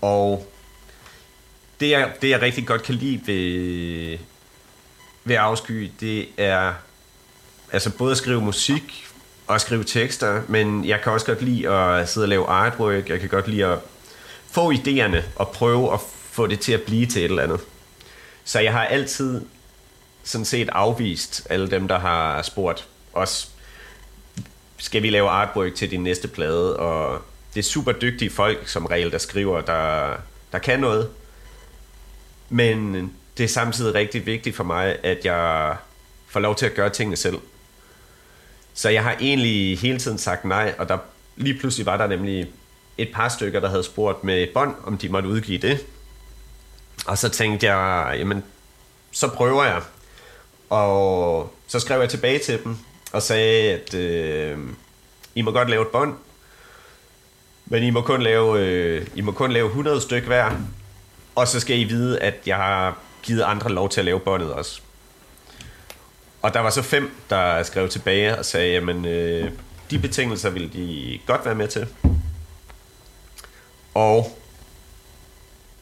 Og 0.00 0.52
det 1.80 1.90
jeg, 1.90 2.12
det 2.22 2.30
jeg 2.30 2.42
rigtig 2.42 2.66
godt 2.66 2.82
kan 2.82 2.94
lide 2.94 3.20
ved, 3.26 4.18
ved 5.24 5.36
Afsky, 5.36 5.90
det 6.00 6.28
er 6.36 6.72
altså 7.72 7.90
både 7.90 8.10
at 8.10 8.16
skrive 8.16 8.40
musik 8.40 9.06
og 9.46 9.60
skrive 9.60 9.84
tekster, 9.84 10.42
men 10.48 10.84
jeg 10.84 11.00
kan 11.00 11.12
også 11.12 11.26
godt 11.26 11.42
lide 11.42 11.68
at 11.68 12.08
sidde 12.08 12.24
og 12.24 12.28
lave 12.28 12.46
artwork, 12.46 13.08
jeg 13.08 13.20
kan 13.20 13.28
godt 13.28 13.48
lide 13.48 13.66
at 13.66 13.78
få 14.50 14.72
idéerne 14.72 15.22
og 15.36 15.48
prøve 15.48 15.94
at 15.94 16.00
få 16.40 16.46
det 16.46 16.60
til 16.60 16.72
at 16.72 16.82
blive 16.82 17.06
til 17.06 17.24
et 17.24 17.30
eller 17.30 17.42
andet. 17.42 17.60
Så 18.44 18.60
jeg 18.60 18.72
har 18.72 18.84
altid 18.84 19.40
sådan 20.24 20.44
set 20.44 20.68
afvist 20.68 21.46
alle 21.50 21.70
dem, 21.70 21.88
der 21.88 21.98
har 21.98 22.42
spurgt 22.42 22.88
os, 23.12 23.50
skal 24.78 25.02
vi 25.02 25.10
lave 25.10 25.28
artwork 25.28 25.74
til 25.74 25.90
din 25.90 26.02
næste 26.02 26.28
plade, 26.28 26.76
og 26.76 27.22
det 27.54 27.60
er 27.60 27.64
super 27.64 27.92
dygtige 27.92 28.30
folk 28.30 28.68
som 28.68 28.86
regel, 28.86 29.12
der 29.12 29.18
skriver, 29.18 29.60
der, 29.60 30.14
der 30.52 30.58
kan 30.58 30.80
noget. 30.80 31.08
Men 32.48 33.12
det 33.36 33.44
er 33.44 33.48
samtidig 33.48 33.94
rigtig 33.94 34.26
vigtigt 34.26 34.56
for 34.56 34.64
mig, 34.64 34.96
at 35.02 35.24
jeg 35.24 35.76
får 36.28 36.40
lov 36.40 36.56
til 36.56 36.66
at 36.66 36.74
gøre 36.74 36.90
tingene 36.90 37.16
selv. 37.16 37.38
Så 38.74 38.88
jeg 38.88 39.02
har 39.02 39.16
egentlig 39.20 39.78
hele 39.78 39.98
tiden 39.98 40.18
sagt 40.18 40.44
nej, 40.44 40.74
og 40.78 40.88
der 40.88 40.98
lige 41.36 41.58
pludselig 41.58 41.86
var 41.86 41.96
der 41.96 42.06
nemlig 42.06 42.50
et 42.98 43.08
par 43.14 43.28
stykker, 43.28 43.60
der 43.60 43.68
havde 43.68 43.84
spurgt 43.84 44.24
med 44.24 44.46
bånd, 44.54 44.74
om 44.84 44.98
de 44.98 45.08
måtte 45.08 45.28
udgive 45.28 45.58
det. 45.58 45.86
Og 47.06 47.18
så 47.18 47.28
tænkte 47.28 47.66
jeg, 47.66 48.16
jamen, 48.18 48.44
så 49.10 49.28
prøver 49.28 49.64
jeg. 49.64 49.82
Og 50.70 51.54
så 51.66 51.80
skrev 51.80 52.00
jeg 52.00 52.08
tilbage 52.08 52.38
til 52.38 52.64
dem 52.64 52.76
og 53.12 53.22
sagde, 53.22 53.72
at 53.72 53.94
øh, 53.94 54.58
I 55.34 55.42
må 55.42 55.50
godt 55.50 55.70
lave 55.70 55.82
et 55.82 55.88
bånd, 55.88 56.14
men 57.66 57.82
I 57.82 57.90
må 57.90 58.02
kun 58.02 58.22
lave, 58.22 58.60
øh, 58.60 59.06
I 59.14 59.20
må 59.20 59.32
kun 59.32 59.52
lave 59.52 59.66
100 59.66 60.00
styk 60.00 60.24
hver, 60.24 60.50
og 61.34 61.48
så 61.48 61.60
skal 61.60 61.78
I 61.78 61.84
vide, 61.84 62.20
at 62.20 62.34
jeg 62.46 62.56
har 62.56 62.98
givet 63.22 63.42
andre 63.42 63.70
lov 63.70 63.88
til 63.88 64.00
at 64.00 64.04
lave 64.04 64.20
båndet 64.20 64.52
også. 64.52 64.80
Og 66.42 66.54
der 66.54 66.60
var 66.60 66.70
så 66.70 66.82
fem, 66.82 67.16
der 67.30 67.62
skrev 67.62 67.88
tilbage 67.88 68.38
og 68.38 68.44
sagde, 68.44 68.72
jamen, 68.72 69.04
øh, 69.04 69.50
de 69.90 69.98
betingelser 69.98 70.50
ville 70.50 70.68
de 70.68 71.18
godt 71.26 71.44
være 71.44 71.54
med 71.54 71.68
til. 71.68 71.86
Og 73.94 74.39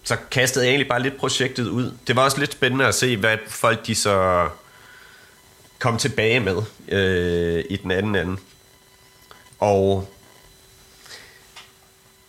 så 0.09 0.17
kastede 0.31 0.65
jeg 0.65 0.71
egentlig 0.71 0.89
bare 0.89 1.03
lidt 1.03 1.17
projektet 1.17 1.69
ud. 1.69 1.93
Det 2.07 2.17
var 2.17 2.25
også 2.25 2.39
lidt 2.39 2.53
spændende 2.53 2.87
at 2.87 2.95
se, 2.95 3.17
hvad 3.17 3.39
folk 3.49 3.87
de 3.87 3.95
så 3.95 4.49
kom 5.79 5.99
tilbage 5.99 6.41
med 6.41 6.63
øh, 6.89 7.65
i 7.71 7.77
den 7.77 7.91
anden 7.91 8.15
ende. 8.15 8.41
Og 9.59 10.09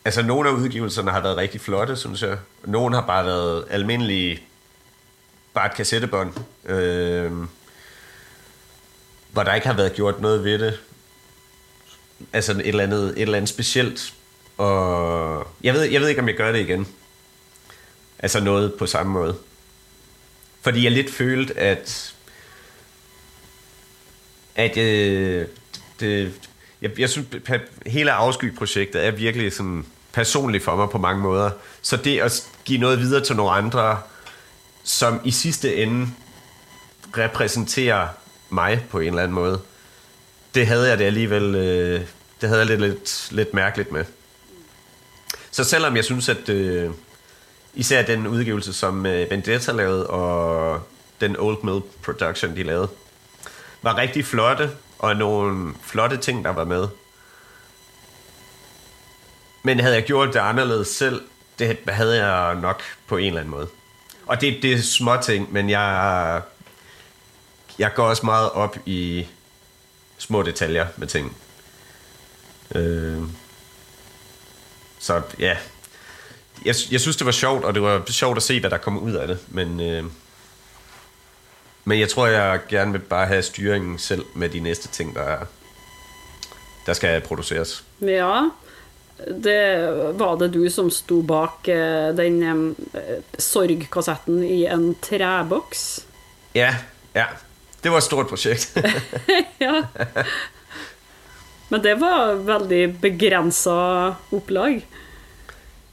altså 0.06 0.22
nogle 0.22 0.50
af 0.50 0.54
udgivelserne 0.54 1.12
har 1.12 1.22
været 1.22 1.38
rigtig 1.38 1.62
flotte, 1.62 1.96
synes 1.96 2.22
jeg. 2.22 2.38
Nogle 2.66 2.96
har 2.96 3.06
bare 3.08 3.26
været 3.26 3.66
almindelige, 3.70 4.44
bare 5.54 5.66
et 5.66 5.76
kassettebånd, 5.76 6.34
øh, 6.66 7.32
hvor 9.32 9.44
der 9.44 9.54
ikke 9.54 9.68
har 9.68 9.76
været 9.76 9.94
gjort 9.94 10.22
noget 10.22 10.44
ved 10.44 10.60
det. 10.60 10.80
Altså 12.34 12.52
et 12.52 12.68
eller 12.68 12.84
andet, 12.84 13.10
et 13.10 13.22
eller 13.22 13.38
andet 13.38 13.50
specielt. 13.50 14.14
Og 14.58 15.48
jeg 15.64 15.74
ved, 15.74 15.82
jeg 15.84 16.02
ved 16.02 16.08
ikke, 16.08 16.22
om 16.22 16.28
jeg 16.28 16.36
gør 16.36 16.52
det 16.52 16.60
igen. 16.60 16.88
Altså 18.20 18.40
noget 18.40 18.74
på 18.74 18.86
samme 18.86 19.12
måde. 19.12 19.36
Fordi 20.62 20.84
jeg 20.84 20.92
lidt 20.92 21.14
følte, 21.14 21.58
at 21.58 22.16
at 24.56 24.78
øh, 24.78 25.48
det, 26.00 26.34
jeg, 26.82 27.00
jeg 27.00 27.10
synes, 27.10 27.28
at 27.48 27.62
hele 27.86 28.12
afsky-projektet 28.12 29.06
er 29.06 29.12
virkelig 29.12 29.54
sådan 29.54 29.86
personligt 30.12 30.64
for 30.64 30.76
mig 30.76 30.90
på 30.90 30.98
mange 30.98 31.22
måder. 31.22 31.52
Så 31.82 31.98
det 31.98 32.20
at 32.20 32.48
give 32.66 32.80
noget 32.80 33.00
videre 33.00 33.24
til 33.24 33.36
nogle 33.36 33.52
andre, 33.52 34.02
som 34.84 35.22
i 35.26 35.32
sidste 35.32 35.76
ende 35.76 36.08
repræsenterer 37.18 38.08
mig 38.50 38.86
på 38.90 39.00
en 39.00 39.08
eller 39.08 39.24
anden 39.24 39.36
måde, 39.36 39.62
det 40.56 40.68
havde 40.68 40.90
jeg 40.90 40.98
det 40.98 41.06
alligevel, 41.06 41.56
øh, 41.56 42.02
det 42.42 42.50
havde 42.50 42.60
jeg 42.60 42.68
lidt, 42.68 42.82
lidt, 42.82 43.28
lidt 43.32 43.54
mærkeligt 43.54 43.92
med. 43.92 44.06
Så 45.52 45.64
selvom 45.64 45.96
jeg 45.96 46.06
synes, 46.06 46.30
at 46.30 46.50
øh, 46.50 46.92
især 47.74 48.02
den 48.02 48.28
udgivelse, 48.28 48.74
som 48.74 49.06
øh, 49.06 49.32
Vendetta 49.32 49.72
lavede, 49.72 50.08
og 50.08 50.82
den 51.22 51.36
Old 51.40 51.64
Mill 51.64 51.82
Production, 52.04 52.56
de 52.56 52.64
lavede, 52.64 52.90
var 53.82 53.98
rigtig 53.98 54.26
flotte, 54.26 54.72
og 55.00 55.16
nogle 55.16 55.74
flotte 55.84 56.18
ting, 56.18 56.46
der 56.46 56.50
var 56.50 56.64
med. 56.64 56.88
Men 59.64 59.80
havde 59.80 59.96
jeg 59.96 60.04
gjort 60.04 60.34
det 60.34 60.40
anderledes 60.40 60.88
selv, 60.88 61.22
det 61.60 61.78
havde 61.88 62.26
jeg 62.26 62.56
nok 62.56 62.82
på 63.08 63.18
en 63.18 63.26
eller 63.26 63.40
anden 63.40 63.52
måde. 63.52 63.68
Og 64.26 64.42
det, 64.42 64.60
det 64.62 64.74
er 64.74 64.82
små 64.82 65.18
ting, 65.22 65.54
men 65.54 65.70
jeg, 65.70 66.42
jeg 67.80 67.94
går 67.96 68.04
også 68.04 68.26
meget 68.26 68.50
op 68.50 68.78
i 68.86 69.28
små 70.18 70.42
detaljer 70.42 70.88
med 70.98 71.08
ting. 71.08 71.38
Øh, 72.76 73.24
så 75.00 75.22
ja, 75.40 75.58
jeg, 76.66 76.76
jeg 76.92 77.02
synes, 77.02 77.18
det 77.18 77.26
var 77.26 77.32
sjovt, 77.32 77.66
og 77.66 77.74
det 77.74 77.82
var 77.82 78.04
sjovt 78.08 78.38
at 78.38 78.44
se, 78.44 78.60
hvad 78.60 78.70
der 78.70 78.78
kom 78.78 79.00
ud 79.00 79.14
af 79.14 79.28
det. 79.28 79.40
Men, 79.48 79.80
øh, 79.80 80.04
men 81.86 82.00
jeg 82.00 82.10
tror, 82.10 82.28
jeg 82.28 82.60
gerne 82.70 82.92
vil 82.92 83.00
bare 83.00 83.28
have 83.28 83.42
styringen 83.42 84.00
selv 84.00 84.26
med 84.36 84.50
de 84.50 84.60
næste 84.60 84.88
ting, 84.88 85.16
der, 85.16 85.22
er, 85.22 85.46
der 86.86 86.94
skal 86.94 87.22
produceres. 87.22 87.84
Ja, 88.02 88.50
det 89.44 89.90
var 90.20 90.36
det 90.36 90.54
du 90.54 90.70
som 90.70 90.90
stod 90.90 91.24
bak 91.28 91.68
eh, 91.68 92.16
den 92.18 92.44
um, 92.52 92.76
sorgkassetten 93.40 94.44
i 94.44 94.66
en 94.66 94.96
træboks. 95.02 96.06
Ja, 96.56 96.76
ja. 97.16 97.26
Det 97.84 97.92
var 97.92 97.98
et 97.98 98.04
stort 98.04 98.28
projekt. 98.28 98.78
ja. 99.66 99.84
Men 101.70 101.84
det 101.84 102.00
var 102.02 102.34
veldig 102.34 103.02
begrænset 103.02 104.16
oplag. 104.32 104.82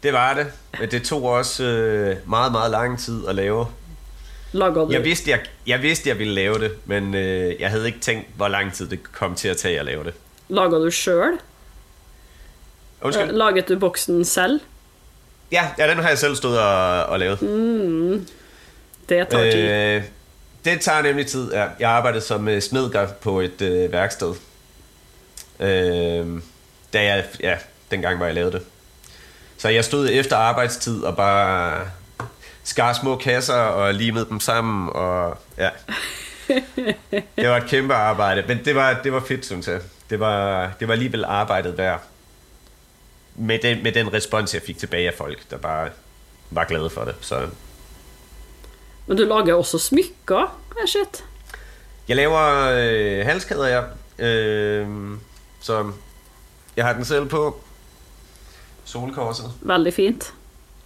Det 0.03 0.13
var 0.13 0.35
det, 0.35 0.47
men 0.81 0.91
det 0.91 1.03
tog 1.03 1.25
også 1.25 1.65
øh, 1.65 2.17
meget, 2.27 2.53
meget 2.53 2.71
lang 2.71 2.99
tid 2.99 3.27
at 3.29 3.35
lave. 3.35 3.67
Du? 4.53 4.89
Jeg 4.91 5.05
vidste, 5.05 5.31
jeg, 5.31 5.41
jeg 5.67 5.83
vidste, 5.83 6.09
jeg 6.09 6.19
ville 6.19 6.35
lave 6.35 6.59
det, 6.59 6.73
men 6.85 7.15
øh, 7.15 7.61
jeg 7.61 7.71
havde 7.71 7.87
ikke 7.87 8.01
tænkt, 8.01 8.27
hvor 8.37 8.49
lang 8.49 8.73
tid 8.73 8.89
det 8.89 9.13
kom 9.13 9.35
til 9.35 9.49
at 9.49 9.57
tage 9.57 9.79
at 9.79 9.85
lave 9.85 10.05
det. 10.05 10.15
Lager 10.49 10.79
du 10.79 10.91
selv? 10.91 11.39
Undskyld? 13.03 13.33
Laget 13.33 13.69
du 13.69 13.79
boksen 13.79 14.25
selv? 14.25 14.61
Ja, 15.53 15.69
ja, 15.79 15.91
den 15.91 15.99
har 15.99 16.09
jeg 16.09 16.19
selv 16.19 16.37
stået 16.37 16.61
og, 16.61 17.03
og 17.05 17.19
lavet. 17.19 17.43
Mm, 17.43 18.27
det 19.09 19.29
tager 19.29 19.51
tid. 19.53 19.61
Øh, 19.61 20.03
det 20.65 20.81
tager 20.81 21.03
nemlig 21.03 21.27
tid, 21.27 21.53
ja. 21.53 21.67
Jeg 21.81 21.91
arbejdede 21.91 22.23
som 22.23 22.49
øh, 22.49 22.63
på 23.21 23.41
et 23.41 23.63
øh, 23.63 23.93
værksted. 23.93 24.35
Øh, 25.61 26.27
da 26.93 27.05
jeg, 27.05 27.25
ja, 27.41 27.59
dengang 27.91 28.21
var 28.21 28.27
jeg 28.27 28.35
lavede 28.35 28.53
det. 28.53 28.63
Så 29.59 29.69
jeg 29.69 29.85
stod 29.85 30.09
efter 30.13 30.37
arbejdstid 30.37 31.03
og 31.03 31.17
bare 31.17 31.81
skar 32.65 32.93
små 32.93 33.17
kasser 33.17 33.55
og 33.55 33.95
limede 33.95 34.27
dem 34.29 34.41
sammen, 34.41 34.91
og 34.95 35.39
ja. 35.59 35.71
Det 37.37 37.49
var 37.49 37.57
et 37.57 37.67
kæmpe 37.67 37.95
arbejde, 37.95 38.45
men 38.49 38.65
det 38.65 38.75
var, 38.75 39.01
det 39.05 39.13
var 39.13 39.21
fedt, 39.21 39.47
synes 39.47 39.69
jeg. 39.69 39.81
Det 40.11 40.21
var, 40.21 40.71
det 40.81 40.89
var 40.89 40.95
alligevel 40.95 41.25
arbejdet 41.25 41.79
værd. 41.79 42.03
Med 43.35 43.59
den, 43.59 43.83
med 43.83 43.93
den 43.93 44.13
respons, 44.13 44.55
jeg 44.55 44.63
fik 44.63 44.79
tilbage 44.79 45.07
af 45.09 45.15
folk, 45.19 45.51
der 45.51 45.57
bare 45.59 45.89
var 46.51 46.65
glade 46.65 46.91
for 46.91 47.05
det. 47.05 47.15
Så 47.21 47.49
Men 49.07 49.17
du 49.17 49.23
lager 49.25 49.55
også 49.55 49.79
smykker, 49.79 50.59
jeg 50.81 50.89
set. 50.89 51.25
jeg 52.09 52.17
laver 52.17 52.71
øh, 52.75 53.27
halskæder, 53.27 53.67
ja. 53.67 53.83
Øh, 54.27 54.89
så 55.61 55.93
jeg 56.77 56.85
har 56.85 56.93
den 56.93 57.05
selv 57.05 57.27
på. 57.27 57.61
Solkorset. 58.87 59.53
Veldig 59.61 59.95
fint. 59.95 60.35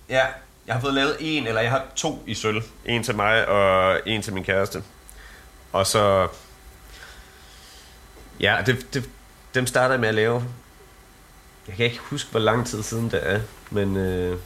Ja, 0.08 0.26
jeg 0.66 0.74
har 0.74 0.80
fået 0.80 0.94
lavet 0.94 1.16
en, 1.20 1.46
eller 1.46 1.60
jeg 1.60 1.70
har 1.70 1.84
to 1.96 2.22
i 2.26 2.34
sølv. 2.34 2.62
En 2.86 3.02
til 3.02 3.16
mig 3.16 3.48
og 3.48 4.00
en 4.06 4.22
til 4.22 4.32
min 4.32 4.44
kæreste. 4.44 4.82
Og 5.72 5.86
så... 5.86 6.28
Ja, 8.40 8.58
det, 8.66 8.94
det, 8.94 9.10
dem 9.54 9.66
starter 9.66 9.94
jeg 9.94 10.00
med 10.00 10.08
at 10.08 10.14
lave. 10.14 10.44
Jeg 11.68 11.76
kan 11.76 11.84
ikke 11.84 11.98
huske, 11.98 12.30
hvor 12.30 12.40
lang 12.40 12.66
tid 12.66 12.82
siden 12.82 13.10
det 13.10 13.20
er, 13.22 13.40
men... 13.70 13.96
Øh, 13.96 14.38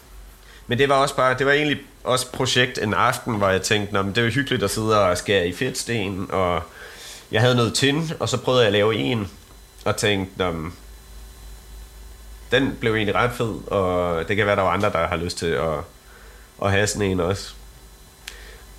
men 0.67 0.79
det 0.79 0.89
var 0.89 0.95
også 0.95 1.17
bare, 1.17 1.39
det 1.39 1.47
var 1.47 1.53
egentlig 1.53 1.81
også 2.05 2.33
projekt 2.33 2.79
en 2.79 2.95
aften, 2.95 3.35
hvor 3.35 3.49
jeg 3.49 3.63
tænkte, 3.63 4.03
men 4.03 4.15
det 4.15 4.25
var 4.25 4.31
hyggeligt 4.31 4.63
at 4.63 4.71
sidde 4.71 5.01
og 5.01 5.19
skære 5.19 5.49
i 5.49 5.53
fedtsten, 5.53 6.31
og 6.31 6.63
jeg 7.31 7.41
havde 7.41 7.55
noget 7.55 7.75
tin, 7.75 8.11
og 8.21 8.29
så 8.29 8.37
prøvede 8.41 8.61
jeg 8.63 8.67
at 8.67 8.73
lave 8.73 8.95
en, 8.95 9.31
og 9.85 9.97
tænkte, 9.97 10.53
men 10.53 10.73
den 12.55 12.77
blev 12.81 12.95
egentlig 12.95 13.15
ret 13.15 13.33
fed, 13.33 13.69
og 13.73 14.29
det 14.29 14.37
kan 14.37 14.47
være, 14.47 14.57
der 14.57 14.63
var 14.63 14.71
andre, 14.71 14.93
der 14.93 15.07
har 15.07 15.17
lyst 15.17 15.39
til 15.39 15.47
at, 15.47 15.79
at 16.65 16.71
have 16.71 16.87
sådan 16.87 17.11
en 17.11 17.21
også. 17.21 17.55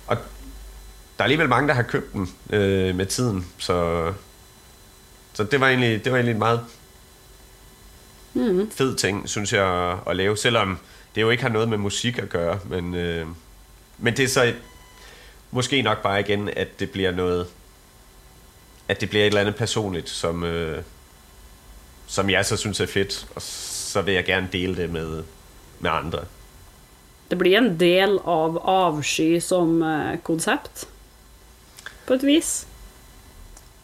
Og 0.06 0.16
der 0.16 1.22
er 1.22 1.24
alligevel 1.24 1.48
mange, 1.48 1.68
der 1.68 1.74
har 1.74 1.82
købt 1.82 2.12
den 2.12 2.30
øh, 2.50 2.94
med 2.94 3.06
tiden, 3.06 3.46
så, 3.58 4.12
så 5.32 5.44
det 5.44 5.60
var 5.60 5.68
egentlig, 5.68 6.04
det 6.04 6.12
var 6.12 6.18
egentlig 6.18 6.32
en 6.32 6.38
meget 6.38 6.60
Mm. 8.34 8.70
fed 8.70 8.96
ting, 8.96 9.28
synes 9.28 9.52
jeg, 9.52 9.64
at, 9.66 9.98
at 10.06 10.16
lave, 10.16 10.36
selvom 10.36 10.78
det 11.14 11.22
jo 11.22 11.30
ikke 11.30 11.42
har 11.42 11.50
noget 11.50 11.68
med 11.68 11.78
musik 11.78 12.18
at 12.18 12.28
gøre, 12.28 12.58
men, 12.64 12.94
øh, 12.94 13.26
men 13.98 14.16
det 14.16 14.24
er 14.24 14.28
så 14.28 14.54
måske 15.50 15.82
nok 15.82 16.02
bare 16.02 16.20
igen, 16.20 16.48
at 16.48 16.80
det 16.80 16.90
bliver 16.90 17.10
noget, 17.10 17.46
at 18.88 19.00
det 19.00 19.08
bliver 19.08 19.24
et 19.24 19.26
eller 19.26 19.40
andet 19.40 19.56
personligt, 19.56 20.08
som, 20.08 20.44
øh, 20.44 20.82
som 22.06 22.30
jeg 22.30 22.46
så 22.46 22.56
synes 22.56 22.80
er 22.80 22.86
fedt, 22.86 23.26
og 23.34 23.42
så 23.42 24.02
vil 24.02 24.14
jeg 24.14 24.24
gerne 24.24 24.48
dele 24.52 24.76
det 24.76 24.90
med, 24.90 25.22
med 25.80 25.90
andre. 25.90 26.24
Det 27.30 27.38
blir 27.38 27.56
en 27.58 27.72
del 27.80 28.18
av 28.24 28.58
avsky 28.68 29.40
som 29.42 29.80
eh, 29.82 30.18
konsept, 30.22 30.86
på 32.06 32.14
et 32.14 32.22
vis. 32.26 32.66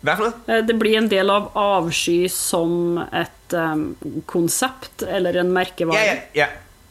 Hvad 0.01 0.17
for? 0.17 0.35
Eh, 0.53 0.63
Det 0.67 0.79
blir 0.79 0.99
en 0.99 1.11
del 1.11 1.31
av 1.31 1.51
avsky 1.59 2.29
som 2.31 2.99
et 2.99 3.29
konsept 4.27 5.03
eller 5.03 5.37
en 5.41 5.51
merkevare. 5.53 5.99
Ja, 5.99 6.15
ja, 6.15 6.21
ja, 6.35 6.47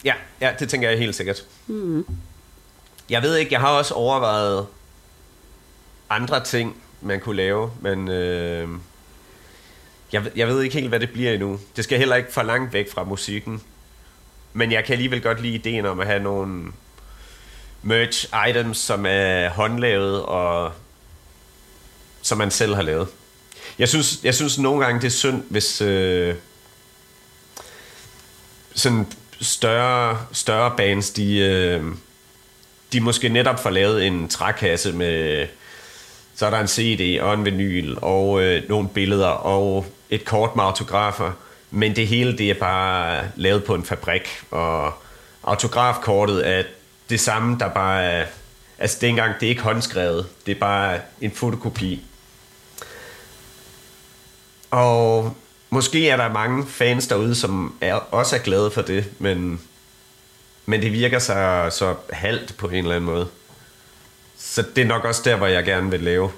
ja, 0.05 0.15
ja, 0.41 0.51
det 0.59 0.69
tænker 0.69 0.89
jeg 0.89 0.99
helt 0.99 1.15
sikkert. 1.15 1.45
Mm. 1.67 2.05
Jeg 3.09 3.21
ved 3.23 3.35
ikke, 3.35 3.53
jeg 3.53 3.61
har 3.61 3.69
også 3.77 3.93
overvejet 3.93 4.67
andre 6.09 6.43
ting, 6.43 6.75
man 7.01 7.19
kunne 7.19 7.35
lave, 7.35 7.71
men 7.81 8.07
øh, 8.09 8.69
jeg, 10.11 10.23
jeg 10.35 10.47
ved 10.47 10.61
ikke 10.61 10.75
helt, 10.75 10.89
hvad 10.89 10.99
det 10.99 11.11
bliver 11.11 11.33
endnu. 11.33 11.59
Det 11.75 11.83
skal 11.83 11.97
heller 11.97 12.15
ikke 12.15 12.33
for 12.33 12.43
langt 12.43 12.73
væk 12.73 12.91
fra 12.91 13.03
musikken. 13.03 13.61
Men 14.53 14.71
jeg 14.71 14.85
kan 14.85 14.93
alligevel 14.93 15.21
godt 15.21 15.41
lide 15.41 15.55
ideen 15.55 15.85
om 15.85 15.99
at 15.99 16.07
have 16.07 16.23
nogle 16.23 16.71
merch 17.81 18.27
items, 18.49 18.77
som 18.77 19.05
er 19.05 19.49
håndlavet 19.49 20.23
og 20.23 20.71
som 22.21 22.37
man 22.37 22.51
selv 22.51 22.75
har 22.75 22.81
lavet. 22.81 23.07
Jeg 23.79 23.89
synes, 23.89 24.19
jeg 24.23 24.35
synes 24.35 24.59
nogle 24.59 24.85
gange, 24.85 25.01
det 25.01 25.07
er 25.07 25.11
synd, 25.11 25.43
hvis 25.49 25.81
øh, 25.81 26.35
sådan 28.75 29.07
større, 29.41 30.25
større 30.31 30.73
bands, 30.77 31.09
de, 31.09 31.37
øh, 31.37 31.83
de 32.93 33.01
måske 33.01 33.29
netop 33.29 33.59
får 33.59 33.69
lavet 33.69 34.07
en 34.07 34.29
trækasse 34.29 34.93
med, 34.93 35.47
så 36.35 36.45
er 36.45 36.49
der 36.49 36.59
en 36.59 36.67
CD 36.67 37.19
og 37.21 37.33
en 37.33 37.45
vinyl 37.45 37.95
og 38.01 38.41
øh, 38.41 38.69
nogle 38.69 38.89
billeder 38.89 39.27
og 39.27 39.85
et 40.11 40.25
kort 40.25 40.55
med 40.55 40.63
autografer, 40.63 41.31
men 41.71 41.95
det 41.95 42.07
hele 42.07 42.37
det 42.37 42.49
er 42.49 42.59
bare 42.59 43.23
lavet 43.35 43.63
på 43.63 43.75
en 43.75 43.85
fabrik, 43.85 44.43
og 44.51 44.93
autografkortet 45.43 46.47
er 46.47 46.63
det 47.09 47.19
samme, 47.19 47.57
der 47.59 47.69
bare 47.69 48.03
er... 48.03 48.25
Altså, 48.77 48.97
det 49.01 49.07
er, 49.07 49.09
engang, 49.09 49.33
det 49.39 49.45
er 49.45 49.49
ikke 49.49 49.61
håndskrevet. 49.61 50.27
Det 50.45 50.55
er 50.55 50.59
bare 50.59 50.99
en 51.21 51.31
fotokopi. 51.31 52.05
Og 54.71 55.35
måske 55.69 56.09
er 56.09 56.17
der 56.17 56.29
mange 56.29 56.67
fans 56.67 57.07
derude, 57.07 57.35
som 57.35 57.75
er, 57.81 57.93
også 57.93 58.35
er 58.35 58.39
glade 58.39 58.71
for 58.71 58.81
det, 58.81 59.05
men, 59.19 59.61
men 60.65 60.81
det 60.81 60.91
virker 60.91 61.19
så, 61.19 61.67
så 61.71 61.95
halvt 62.09 62.57
på 62.57 62.67
en 62.67 62.75
eller 62.75 62.95
anden 62.95 63.09
måde. 63.09 63.27
Så 64.37 64.63
det 64.75 64.81
er 64.81 64.85
nok 64.85 65.05
også 65.05 65.21
der, 65.25 65.35
hvor 65.35 65.47
jeg 65.47 65.63
gerne 65.63 65.91
vil 65.91 65.99
lave 65.99 66.31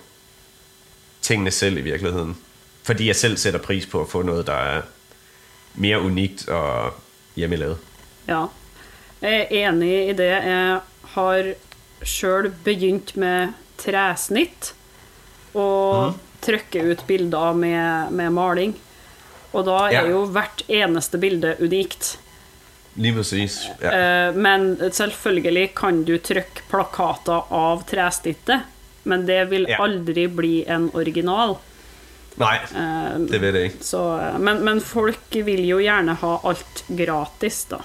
tingene 1.22 1.52
selv 1.52 1.78
i 1.78 1.82
virkeligheden. 1.82 2.38
Fordi 2.84 3.08
jeg 3.08 3.16
selv 3.16 3.38
sætter 3.38 3.60
pris 3.60 3.86
på 3.86 4.02
at 4.02 4.10
få 4.12 4.22
noget, 4.22 4.48
der 4.48 4.54
er 4.54 4.82
mere 5.76 6.02
unikt 6.02 6.48
og 6.50 6.94
hjemmelavet. 7.36 7.78
Ja. 8.28 8.46
Jeg 9.22 9.48
er 9.52 9.70
enig 9.70 10.10
i 10.10 10.14
det. 10.14 10.26
Jeg 10.30 10.80
har 11.16 11.54
sjøl 12.04 12.50
begynt 12.64 13.16
med 13.18 13.54
tresnitt 13.80 14.74
og 15.54 16.08
Mhm. 16.12 16.20
trykke 16.44 16.84
ut 16.92 17.04
bilder 17.08 17.54
med, 17.54 18.12
med 18.12 18.30
maling. 18.30 18.76
Og 19.54 19.66
da 19.66 19.72
er 19.72 19.92
Ja. 19.92 20.08
jo 20.10 20.26
hvert 20.26 20.64
eneste 20.68 21.18
bilde 21.18 21.56
unikt. 21.62 22.20
Lige 22.96 23.14
præcis. 23.16 23.58
Ja. 23.82 24.28
Eh, 24.30 24.36
Men 24.36 24.78
selvfølgelig 24.92 25.72
kan 25.76 26.04
du 26.06 26.18
trykke 26.18 26.62
plakater 26.70 27.48
av 27.52 27.84
tresnittet, 27.90 28.62
men 29.04 29.28
det 29.28 29.50
vil 29.50 29.66
Ja. 29.70 29.78
aldri 29.84 30.28
bli 30.28 30.66
en 30.68 30.92
original. 30.94 31.56
Nej, 32.42 32.60
Eh, 32.76 33.18
det 33.30 33.40
ved 33.44 33.56
jeg 33.60 33.72
ikke. 33.72 33.84
Så, 33.86 34.04
men, 34.42 34.64
men 34.66 34.80
folk 34.82 35.36
vil 35.46 35.62
jo 35.68 35.78
gjerne 35.84 36.16
ha 36.22 36.32
alt 36.50 36.84
gratis, 36.88 37.66
da. 37.70 37.82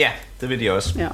Ja, 0.00 0.10
det 0.40 0.48
vil 0.50 0.58
de 0.62 0.70
også. 0.72 0.98
Ja. 0.98 1.12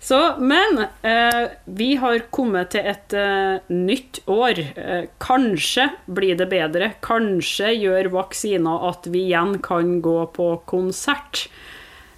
Så, 0.00 0.18
men 0.40 0.78
eh, 1.02 1.48
vi 1.64 1.90
har 2.00 2.22
kommet 2.32 2.70
til 2.72 2.86
et 2.88 3.12
eh, 3.14 3.58
nytt 3.68 4.22
år. 4.32 4.58
Eh, 4.80 5.02
kanskje 5.20 5.88
blir 6.08 6.38
det 6.40 6.46
bedre. 6.50 6.92
Kanskje 7.04 7.74
gjør 7.76 8.08
vaksina 8.14 8.78
at 8.88 9.06
vi 9.12 9.26
igjen 9.28 9.58
kan 9.62 9.98
gå 10.04 10.22
på 10.34 10.48
konsert. 10.70 11.44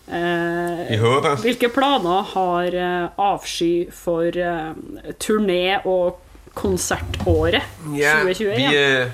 Eh, 0.07 0.85
Vi 0.93 0.97
håber. 1.03 1.37
hvilke 1.43 1.73
planer 1.75 2.23
har 2.35 2.75
eh, 2.75 3.09
Avsky 3.19 3.73
for 3.91 4.31
eh, 4.31 4.73
turné- 5.19 5.83
og 5.87 6.22
konsertåret 6.55 7.63
Ja, 7.97 8.13
2021? 8.13 8.57
vi, 8.57 8.77
øh, 8.77 9.07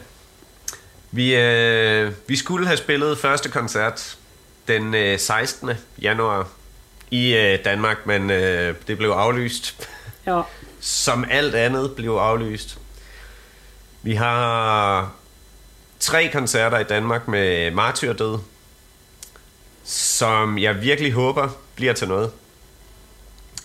vi, 1.10 1.36
øh, 1.36 2.12
vi 2.26 2.36
skulle 2.36 2.66
have 2.66 2.76
spillet 2.76 3.18
første 3.18 3.48
koncert 3.48 4.16
den 4.68 4.94
øh, 4.94 5.18
16. 5.18 5.70
januar 6.02 6.48
i 7.10 7.34
øh, 7.34 7.64
Danmark, 7.64 8.06
men 8.06 8.30
øh, 8.30 8.74
det 8.86 8.98
blev 8.98 9.10
aflyst. 9.10 9.88
Ja. 10.26 10.40
Som 10.80 11.24
alt 11.30 11.54
andet 11.54 11.92
blev 11.96 12.10
aflyst. 12.12 12.78
Vi 14.02 14.14
har 14.14 15.12
tre 16.00 16.28
koncerter 16.32 16.78
i 16.78 16.84
Danmark 16.84 17.28
med 17.28 17.70
Martyrdød, 17.70 18.38
som 19.84 20.58
jeg 20.58 20.82
virkelig 20.82 21.12
håber 21.12 21.48
bliver 21.74 21.92
til 21.92 22.08
noget. 22.08 22.30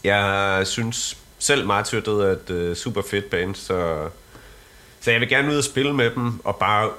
Jeg 0.04 0.62
synes 0.68 1.18
selv 1.44 1.66
Martyrdød 1.66 2.22
er 2.22 2.32
et 2.32 2.50
øh, 2.50 2.76
super 2.76 3.02
fedt 3.02 3.30
band, 3.30 3.56
så, 3.56 4.10
så 5.02 5.12
jeg 5.12 5.20
vil 5.20 5.30
gerne 5.30 5.52
ud 5.52 5.58
og 5.58 5.64
spille 5.64 5.94
med 5.94 6.12
dem, 6.12 6.40
og 6.46 6.56
bare, 6.56 6.92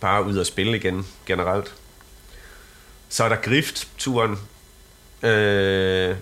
bare 0.00 0.24
ud 0.24 0.36
og 0.36 0.46
spille 0.46 0.76
igen 0.76 1.06
generelt. 1.26 1.74
Så 3.08 3.24
er 3.24 3.28
der 3.28 3.36
Grift-turen, 3.36 4.38
øh, 5.22 6.16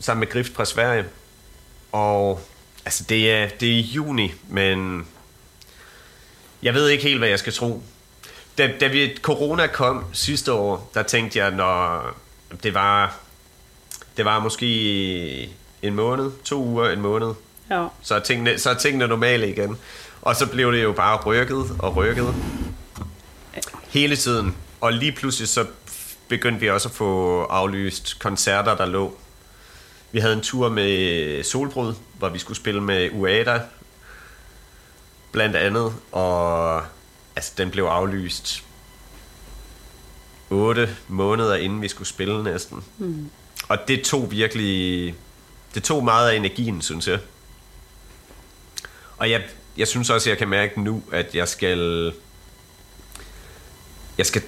sammen 0.00 0.20
med 0.20 0.28
Grift 0.28 0.54
fra 0.54 0.64
Sverige. 0.64 1.04
Og 1.92 2.40
altså 2.84 3.04
det 3.08 3.32
er, 3.32 3.48
det 3.48 3.68
er 3.68 3.76
i 3.76 3.80
juni, 3.80 4.32
men 4.48 5.06
jeg 6.62 6.74
ved 6.74 6.88
ikke 6.88 7.04
helt, 7.04 7.18
hvad 7.18 7.28
jeg 7.28 7.38
skal 7.38 7.52
tro. 7.52 7.82
Da, 8.58 8.72
da 8.80 8.86
vi, 8.86 9.18
corona 9.22 9.66
kom 9.66 10.04
sidste 10.12 10.52
år, 10.52 10.90
der 10.94 11.02
tænkte 11.02 11.38
jeg, 11.38 11.50
når 11.50 12.04
det 12.62 12.74
var, 12.74 13.18
det 14.16 14.24
var 14.24 14.38
måske 14.38 15.50
en 15.82 15.94
måned, 15.94 16.30
to 16.44 16.64
uger, 16.64 16.90
en 16.90 17.00
måned, 17.00 17.34
ja. 17.70 17.86
så 18.02 18.14
er 18.14 18.20
tingene, 18.20 18.58
så 18.58 18.70
er 18.70 18.74
tingene 18.74 19.06
normale 19.06 19.50
igen. 19.50 19.78
Og 20.22 20.36
så 20.36 20.46
blev 20.46 20.72
det 20.72 20.82
jo 20.82 20.92
bare 20.92 21.16
rykket 21.16 21.76
og 21.78 21.96
rykket 21.96 22.34
hele 23.88 24.16
tiden. 24.16 24.56
Og 24.80 24.92
lige 24.92 25.12
pludselig 25.12 25.48
så 25.48 25.66
begyndte 26.28 26.60
vi 26.60 26.70
også 26.70 26.88
at 26.88 26.94
få 26.94 27.42
aflyst 27.42 28.18
koncerter, 28.18 28.76
der 28.76 28.86
lå. 28.86 29.16
Vi 30.12 30.18
havde 30.18 30.34
en 30.34 30.40
tur 30.40 30.68
med 30.68 31.42
Solbrud, 31.42 31.94
hvor 32.18 32.28
vi 32.28 32.38
skulle 32.38 32.56
spille 32.56 32.80
med 32.80 33.10
Uada, 33.12 33.60
blandt 35.32 35.56
andet. 35.56 35.94
Og 36.12 36.82
altså, 37.36 37.52
den 37.58 37.70
blev 37.70 37.84
aflyst 37.84 38.64
8 40.50 40.96
måneder 41.08 41.54
inden 41.54 41.82
vi 41.82 41.88
skulle 41.88 42.08
spille 42.08 42.44
næsten. 42.44 42.84
Mm. 42.98 43.30
Og 43.68 43.78
det 43.88 44.04
tog 44.04 44.30
virkelig... 44.30 45.14
Det 45.78 45.84
tog 45.84 46.04
meget 46.04 46.30
af 46.30 46.36
energien, 46.36 46.82
synes 46.82 47.08
jeg. 47.08 47.18
Og 49.16 49.30
jeg, 49.30 49.42
jeg 49.76 49.88
synes 49.88 50.10
også, 50.10 50.28
at 50.28 50.30
jeg 50.30 50.38
kan 50.38 50.48
mærke 50.48 50.80
nu, 50.82 51.02
at 51.12 51.34
jeg 51.34 51.48
skal... 51.48 52.12
Jeg 54.18 54.26
skal... 54.26 54.42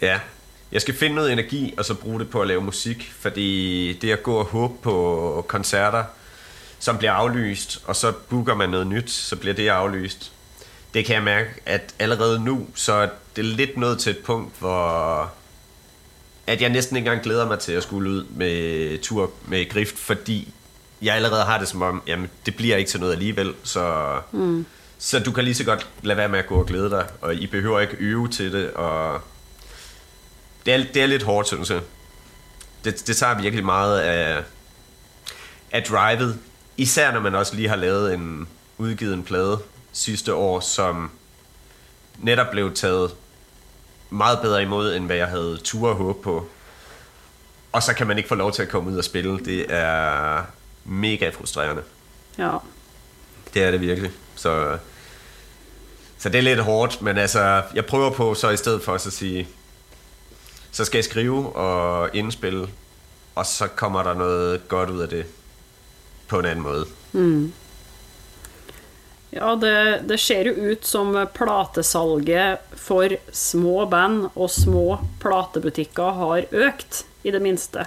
Ja, 0.00 0.20
jeg 0.72 0.80
skal 0.80 0.94
finde 0.94 1.14
noget 1.14 1.32
energi, 1.32 1.74
og 1.76 1.84
så 1.84 1.94
bruge 1.94 2.20
det 2.20 2.30
på 2.30 2.42
at 2.42 2.48
lave 2.48 2.62
musik, 2.62 3.12
fordi 3.18 3.92
det 3.92 4.12
at 4.12 4.22
gå 4.22 4.34
og 4.34 4.44
håbe 4.44 4.74
på 4.82 5.44
koncerter, 5.48 6.04
som 6.78 6.98
bliver 6.98 7.12
aflyst, 7.12 7.82
og 7.84 7.96
så 7.96 8.12
booker 8.12 8.54
man 8.54 8.70
noget 8.70 8.86
nyt, 8.86 9.10
så 9.10 9.36
bliver 9.36 9.54
det 9.54 9.68
aflyst. 9.68 10.32
Det 10.94 11.04
kan 11.04 11.14
jeg 11.14 11.22
mærke, 11.22 11.50
at 11.66 11.94
allerede 11.98 12.44
nu, 12.44 12.66
så 12.74 12.92
er 12.92 13.08
det 13.36 13.44
lidt 13.44 13.76
nået 13.76 13.98
til 13.98 14.10
et 14.10 14.18
punkt, 14.18 14.58
hvor 14.58 15.32
at 16.48 16.60
jeg 16.60 16.68
næsten 16.68 16.96
ikke 16.96 17.06
engang 17.06 17.24
glæder 17.24 17.46
mig 17.46 17.58
til 17.58 17.72
at 17.72 17.82
skulle 17.82 18.10
ud 18.10 18.24
med 18.24 18.98
tur 18.98 19.30
med 19.46 19.68
Grift, 19.68 19.98
fordi 19.98 20.54
jeg 21.02 21.14
allerede 21.14 21.44
har 21.44 21.58
det 21.58 21.68
som 21.68 21.82
om, 21.82 22.02
jamen 22.06 22.30
det 22.46 22.56
bliver 22.56 22.76
ikke 22.76 22.90
til 22.90 23.00
noget 23.00 23.12
alligevel, 23.12 23.54
så, 23.62 24.14
mm. 24.32 24.66
så 24.98 25.20
du 25.20 25.32
kan 25.32 25.44
lige 25.44 25.54
så 25.54 25.64
godt 25.64 25.86
lade 26.02 26.16
være 26.16 26.28
med 26.28 26.38
at 26.38 26.46
gå 26.46 26.54
og 26.54 26.66
glæde 26.66 26.90
dig, 26.90 27.06
og 27.20 27.34
I 27.34 27.46
behøver 27.46 27.80
ikke 27.80 27.96
øve 27.98 28.28
til 28.28 28.52
det, 28.52 28.70
og 28.70 29.20
det 30.66 30.74
er, 30.74 30.84
det 30.94 31.02
er 31.02 31.06
lidt 31.06 31.22
hårdt, 31.22 31.48
synes 31.48 31.70
jeg. 31.70 31.80
Det, 32.84 33.06
det 33.06 33.16
tager 33.16 33.40
virkelig 33.40 33.64
meget 33.64 34.00
af, 34.00 34.42
af 35.70 35.82
drivet, 35.82 36.38
især 36.76 37.12
når 37.12 37.20
man 37.20 37.34
også 37.34 37.56
lige 37.56 37.68
har 37.68 37.76
lavet 37.76 38.14
en 38.14 38.48
udgivet 38.78 39.14
en 39.14 39.22
plade 39.22 39.58
sidste 39.92 40.34
år, 40.34 40.60
som 40.60 41.10
netop 42.18 42.50
blev 42.50 42.74
taget 42.74 43.10
meget 44.10 44.38
bedre 44.40 44.62
imod, 44.62 44.94
end 44.94 45.06
hvad 45.06 45.16
jeg 45.16 45.26
havde 45.28 45.58
tur 45.64 45.88
og 45.88 45.94
håb 45.96 46.22
på. 46.22 46.48
Og 47.72 47.82
så 47.82 47.94
kan 47.94 48.06
man 48.06 48.16
ikke 48.18 48.28
få 48.28 48.34
lov 48.34 48.52
til 48.52 48.62
at 48.62 48.68
komme 48.68 48.90
ud 48.90 48.96
og 48.96 49.04
spille. 49.04 49.38
Det 49.38 49.66
er 49.68 50.42
mega 50.84 51.28
frustrerende. 51.30 51.82
ja. 52.38 52.56
Det 53.54 53.62
er 53.64 53.70
det 53.70 53.80
virkelig. 53.80 54.10
Så, 54.36 54.78
så 56.18 56.28
det 56.28 56.38
er 56.38 56.42
lidt 56.42 56.60
hårdt, 56.60 57.02
men 57.02 57.18
altså, 57.18 57.62
jeg 57.74 57.86
prøver 57.86 58.10
på 58.10 58.34
så 58.34 58.50
i 58.50 58.56
stedet 58.56 58.82
for 58.82 58.94
at 58.94 59.00
sige, 59.00 59.48
så 60.72 60.84
skal 60.84 60.98
jeg 60.98 61.04
skrive 61.04 61.56
og 61.56 62.10
indspille, 62.12 62.68
og 63.34 63.46
så 63.46 63.66
kommer 63.66 64.02
der 64.02 64.14
noget 64.14 64.68
godt 64.68 64.90
ud 64.90 65.00
af 65.00 65.08
det 65.08 65.26
på 66.28 66.38
en 66.38 66.44
anden 66.44 66.62
måde. 66.62 66.86
Ja, 69.30 69.52
det, 69.60 70.02
det 70.08 70.16
ser 70.20 70.48
jo 70.48 70.72
ut 70.72 70.86
som 70.88 71.12
platesalget 71.34 72.58
for 72.80 73.12
små 73.32 73.84
band 73.92 74.30
og 74.34 74.48
små 74.50 74.98
platebutikker 75.20 76.16
har 76.16 76.46
økt, 76.50 77.04
i 77.26 77.30
det 77.34 77.40
minste. 77.42 77.84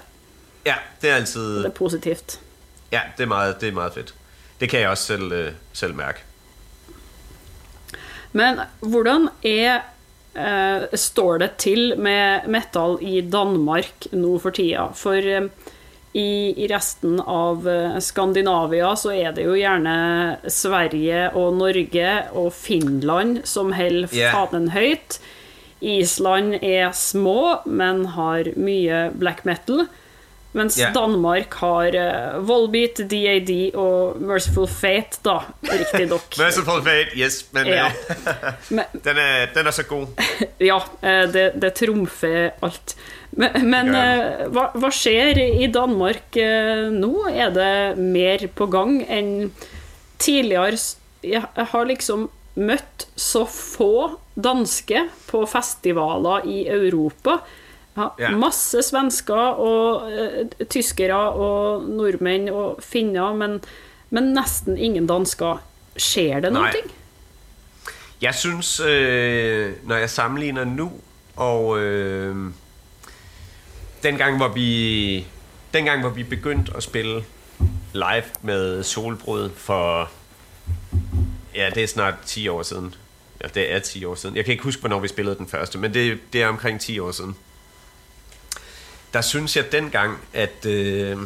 Ja, 0.67 0.75
det 1.01 1.09
er 1.09 1.15
altid, 1.15 1.63
Det 1.63 1.71
er 1.71 1.77
positivt. 1.77 2.39
ja, 2.91 3.01
det 3.17 3.23
er 3.23 3.27
meget, 3.27 3.61
det 3.61 3.69
er 3.69 3.73
meget 3.73 3.93
fedt. 3.93 4.13
Det 4.59 4.69
kan 4.69 4.79
jeg 4.79 4.89
også 4.89 5.03
selv, 5.03 5.31
øh, 5.31 5.51
selv 5.73 5.95
mærke. 5.95 6.19
Men 8.31 8.59
hvordan 8.79 9.29
er 9.43 9.81
eh, 10.35 10.83
står 10.93 11.37
det 11.37 11.51
til 11.57 11.95
med 11.97 12.47
metal 12.47 12.97
i 13.01 13.21
Danmark 13.21 14.07
nå 14.11 14.37
for 14.39 14.49
tida? 14.55 14.85
For 14.95 15.17
eh, 15.17 15.49
i, 16.13 16.53
i 16.63 16.67
resten 16.67 17.19
av 17.23 17.67
eh, 17.69 17.99
Skandinavia 18.03 18.89
så 18.99 19.13
er 19.15 19.31
det 19.35 19.45
jo 19.47 19.53
gjerne 19.55 19.93
Sverige 20.51 21.29
og 21.39 21.53
Norge 21.55 22.15
og 22.35 22.49
Finland 22.53 23.45
som 23.47 23.71
holder 23.77 24.11
Ja. 24.17 24.33
fanen 24.35 24.69
høyt. 24.75 25.19
Island 25.81 26.59
er 26.61 26.91
små, 26.93 27.61
men 27.65 28.05
har 28.13 28.51
mye 28.59 29.09
black 29.17 29.45
metal. 29.47 29.87
Mens 30.53 30.75
Ja. 30.77 30.89
Danmark 30.91 31.53
har 31.63 31.95
uh, 31.95 32.41
Volbeat, 32.43 32.99
DAD 33.07 33.71
og 33.79 34.19
Merciful 34.19 34.67
Fate, 34.67 35.21
da, 35.23 35.37
riktignok. 35.63 36.35
Merciful 36.41 36.81
Fate, 36.83 37.15
yes, 37.15 37.45
men 37.55 37.67
Ja. 37.71 37.87
Men, 38.69 38.83
den, 38.91 39.17
er, 39.17 39.47
den 39.55 39.67
er 39.67 39.71
så 39.71 39.83
god. 39.87 40.07
ja, 40.59 40.81
eh, 41.01 41.23
det, 41.31 41.45
det 41.55 41.71
trumfer 41.79 42.51
alt. 42.61 42.97
Men, 43.31 43.69
men 43.71 43.93
eh, 43.95 44.47
hva, 44.51 44.67
hva 44.75 44.89
skjer 44.91 45.39
i 45.39 45.69
Danmark 45.71 46.35
eh, 46.39 46.89
nå? 46.91 47.13
Er 47.31 47.53
det 47.55 47.71
mer 47.99 48.43
på 48.55 48.67
gang 48.71 48.99
enn 49.07 49.51
tidligere? 50.21 50.79
Jeg 51.23 51.67
har 51.71 51.87
liksom 51.87 52.27
møtt 52.59 53.07
så 53.15 53.45
få 53.47 54.17
danske 54.35 55.05
på 55.29 55.45
festivaler 55.47 56.47
i 56.49 56.65
Europa. 56.67 57.39
Ja. 57.95 58.31
Masse 58.35 58.83
svensker 58.87 59.59
og 59.63 60.11
eh, 60.11 60.65
tyskere 60.71 61.21
og 61.31 61.87
nordmenn 61.87 62.49
og 62.51 62.83
finner, 62.83 63.35
men, 63.37 63.59
men 64.11 64.31
nesten 64.35 64.75
ingen 64.75 65.07
dansker. 65.07 65.63
Skjer 65.95 66.43
det 66.43 66.51
noe? 66.55 66.71
Jeg 68.21 68.37
synes, 68.37 68.79
øh, 68.79 69.71
når 69.87 70.03
jeg 70.03 70.09
sammenligner 70.13 70.67
nu 70.67 70.91
og 71.41 71.79
dengang, 74.03 74.37
hvor 74.37 74.47
vi 74.47 75.27
dengang, 75.73 76.01
hvor 76.01 76.09
vi 76.09 76.23
begyndte 76.23 76.71
at 76.75 76.83
spille 76.83 77.23
live 77.93 78.23
med 78.41 78.83
Solbrød 78.83 79.49
for 79.55 80.11
ja, 81.55 81.69
det 81.75 81.83
er 81.83 81.87
snart 81.87 82.13
10 82.25 82.47
år 82.47 82.63
siden. 82.63 82.95
Ja, 83.43 83.47
det 83.47 83.71
er 83.73 83.79
10 83.79 84.05
år 84.05 84.15
siden. 84.15 84.35
Jeg 84.35 84.45
kan 84.45 84.51
ikke 84.51 84.63
huske, 84.63 84.79
hvornår 84.79 84.99
vi 84.99 85.07
spillede 85.07 85.37
den 85.37 85.47
første, 85.47 85.77
men 85.77 85.93
det, 85.93 86.19
det 86.33 86.41
er 86.43 86.47
omkring 86.47 86.79
10 86.79 86.99
år 86.99 87.11
siden. 87.11 87.35
Der 89.13 89.21
synes 89.21 89.55
jeg 89.55 89.71
dengang, 89.71 90.17
at 90.33 90.65
øh, 90.65 91.17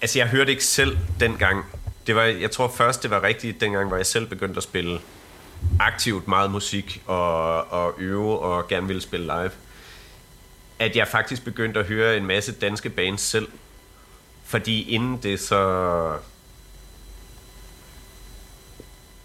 Altså, 0.00 0.18
jeg 0.18 0.28
hørte 0.28 0.50
ikke 0.50 0.64
selv 0.64 0.98
dengang. 1.20 1.64
Det 2.06 2.16
var, 2.16 2.22
jeg 2.22 2.50
tror 2.50 2.68
først, 2.68 3.02
det 3.02 3.10
var 3.10 3.22
rigtigt 3.22 3.60
dengang, 3.60 3.88
hvor 3.88 3.96
jeg 3.96 4.06
selv 4.06 4.26
begyndte 4.26 4.56
at 4.56 4.62
spille 4.62 5.00
aktivt 5.80 6.28
meget 6.28 6.50
musik 6.50 7.02
og, 7.06 7.72
og 7.72 7.94
øve 7.98 8.38
og 8.38 8.68
gerne 8.68 8.86
ville 8.86 9.02
spille 9.02 9.26
live. 9.26 9.50
At 10.78 10.96
jeg 10.96 11.08
faktisk 11.08 11.44
begyndte 11.44 11.80
at 11.80 11.86
høre 11.86 12.16
en 12.16 12.26
masse 12.26 12.52
danske 12.52 12.90
bands 12.90 13.20
selv. 13.20 13.48
Fordi 14.44 14.90
inden 14.90 15.22
det 15.22 15.40
så... 15.40 15.58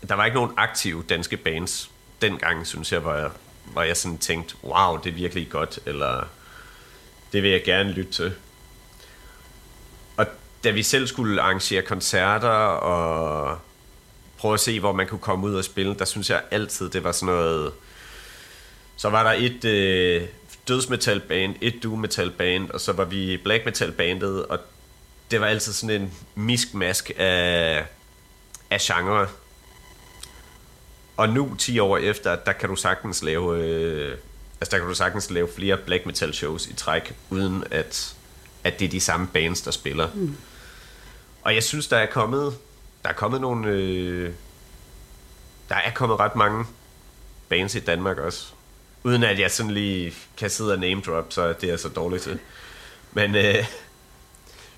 Der 0.10 0.16
var 0.16 0.26
ikke 0.26 0.36
nogen 0.36 0.52
aktive 0.58 1.04
danske 1.10 1.38
bands 1.38 1.92
dengang, 2.22 2.68
synes 2.68 2.92
jeg, 2.92 3.00
hvor 3.00 3.14
jeg, 3.14 3.30
hvor 3.66 3.82
jeg 3.82 3.98
sådan 3.98 4.18
tænkte, 4.18 4.56
wow, 4.64 4.98
det 4.98 5.10
er 5.10 5.14
virkelig 5.14 5.50
godt, 5.50 5.80
eller 5.86 6.28
det 7.34 7.44
vil 7.44 7.52
jeg 7.52 7.64
gerne 7.64 7.92
lytte 7.92 8.12
til. 8.12 8.34
Og 10.18 10.26
da 10.64 10.70
vi 10.70 10.84
selv 10.84 11.08
skulle 11.08 11.42
arrangere 11.42 11.82
koncerter 11.82 12.50
og 12.50 13.60
prøve 14.38 14.54
at 14.54 14.60
se, 14.60 14.80
hvor 14.80 14.92
man 14.92 15.08
kunne 15.08 15.20
komme 15.20 15.48
ud 15.48 15.56
og 15.56 15.64
spille, 15.64 15.96
der 15.96 16.06
synes 16.06 16.30
jeg 16.30 16.42
altid, 16.52 16.90
det 16.90 17.04
var 17.04 17.12
sådan 17.12 17.36
noget... 17.36 17.74
Så 18.98 19.10
var 19.10 19.24
der 19.24 19.32
et 19.32 19.66
øh, 19.66 20.28
dødsmetalband, 20.68 21.56
et 21.62 21.84
doom 21.84 22.00
metal 22.00 22.32
band, 22.32 22.70
og 22.70 22.82
så 22.82 22.94
var 22.94 23.06
vi 23.06 23.38
black 23.38 23.66
metal 23.66 23.92
bandet, 23.92 24.46
og 24.46 24.60
det 25.32 25.42
var 25.42 25.48
altid 25.48 25.74
sådan 25.74 26.02
en 26.02 26.14
miskmask 26.36 27.12
af, 27.18 27.86
af 28.70 28.80
genre. 28.82 29.28
Og 31.18 31.30
nu, 31.30 31.56
10 31.58 31.80
år 31.80 31.98
efter, 31.98 32.36
der 32.36 32.52
kan 32.52 32.70
du 32.70 32.76
sagtens 32.76 33.24
lave, 33.24 33.58
øh, 33.64 34.18
altså 34.62 34.72
der 34.72 34.78
kan 34.78 34.88
du 34.88 34.94
sagtens 34.94 35.32
lave 35.32 35.50
flere 35.56 35.78
black 35.78 36.06
metal 36.06 36.34
shows 36.34 36.68
i 36.68 36.74
træk, 36.74 37.16
uden 37.30 37.64
at, 37.72 38.16
at 38.64 38.80
det 38.80 38.86
er 38.86 38.90
de 38.90 39.00
samme 39.00 39.28
bands, 39.28 39.62
der 39.62 39.72
spiller. 39.72 40.10
Mm. 40.14 40.38
Og 41.42 41.56
jeg 41.56 41.64
synes, 41.64 41.88
der 41.88 41.98
er 41.98 42.06
kommet, 42.06 42.58
der 43.04 43.10
er 43.10 43.14
kommet 43.14 43.42
nogle, 43.42 43.68
øh, 43.68 44.34
der 45.70 45.76
er 45.76 45.92
kommet 45.92 46.20
ret 46.20 46.36
mange 46.36 46.66
bands 47.50 47.76
i 47.76 47.80
Danmark 47.80 48.18
også. 48.18 48.54
Uden 49.04 49.24
at 49.24 49.40
jeg 49.40 49.52
sådan 49.52 49.72
lige 49.72 50.14
kan 50.38 50.50
sidde 50.50 50.74
og 50.74 50.80
name 50.80 51.02
drop, 51.02 51.34
så 51.34 51.48
det 51.48 51.64
er 51.64 51.68
jeg 51.68 51.80
så 51.80 51.90
dårligt 51.90 52.24
til. 52.24 52.40
Men, 53.14 53.36
øh, 53.36 53.66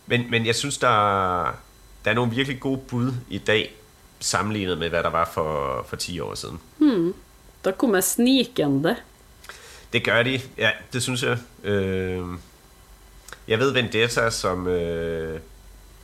men, 0.05 0.31
men 0.31 0.45
jeg 0.45 0.55
synes, 0.55 0.77
der, 0.77 0.89
der 2.05 2.11
er 2.11 2.13
nogle 2.13 2.31
virkelig 2.31 2.59
gode 2.59 2.81
bud 2.87 3.13
i 3.29 3.37
dag, 3.37 3.75
sammenlignet 4.19 4.77
med, 4.77 4.89
hvad 4.89 5.03
der 5.03 5.09
var 5.09 5.29
for, 5.33 5.85
for 5.89 5.95
10 5.95 6.19
år 6.19 6.35
siden. 6.35 6.59
Der 7.65 7.71
kommer 7.71 8.01
snikende. 8.01 8.95
Det 9.93 10.03
gør 10.03 10.23
de, 10.23 10.41
ja, 10.57 10.69
det 10.93 11.03
synes 11.03 11.23
jeg. 11.23 11.37
Øh, 11.63 12.25
jeg 13.47 13.59
ved, 13.59 13.71
Vendetta, 13.71 14.29
som 14.29 14.67
øh, 14.67 15.39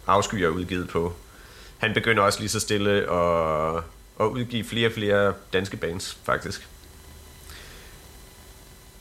Afsky 0.07 0.35
er 0.35 0.49
udgivet 0.49 0.89
på, 0.89 1.13
han 1.77 1.93
begynder 1.93 2.23
også 2.23 2.39
lige 2.39 2.49
så 2.49 2.59
stille 2.59 2.91
at, 2.91 3.83
at 4.19 4.25
udgive 4.25 4.63
flere 4.63 4.87
og 4.87 4.93
flere 4.93 5.33
danske 5.53 5.77
bands, 5.77 6.17
faktisk. 6.23 6.67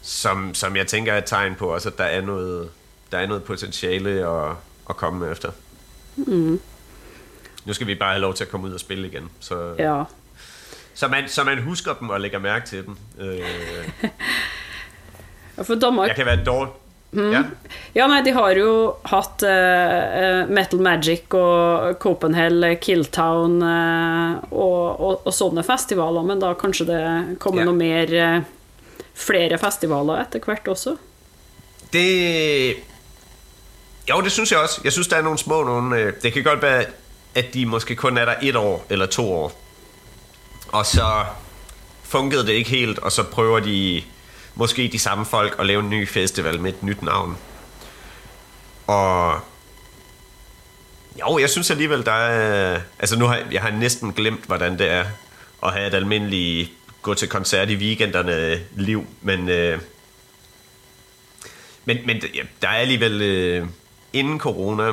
Som, 0.08 0.54
som 0.54 0.76
jeg 0.76 0.86
tænker 0.86 1.12
er 1.12 1.18
et 1.18 1.24
tegn 1.28 1.54
på 1.54 1.66
også, 1.74 1.88
at 1.88 1.98
der 1.98 2.04
er 2.04 2.20
noget, 2.20 2.68
der 3.12 3.18
er 3.18 3.26
noget 3.26 3.44
potentiale 3.44 4.10
at, 4.10 4.50
at 4.90 4.96
komme 4.96 5.30
efter. 5.30 5.50
Mm. 6.16 6.60
Nu 7.64 7.72
skal 7.72 7.86
vi 7.86 7.94
bare 7.94 8.12
have 8.12 8.20
lov 8.20 8.34
til 8.34 8.44
at 8.44 8.50
komme 8.50 8.66
ud 8.68 8.72
og 8.72 8.80
spille 8.80 9.06
igen, 9.06 9.28
så, 9.40 9.74
Ja. 9.78 10.02
så, 10.94 11.08
man, 11.08 11.28
så 11.28 11.44
man 11.44 11.62
husker 11.62 11.94
dem 12.00 12.10
og 12.10 12.20
lægger 12.20 12.38
mærke 12.38 12.66
til 12.66 12.86
dem. 12.86 12.96
Øh, 13.20 13.40
For 15.66 15.74
Danmark 15.74 16.08
jeg 16.08 16.16
kan 16.16 16.26
være 16.26 16.44
dårlig. 16.44 16.72
Ja. 17.16 17.42
Ja, 17.96 18.06
nei, 18.06 18.20
de 18.24 18.32
har 18.36 18.50
jo 18.52 18.72
hatt 19.08 19.42
eh, 19.42 20.18
eh, 20.20 20.48
Metal 20.52 20.80
Magic 20.84 21.32
og 21.34 21.94
Copenhagen, 22.02 22.76
Killtown 22.84 23.62
eh, 23.64 24.34
og, 24.52 25.00
og, 25.00 25.22
og 25.26 25.32
sånne 25.32 25.64
festivaler, 25.64 26.26
men 26.28 26.40
da 26.42 26.52
kanskje 26.60 26.86
det 26.90 27.00
kommer 27.40 27.62
Ja. 27.64 27.68
noe 27.70 27.78
mer 27.80 28.12
eh, 28.12 28.42
Flere 29.18 29.58
festivaler 29.58 30.20
etter 30.22 30.40
hvert 30.44 30.68
også? 30.68 30.96
Det... 31.92 32.76
Jo, 34.10 34.20
det 34.20 34.32
synes 34.32 34.52
jeg 34.52 34.60
også. 34.60 34.80
Jeg 34.84 34.92
synes, 34.92 35.08
der 35.08 35.16
er 35.16 35.22
nogle 35.22 35.38
små 35.38 35.64
nogle... 35.64 35.96
Øh, 35.96 36.12
det 36.22 36.32
kan 36.32 36.44
godt 36.44 36.62
være, 36.62 36.84
at 37.34 37.54
de 37.54 37.66
måske 37.66 37.96
kun 37.96 38.18
er 38.18 38.24
der 38.24 38.34
et 38.42 38.56
år 38.56 38.86
eller 38.90 39.06
to 39.06 39.32
år. 39.32 39.60
Og 40.68 40.86
så 40.86 41.24
funkede 42.02 42.46
det 42.46 42.52
ikke 42.52 42.70
helt, 42.70 42.98
og 42.98 43.12
så 43.12 43.22
prøver 43.22 43.60
de 43.60 44.02
måske 44.54 44.88
de 44.92 44.98
samme 44.98 45.24
folk 45.24 45.56
at 45.58 45.66
lave 45.66 45.80
en 45.80 45.90
ny 45.90 46.08
festival 46.08 46.60
med 46.60 46.72
et 46.72 46.82
nyt 46.82 47.02
navn. 47.02 47.36
Og 48.86 49.40
jo, 51.20 51.38
jeg 51.38 51.50
synes 51.50 51.70
alligevel, 51.70 52.04
der 52.04 52.12
er... 52.12 52.80
Altså 52.98 53.18
nu 53.18 53.26
har 53.26 53.36
jeg, 53.36 53.46
jeg 53.52 53.62
har 53.62 53.70
næsten 53.70 54.12
glemt, 54.12 54.44
hvordan 54.44 54.78
det 54.78 54.90
er 54.90 55.04
at 55.62 55.72
have 55.72 55.86
et 55.86 55.94
almindeligt 55.94 56.70
gå 57.08 57.14
til 57.14 57.28
koncert 57.28 57.70
i 57.70 57.76
weekenderne 57.76 58.60
liv, 58.76 59.06
men... 59.22 59.48
Øh, 59.48 59.80
men, 61.84 61.98
men 62.06 62.22
ja, 62.34 62.42
der 62.62 62.68
er 62.68 62.76
alligevel... 62.76 63.22
Øh, 63.22 63.66
inden 64.12 64.40
corona, 64.40 64.92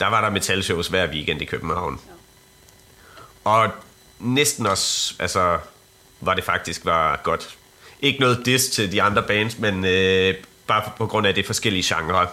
der 0.00 0.06
var 0.06 0.20
der 0.20 0.30
metalshows 0.30 0.88
hver 0.88 1.06
weekend 1.06 1.42
i 1.42 1.44
København. 1.44 2.00
Ja. 2.06 2.12
Og 3.50 3.70
næsten 4.18 4.66
også, 4.66 5.14
altså, 5.18 5.58
var 6.20 6.34
det 6.34 6.44
faktisk 6.44 6.84
var 6.84 7.20
godt. 7.24 7.56
Ikke 8.00 8.20
noget 8.20 8.46
diss 8.46 8.68
til 8.68 8.92
de 8.92 9.02
andre 9.02 9.22
bands, 9.22 9.58
men 9.58 9.84
øh, 9.84 10.34
bare 10.66 10.90
på, 10.96 11.06
grund 11.06 11.26
af 11.26 11.34
det 11.34 11.46
forskellige 11.46 11.94
genrer. 11.94 12.26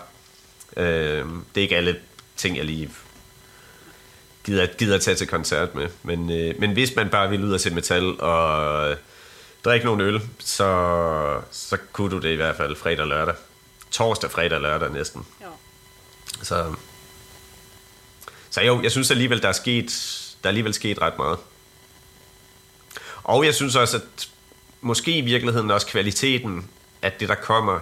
Øh, 0.78 1.26
det 1.56 1.58
er 1.58 1.62
ikke 1.62 1.78
alle 1.78 2.00
ting, 2.36 2.58
jeg 2.58 2.66
lige 2.66 2.90
gider, 4.46 4.66
gider 4.66 4.98
tage 4.98 5.16
til 5.16 5.28
koncert 5.28 5.76
med. 5.76 5.88
Men, 6.04 6.32
øh, 6.32 6.60
men 6.60 6.72
hvis 6.72 6.96
man 6.96 7.10
bare 7.10 7.30
vil 7.30 7.44
ud 7.44 7.54
og 7.54 7.60
se 7.60 7.70
metal 7.70 8.22
og 8.22 8.90
øh, 8.90 8.98
drikke 9.66 9.86
nogle 9.86 10.04
øl, 10.04 10.22
så, 10.40 11.42
så 11.52 11.78
kunne 11.94 12.12
du 12.12 12.18
det 12.18 12.30
i 12.32 12.36
hvert 12.36 12.56
fald 12.56 12.76
fredag 12.76 13.00
og 13.00 13.08
lørdag. 13.08 13.36
Torsdag, 13.92 14.32
fredag 14.32 14.56
og 14.56 14.62
lørdag 14.62 14.92
næsten. 14.92 15.26
Ja. 15.42 15.46
Så, 16.42 16.76
så 18.50 18.62
jo, 18.62 18.82
jeg 18.82 18.92
synes 18.92 19.12
alligevel, 19.12 19.42
der 19.42 19.48
er 19.48 19.54
sket, 19.54 19.86
der 20.44 20.48
er 20.48 20.52
alligevel 20.52 20.74
sket 20.74 21.02
ret 21.02 21.18
meget. 21.18 21.38
Og 23.24 23.46
jeg 23.46 23.56
synes 23.56 23.76
også, 23.76 23.98
at 23.98 24.30
måske 24.82 25.18
i 25.18 25.22
virkeligheden 25.22 25.72
også 25.72 25.88
kvaliteten 25.88 26.70
af 27.02 27.12
det, 27.12 27.30
der 27.30 27.36
kommer, 27.36 27.80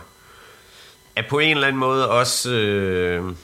er 1.16 1.24
på 1.30 1.40
en 1.40 1.52
eller 1.52 1.68
anden 1.68 1.80
måde 1.80 2.10
også... 2.10 2.52
Øh, 2.52 3.36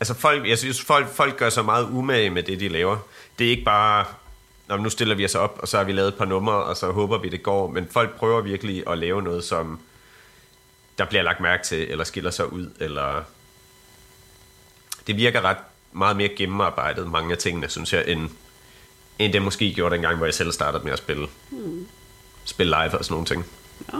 altså 0.00 0.14
folk, 0.14 0.48
jeg 0.48 0.58
synes, 0.58 0.82
folk, 0.82 1.08
folk 1.08 1.36
gør 1.36 1.50
så 1.50 1.62
meget 1.62 1.88
umage 1.90 2.30
med 2.30 2.42
det, 2.42 2.60
de 2.60 2.68
laver. 2.68 2.98
Det 3.38 3.46
er 3.46 3.50
ikke 3.50 3.64
bare, 3.64 4.04
Nå, 4.68 4.76
nu 4.76 4.90
stiller 4.90 5.14
vi 5.14 5.24
os 5.24 5.34
op, 5.34 5.58
og 5.62 5.68
så 5.68 5.76
har 5.76 5.84
vi 5.84 5.92
lavet 5.92 6.08
et 6.08 6.14
par 6.14 6.24
numre, 6.24 6.54
og 6.54 6.76
så 6.76 6.90
håber 6.90 7.18
vi, 7.18 7.28
det 7.28 7.42
går. 7.42 7.68
Men 7.68 7.88
folk 7.90 8.16
prøver 8.16 8.40
virkelig 8.40 8.84
at 8.90 8.98
lave 8.98 9.22
noget, 9.22 9.44
som 9.44 9.80
der 10.98 11.04
bliver 11.04 11.22
lagt 11.22 11.40
mærke 11.40 11.64
til, 11.64 11.90
eller 11.90 12.04
skiller 12.04 12.30
sig 12.30 12.52
ud, 12.52 12.70
eller... 12.80 13.22
Det 15.06 15.16
virker 15.16 15.40
ret 15.40 15.56
meget 15.92 16.16
mere 16.16 16.28
gennemarbejdet, 16.28 17.10
mange 17.10 17.32
af 17.32 17.38
tingene, 17.38 17.68
synes 17.68 17.92
jeg, 17.92 18.04
end, 18.06 18.30
end 19.18 19.32
det 19.32 19.42
måske 19.42 19.74
gjorde 19.74 19.94
dengang, 19.94 20.16
hvor 20.16 20.26
jeg 20.26 20.34
selv 20.34 20.52
startede 20.52 20.84
med 20.84 20.92
at 20.92 20.98
spille, 20.98 21.26
mm. 21.50 21.86
spille 22.44 22.70
live 22.70 22.98
og 22.98 23.04
sådan 23.04 23.14
nogle 23.14 23.26
ting. 23.26 23.46
Ja. 23.92 23.98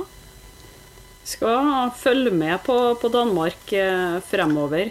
Skal 1.24 1.90
følge 1.96 2.30
med 2.30 2.58
på, 2.64 2.98
på 3.00 3.08
Danmark 3.08 3.72
eh, 3.72 4.22
fremover. 4.30 4.88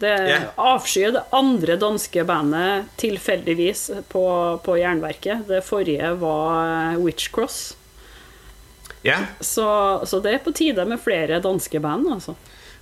Det 0.00 0.10
Ja. 0.28 0.38
avskyr 0.58 1.10
det 1.14 1.22
andre 1.32 1.76
danske 1.80 2.24
bandet 2.24 2.84
tilfeldigvis 2.98 3.90
på, 4.10 4.24
på 4.64 4.76
Jernverket. 4.76 5.44
Det 5.48 5.62
forrige 5.64 6.20
var 6.20 6.90
eh, 6.92 6.98
Witchcross. 6.98 7.76
Ja, 9.04 9.18
Så, 9.40 10.00
så 10.04 10.18
det 10.24 10.34
er 10.34 10.38
på 10.44 10.50
tide 10.52 10.84
med 10.84 10.98
flere 10.98 11.40
danske 11.40 11.80
band, 11.80 12.08
altså. 12.14 12.34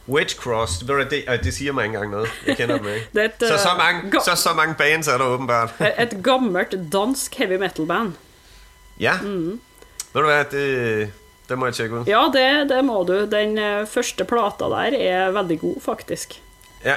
Witchcross, 0.09 0.79
det, 0.79 1.25
det 1.45 1.55
siger 1.55 1.73
ikke 1.73 1.85
engang 1.85 2.11
noget. 2.11 2.29
Jeg 2.47 2.57
kender 2.57 2.77
dem 2.79 2.87
ikke. 2.87 3.07
Det 3.15 3.21
er 3.21 3.25
et, 3.25 3.33
Så 3.39 3.59
så 3.59 3.69
øh, 3.73 3.79
mange, 3.79 4.21
så, 4.25 4.35
så 4.35 4.55
mange 4.57 4.75
bands 4.79 5.09
er 5.09 5.19
der 5.19 5.25
åbenbart. 5.25 5.75
Et 6.03 6.17
gammelt 6.25 6.75
dansk 6.93 7.35
heavy 7.35 7.59
metal-band. 7.59 8.13
Ja. 9.01 9.19
Ved 9.23 9.59
du 10.15 10.23
hvad, 10.27 10.45
det, 10.51 11.13
det 11.49 11.59
må 11.59 11.67
jeg 11.67 11.75
tjekke 11.75 11.95
ud. 12.01 12.05
Ja, 12.07 12.25
det, 12.35 12.71
det 12.71 12.85
må 12.85 13.03
du. 13.09 13.27
Den 13.31 13.59
eh, 13.59 13.87
første 13.87 14.25
plata 14.25 14.65
der 14.65 14.91
er 14.99 15.31
veldig 15.31 15.61
god, 15.61 15.81
faktisk. 15.83 16.41
Ja. 16.85 16.95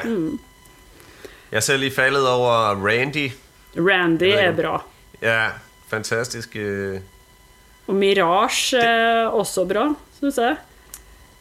Jeg 1.51 1.57
er 1.57 1.59
selv 1.59 1.79
lige 1.79 1.91
faldet 1.95 2.29
over 2.29 2.75
Randy. 2.88 3.31
Randy 3.77 4.23
er 4.23 4.55
bra. 4.55 4.83
Ja, 5.21 5.49
fantastisk. 5.88 6.55
øh. 6.55 6.99
Og 7.88 7.95
Mirage 7.95 8.77
er 8.77 9.27
også 9.27 9.65
bra, 9.65 9.93
syns 10.17 10.38
jeg. 10.38 10.55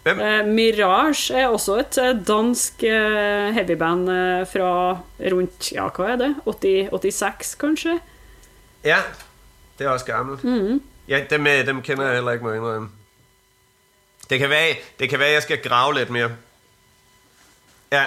Hvem? 0.03 0.21
Eh, 0.21 0.47
Mirage 0.47 1.35
er 1.35 1.49
også 1.49 1.79
et 1.81 1.99
eh, 1.99 2.17
dansk 2.27 2.83
eh, 2.85 3.55
heavyband 3.55 4.11
eh, 4.11 4.47
fra 4.53 4.99
rundt 5.33 5.73
Ja, 5.73 5.87
hva 5.89 6.11
er 6.13 6.17
det? 6.17 6.35
80, 6.45 6.91
86, 6.93 7.55
kanskje? 7.55 7.95
Ja, 8.85 8.99
det 9.79 9.87
er 9.87 9.91
også 9.91 10.05
gammelt. 10.07 10.45
Mhm. 10.45 10.83
Ja, 11.09 11.25
dem, 11.31 11.47
øh, 11.47 11.67
dem 11.67 11.83
kender 11.83 12.05
jeg 12.05 12.15
heller 12.15 12.33
ikke, 12.33 12.45
må 12.45 12.51
jeg 12.51 12.59
indrømme. 12.59 12.89
Det 14.31 14.39
kan, 14.39 14.51
være, 14.51 14.75
det 14.99 15.11
kan 15.11 15.19
være, 15.19 15.31
jeg 15.33 15.43
skal 15.43 15.63
grave 15.63 15.95
lidt 15.95 16.11
mere. 16.11 16.31
Ja. 17.93 18.05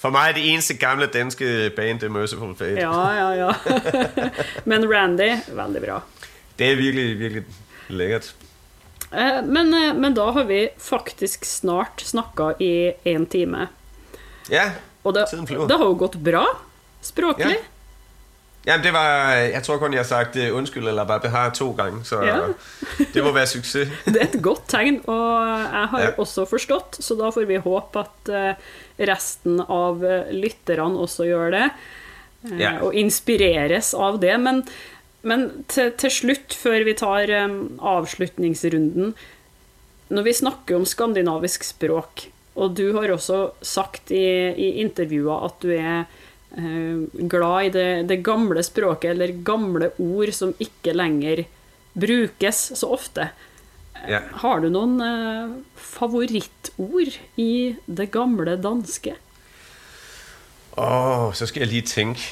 For 0.00 0.10
mig 0.14 0.30
er 0.30 0.36
det 0.38 0.44
eneste 0.48 0.74
gamle 0.80 1.06
danske 1.12 1.46
band, 1.76 2.00
det 2.00 2.08
er 2.08 2.12
Merciful 2.14 2.54
Fate. 2.56 2.80
Ja, 2.80 2.92
ja, 3.12 3.30
ja. 3.36 3.50
Men 4.70 4.86
Randy, 4.88 5.28
veldig 5.52 5.82
bra. 5.84 5.98
Det 6.56 6.70
er 6.72 6.78
virkelig, 6.80 7.18
virkelig 7.20 7.44
lækkert. 7.92 8.30
Eh, 9.12 9.40
Men, 9.44 9.74
eh, 9.74 9.92
men 9.98 10.14
da 10.16 10.30
har 10.32 10.44
vi 10.48 10.68
faktisk 10.78 11.44
snart 11.44 12.00
snakka 12.06 12.54
i 12.62 12.92
én 13.04 13.26
time. 13.28 13.66
Ja, 14.50 14.70
Og 15.04 15.14
det, 15.14 15.26
Tiden 15.30 15.46
flyver. 15.46 15.66
det 15.68 15.76
har 15.80 15.84
jo 15.88 15.94
gått 16.00 16.16
bra 16.24 16.44
språklig. 17.02 17.56
Ja. 17.56 17.68
Jamen, 18.66 18.82
det 18.84 18.92
var... 18.92 19.32
Jeg 19.48 19.62
tror 19.64 19.78
kun, 19.80 19.92
jeg 19.96 20.02
har 20.02 20.08
sagt 20.08 20.36
øh, 20.36 20.50
undskyld 20.56 20.88
eller 20.88 21.04
bare 21.08 21.20
behar 21.24 21.50
to 21.56 21.70
gange, 21.72 22.04
så 22.04 22.18
Ja. 22.24 22.38
det 23.14 23.22
må 23.24 23.32
være 23.32 23.46
succes. 23.46 23.88
Det 24.12 24.16
er 24.20 24.26
et 24.28 24.42
godt 24.42 24.66
tegn, 24.68 25.00
og 25.08 25.48
jeg 25.48 25.86
har 25.94 26.00
Ja. 26.02 26.10
også 26.18 26.44
forstått, 26.50 26.98
så 27.00 27.16
da 27.16 27.30
får 27.32 27.46
vi 27.48 27.56
håpe 27.56 27.98
at 28.04 28.32
resten 29.08 29.60
av 29.64 30.04
lytterne 30.30 31.00
også 31.00 31.24
gjør 31.30 31.50
det, 31.56 31.70
Ja. 32.58 32.78
og 32.84 32.94
inspireres 32.94 33.94
av 33.94 34.20
det. 34.20 34.36
Men, 34.40 34.62
men 35.22 35.64
til, 35.68 35.90
til 36.00 36.10
slutt, 36.10 36.54
før 36.56 36.84
vi 36.84 36.94
tar 36.96 37.28
eh, 37.28 37.48
avslutningsrunden 37.80 39.14
Når 40.10 40.22
vi 40.26 40.32
snakker 40.32 40.74
om 40.76 40.84
skandinavisk 40.88 41.62
språk, 41.64 42.24
og 42.56 42.72
du 42.76 42.92
har 42.96 43.12
også 43.14 43.52
sagt 43.62 44.10
i, 44.10 44.24
i 44.58 44.70
intervjuer 44.82 45.44
at 45.46 45.60
du 45.62 45.68
er 45.70 46.04
glad 47.30 47.68
i 47.68 47.70
det, 47.74 48.08
det 48.08 48.24
gamle 48.24 48.62
språket, 48.62 49.10
eller 49.10 49.42
gamle 49.44 49.90
ord 49.98 50.32
som 50.34 50.54
ikke 50.58 50.92
lenger 50.96 51.44
brukes 51.94 52.72
så 52.74 52.86
ofte. 52.86 53.30
Ja. 54.08 54.20
Har 54.40 54.62
du 54.62 54.70
noen 54.72 55.00
eh, 55.04 55.50
favorittord 55.76 57.18
i 57.36 57.76
det 57.86 58.10
gamle 58.10 58.56
danske? 58.62 59.14
Åh, 60.78 61.26
oh, 61.26 61.34
så 61.34 61.46
skal 61.46 61.60
jeg 61.60 61.68
lige 61.68 61.82
tænke. 61.82 62.22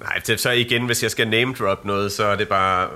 Nej, 0.00 0.20
det, 0.26 0.40
så 0.40 0.50
igen, 0.50 0.86
hvis 0.86 1.02
jeg 1.02 1.10
skal 1.10 1.28
name 1.28 1.54
drop 1.54 1.84
noget, 1.84 2.12
så 2.12 2.24
er 2.24 2.36
det 2.36 2.48
bare... 2.48 2.90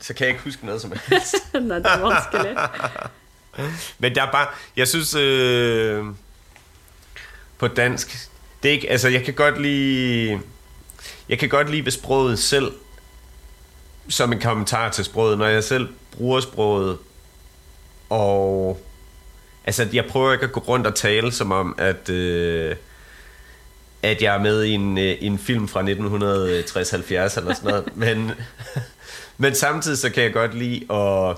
Så 0.00 0.14
kan 0.14 0.24
jeg 0.24 0.28
ikke 0.28 0.44
huske 0.44 0.66
noget 0.66 0.80
som 0.80 0.92
helst. 0.92 1.34
Nei, 1.68 1.78
det 1.78 1.86
er 1.86 2.00
vanskelig. 2.00 2.56
Men 3.98 4.14
der 4.14 4.22
er 4.22 4.30
bare... 4.32 4.46
Jeg 4.76 4.88
synes... 4.88 5.14
Øh, 5.14 6.04
på 7.58 7.68
dansk... 7.68 8.28
Det 8.62 8.68
er 8.68 8.72
ikke... 8.72 8.90
Altså, 8.90 9.08
jeg 9.08 9.24
kan 9.24 9.34
godt 9.34 9.62
lide... 9.62 10.40
Jeg 11.28 11.38
kan 11.38 11.48
godt 11.48 11.70
lide 11.70 11.84
ved 11.84 11.92
sproget 11.92 12.38
selv, 12.38 12.72
som 14.08 14.32
en 14.32 14.40
kommentar 14.40 14.90
til 14.90 15.04
sproget, 15.04 15.38
når 15.38 15.46
jeg 15.46 15.64
selv 15.64 15.88
bruger 16.16 16.40
sproget, 16.40 16.98
og... 18.10 18.80
Altså, 19.64 19.88
jeg 19.92 20.04
prøver 20.04 20.32
ikke 20.32 20.44
at 20.44 20.52
gå 20.52 20.60
rundt 20.60 20.86
og 20.86 20.94
tale 20.94 21.32
som 21.32 21.52
om, 21.52 21.74
at... 21.78 22.08
Øh, 22.08 22.76
at 24.02 24.22
jeg 24.22 24.34
er 24.34 24.40
med 24.40 24.64
i 24.64 24.70
en, 24.70 24.98
øh, 24.98 25.16
en 25.20 25.38
film 25.38 25.68
fra 25.68 25.82
1960-70 25.82 25.86
eller 25.86 27.54
sådan 27.54 27.54
noget. 27.62 27.84
men, 27.96 28.30
men 29.38 29.54
samtidig 29.54 29.98
så 29.98 30.10
kan 30.10 30.22
jeg 30.22 30.32
godt 30.32 30.54
lide 30.54 30.92
at 30.92 31.36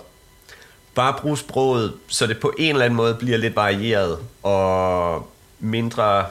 bare 0.94 1.14
bruge 1.20 1.38
sproget, 1.38 1.94
så 2.06 2.26
det 2.26 2.40
på 2.40 2.52
en 2.58 2.70
eller 2.70 2.84
anden 2.84 2.96
måde 2.96 3.14
bliver 3.14 3.38
lidt 3.38 3.56
varieret 3.56 4.18
og 4.42 5.28
mindre 5.58 6.26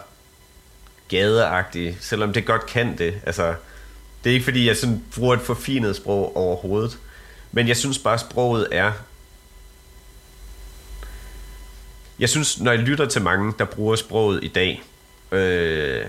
gadeagtigt, 1.09 1.97
selvom 1.99 2.33
det 2.33 2.45
godt 2.45 2.65
kan 2.65 2.97
det. 2.97 3.21
Altså, 3.25 3.55
det 4.23 4.29
er 4.29 4.33
ikke 4.33 4.43
fordi, 4.43 4.67
jeg 4.67 4.77
sådan 4.77 5.03
bruger 5.15 5.35
et 5.35 5.41
forfinet 5.41 5.95
sprog 5.95 6.37
overhovedet, 6.37 6.97
men 7.51 7.67
jeg 7.67 7.77
synes 7.77 7.99
bare, 7.99 8.19
sproget 8.19 8.67
er... 8.71 8.91
Jeg 12.19 12.29
synes, 12.29 12.61
når 12.61 12.71
jeg 12.71 12.81
lytter 12.81 13.05
til 13.05 13.21
mange, 13.21 13.53
der 13.59 13.65
bruger 13.65 13.95
sproget 13.95 14.43
i 14.43 14.47
dag, 14.47 14.83
øh, 15.31 16.05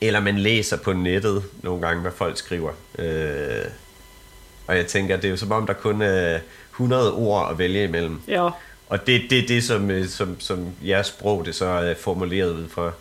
eller 0.00 0.20
man 0.20 0.38
læser 0.38 0.76
på 0.76 0.92
nettet 0.92 1.44
nogle 1.62 1.86
gange, 1.86 2.02
hvad 2.02 2.12
folk 2.12 2.38
skriver, 2.38 2.72
øh, 2.98 3.64
og 4.66 4.76
jeg 4.76 4.86
tænker, 4.86 5.16
det 5.16 5.24
er 5.24 5.30
jo 5.30 5.36
som 5.36 5.52
om, 5.52 5.66
der 5.66 5.72
kun 5.72 6.02
er 6.02 6.38
100 6.70 7.12
ord 7.14 7.50
at 7.50 7.58
vælge 7.58 7.84
imellem. 7.84 8.20
Ja. 8.28 8.48
Og 8.88 9.06
det 9.06 9.16
er 9.16 9.28
det, 9.30 9.48
det 9.48 9.64
som, 9.64 9.90
øh, 9.90 10.08
som, 10.08 10.40
som 10.40 10.66
jeres 10.84 11.06
sprog 11.06 11.46
det 11.46 11.54
så 11.54 11.64
er 11.64 11.94
formuleret 11.94 12.50
ud 12.50 12.68
fra. 12.68 12.92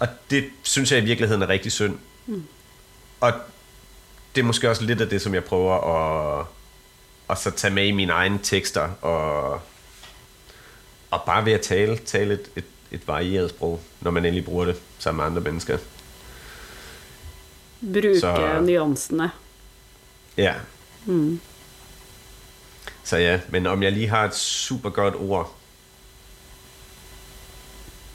Og 0.00 0.08
det 0.30 0.44
synes 0.62 0.92
jeg 0.92 1.02
i 1.02 1.04
virkeligheden 1.04 1.42
er 1.42 1.48
rigtig 1.48 1.72
synd. 1.72 1.98
Mm. 2.26 2.44
Og 3.20 3.32
det 4.34 4.40
er 4.40 4.44
måske 4.44 4.70
også 4.70 4.84
lidt 4.84 5.00
af 5.00 5.08
det, 5.08 5.22
som 5.22 5.34
jeg 5.34 5.44
prøver 5.44 5.74
at, 6.40 6.46
at 7.30 7.38
så 7.38 7.50
tage 7.50 7.74
med 7.74 7.86
i 7.86 7.90
mine 7.90 8.12
egne 8.12 8.38
tekster, 8.42 8.88
og, 9.02 9.52
og 11.10 11.22
bare 11.26 11.44
ved 11.44 11.52
at 11.52 11.60
tale, 11.60 11.96
tale 11.98 12.34
et, 12.34 12.50
et, 12.56 12.64
et 12.90 13.08
varieret 13.08 13.50
sprog, 13.50 13.80
når 14.00 14.10
man 14.10 14.24
endelig 14.24 14.44
bruger 14.44 14.64
det 14.64 14.76
sammen 14.98 15.16
med 15.18 15.26
andre 15.26 15.40
mennesker. 15.42 15.78
Bruke 17.92 18.20
Så- 18.20 18.60
nyansene. 18.62 19.30
Ja. 20.36 20.54
Mm. 21.06 21.40
Så 23.04 23.16
ja, 23.16 23.40
men 23.48 23.66
om 23.66 23.82
jeg 23.82 23.92
lige 23.92 24.08
har 24.08 24.24
et 24.24 24.34
super 24.34 24.90
godt 24.90 25.14
ord, 25.14 25.54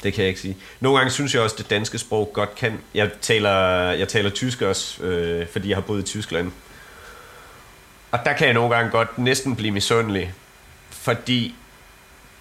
det 0.05 0.13
kan 0.13 0.21
jeg 0.21 0.29
ikke 0.29 0.41
sige. 0.41 0.57
Nogle 0.79 0.97
gange 0.97 1.11
synes 1.11 1.33
jeg 1.33 1.41
også, 1.41 1.53
at 1.53 1.57
det 1.57 1.69
danske 1.69 1.97
sprog 1.97 2.31
godt 2.33 2.55
kan. 2.55 2.79
Jeg 2.93 3.09
taler, 3.21 3.51
jeg 3.91 4.07
taler 4.07 4.29
tysk 4.29 4.61
også, 4.61 5.03
øh, 5.03 5.47
fordi 5.47 5.69
jeg 5.69 5.77
har 5.77 5.81
boet 5.81 6.01
i 6.01 6.05
Tyskland. 6.05 6.51
Og 8.11 8.19
der 8.25 8.33
kan 8.33 8.45
jeg 8.45 8.53
nogle 8.53 8.75
gange 8.75 8.91
godt 8.91 9.17
næsten 9.17 9.55
blive 9.55 9.71
misundelig, 9.71 10.33
fordi 10.89 11.55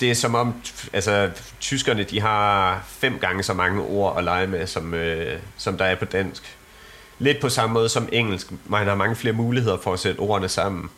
det 0.00 0.10
er 0.10 0.14
som 0.14 0.34
om, 0.34 0.54
altså 0.92 1.30
tyskerne, 1.60 2.02
de 2.02 2.20
har 2.20 2.84
fem 2.88 3.18
gange 3.18 3.42
så 3.42 3.54
mange 3.54 3.82
ord 3.82 4.18
at 4.18 4.24
lege 4.24 4.46
med, 4.46 4.66
som, 4.66 4.94
øh, 4.94 5.38
som 5.56 5.78
der 5.78 5.84
er 5.84 5.94
på 5.94 6.04
dansk. 6.04 6.56
Lidt 7.18 7.40
på 7.40 7.48
samme 7.48 7.74
måde 7.74 7.88
som 7.88 8.08
engelsk. 8.12 8.46
Man 8.64 8.86
har 8.86 8.94
mange 8.94 9.16
flere 9.16 9.34
muligheder 9.34 9.76
for 9.76 9.92
at 9.92 10.00
sætte 10.00 10.18
ordene 10.18 10.48
sammen. 10.48 10.90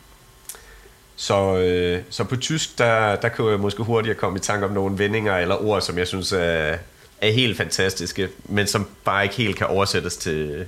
Så, 1.19 1.57
øh, 1.57 2.01
så 2.09 2.23
på 2.23 2.35
tysk, 2.35 2.77
der, 2.77 3.15
der 3.15 3.29
kan 3.29 3.45
jeg 3.49 3.59
måske 3.59 3.83
hurtigt 3.83 4.17
komme 4.17 4.37
i 4.37 4.41
tanke 4.41 4.65
om 4.65 4.71
nogle 4.71 4.97
vendinger 4.99 5.37
eller 5.37 5.65
ord, 5.65 5.81
som 5.81 5.97
jeg 5.97 6.07
synes 6.07 6.31
er, 6.31 6.77
er 7.21 7.31
helt 7.31 7.57
fantastiske, 7.57 8.29
men 8.45 8.67
som 8.67 8.87
bare 9.03 9.23
ikke 9.23 9.35
helt 9.35 9.55
kan 9.57 9.67
oversættes 9.67 10.17
til, 10.17 10.67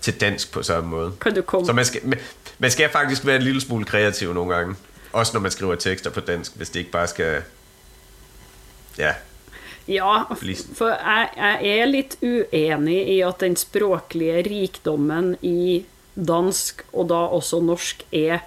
til 0.00 0.20
dansk 0.20 0.52
på 0.52 0.62
samme 0.62 0.90
måde. 0.90 1.12
Kan 1.20 1.34
du 1.34 1.42
komme 1.42 1.66
Så 1.66 1.72
man 1.72 1.84
skal, 1.84 2.00
man- 2.06 2.18
man 2.58 2.70
skal 2.70 2.88
faktisk 2.90 3.26
være 3.26 3.36
en 3.36 3.42
lille 3.42 3.60
smule 3.60 3.84
kreativ 3.84 4.34
nogle 4.34 4.54
gange. 4.54 4.74
Også 5.12 5.32
når 5.34 5.40
man 5.40 5.50
skriver 5.50 5.74
tekster 5.74 6.10
på 6.10 6.20
dansk, 6.20 6.56
hvis 6.56 6.70
det 6.70 6.80
ikke 6.80 6.90
bare 6.90 7.06
skal... 7.06 7.42
Ja, 8.98 9.12
Ja, 9.88 10.22
for 10.74 10.86
jeg, 10.88 11.28
jeg 11.62 11.78
er 11.78 11.84
litt 11.88 12.16
uenig 12.22 13.08
i 13.08 13.20
at 13.26 13.40
den 13.40 13.56
språklige 13.56 14.42
rikdommen 14.46 15.36
i 15.42 15.84
dansk, 16.28 16.82
og 16.92 17.08
da 17.08 17.14
også 17.14 17.60
norsk, 17.60 18.02
er 18.12 18.38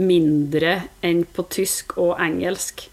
mindre 0.00 0.74
enn 1.06 1.24
på 1.36 1.44
tysk 1.52 1.96
og 2.00 2.16
engelsk. 2.20 2.88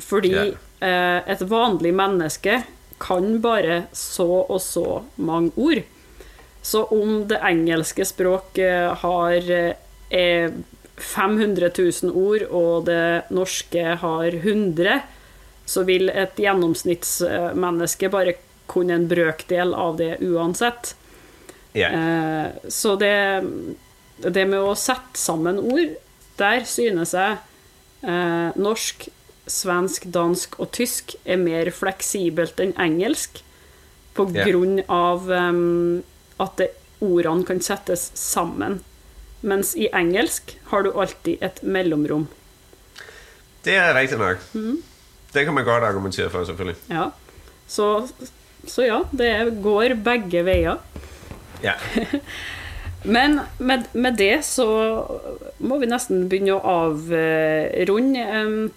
Fordi 0.00 0.32
Ja. 0.34 0.50
eh, 0.80 1.22
et 1.32 1.42
vanlig 1.48 1.92
menneske 1.94 2.62
kan 3.00 3.40
bare 3.40 3.86
så 3.92 4.46
og 4.48 4.60
så 4.60 5.02
mange 5.16 5.52
ord. 5.56 5.82
Så 6.62 6.84
om 6.92 7.26
det 7.28 7.38
engelske 7.42 8.04
språk 8.04 8.58
eh, 8.58 8.94
har 8.94 9.40
eh, 10.10 10.50
500 11.00 11.70
000 11.78 12.12
ord, 12.12 12.42
og 12.50 12.84
det 12.84 13.22
norske 13.30 13.96
har 14.02 14.26
100, 14.34 15.00
så 15.66 15.84
vil 15.84 16.10
et 16.10 16.36
gjennomsnittsmenneske 16.36 18.10
bare 18.12 18.34
kunne 18.70 18.94
en 18.94 19.08
brøkdel 19.08 19.72
av 19.74 19.96
det 19.96 20.18
uansett. 20.20 20.94
Ja. 21.72 21.88
Eh, 21.88 22.68
så 22.68 22.96
det, 23.00 23.42
det 24.28 24.44
med 24.50 24.60
å 24.60 24.74
sette 24.78 25.16
sammen 25.18 25.58
ord, 25.58 25.96
der 26.40 26.66
synes 26.68 27.14
jeg 27.16 27.38
eh, 28.02 28.56
norsk, 28.56 29.08
svensk, 29.50 30.06
dansk 30.14 30.58
og 30.60 30.70
tysk 30.76 31.14
er 31.24 31.40
mer 31.40 31.70
fleksibelt 31.74 32.60
enn 32.62 32.74
engelsk, 32.80 33.42
på 34.16 34.26
grunn 34.34 34.80
av 34.90 35.30
em, 35.32 36.02
at 36.42 36.56
det, 36.58 36.72
ordene 37.00 37.46
kan 37.48 37.62
settes 37.64 38.10
sammen. 38.18 38.80
Mens 39.40 39.72
i 39.78 39.88
engelsk 39.96 40.56
har 40.68 40.84
du 40.84 40.90
alltid 40.92 41.40
et 41.40 41.62
mellomrom. 41.62 42.26
Det 43.64 43.76
er 43.76 43.94
rigtigt 43.96 44.20
nok. 44.20 44.42
Det 45.32 45.44
kan 45.46 45.54
man 45.54 45.64
godt 45.64 45.84
argumentere 45.84 46.30
for, 46.30 46.44
selvfølgelig. 46.44 46.76
Ja. 46.90 47.10
Så, 47.68 48.08
så 48.66 48.84
ja, 48.84 49.02
det 49.12 49.32
går 49.62 49.94
begge 50.04 50.44
veier. 50.44 50.80
Ja. 51.64 51.76
Men 53.02 53.40
med, 53.58 53.84
med 53.92 54.16
det 54.20 54.42
så 54.44 54.68
må 55.58 55.78
vi 55.80 55.88
nesten 55.88 56.28
begynne 56.28 56.56
å 56.56 56.72
avrunde. 56.84 58.24
Um, 58.28 58.70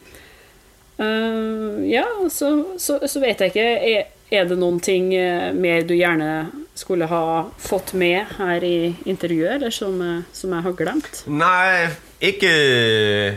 um, 0.97 1.83
ja, 1.87 2.05
så, 2.31 2.51
så, 2.79 2.99
så 3.07 3.23
vet 3.23 3.43
jeg 3.43 3.53
ikke 3.53 3.67
er, 3.93 4.11
er 4.33 4.47
det 4.49 4.57
noen 4.57 4.79
ting 4.83 5.11
eh, 5.15 5.51
mer 5.53 5.83
du 5.85 5.93
gjerne 5.93 6.47
skulle 6.75 7.05
ha 7.05 7.49
fått 7.61 7.93
med 7.93 8.31
her 8.39 8.63
i 8.65 8.93
intervjuet, 9.05 9.59
eller 9.59 9.73
som, 9.73 9.99
eh, 10.01 10.23
som 10.33 10.55
jeg 10.55 10.65
har 10.65 10.77
glemt? 10.79 11.23
Nej, 11.27 11.89
ikke... 12.21 12.53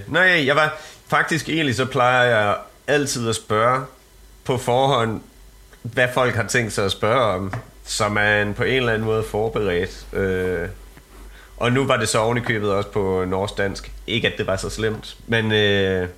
Nej, 0.09 0.47
jeg 0.47 0.57
var... 0.57 0.77
Faktisk 1.07 1.49
egentlig 1.49 1.77
så 1.79 1.85
plejer 1.87 2.25
jeg 2.25 2.55
altid 2.91 3.29
at 3.29 3.37
spørge 3.37 3.85
på 4.45 4.57
forhånd, 4.59 5.21
hvad 5.83 6.09
folk 6.15 6.35
har 6.35 6.49
tænkt 6.51 6.73
sig 6.73 6.85
at 6.85 6.91
spørge 6.91 7.21
om, 7.21 7.53
så 7.87 8.09
man 8.09 8.55
på 8.55 8.63
en 8.63 8.77
eller 8.77 8.93
anden 8.93 9.07
måde 9.07 9.23
forberedt. 9.23 10.07
Øh, 10.13 10.69
og 11.57 11.73
nu 11.73 11.85
var 11.87 11.97
det 11.97 12.09
så 12.09 12.19
oven 12.19 12.37
i 12.39 12.41
købet 12.41 12.73
også 12.73 12.91
på 12.91 13.25
norsk-dansk. 13.29 13.93
Ikke 14.07 14.29
at 14.33 14.39
det 14.39 14.47
var 14.47 14.57
så 14.57 14.71
slemt, 14.71 15.17
men... 15.27 15.53
Øh, 15.53 16.09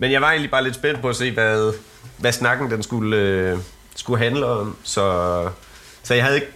men 0.00 0.12
jeg 0.12 0.20
var 0.20 0.30
egentlig 0.30 0.50
bare 0.50 0.64
lidt 0.64 0.74
spændt 0.74 1.00
på 1.00 1.08
at 1.08 1.16
se, 1.16 1.30
hvad, 1.30 1.72
hvad 2.16 2.32
snakken 2.32 2.70
den 2.70 2.82
skulle, 2.82 3.16
øh, 3.16 3.58
skulle 3.96 4.24
handle 4.24 4.46
om. 4.46 4.76
Så, 4.82 5.48
så 6.02 6.14
jeg 6.14 6.24
havde 6.24 6.36
ikke 6.36 6.52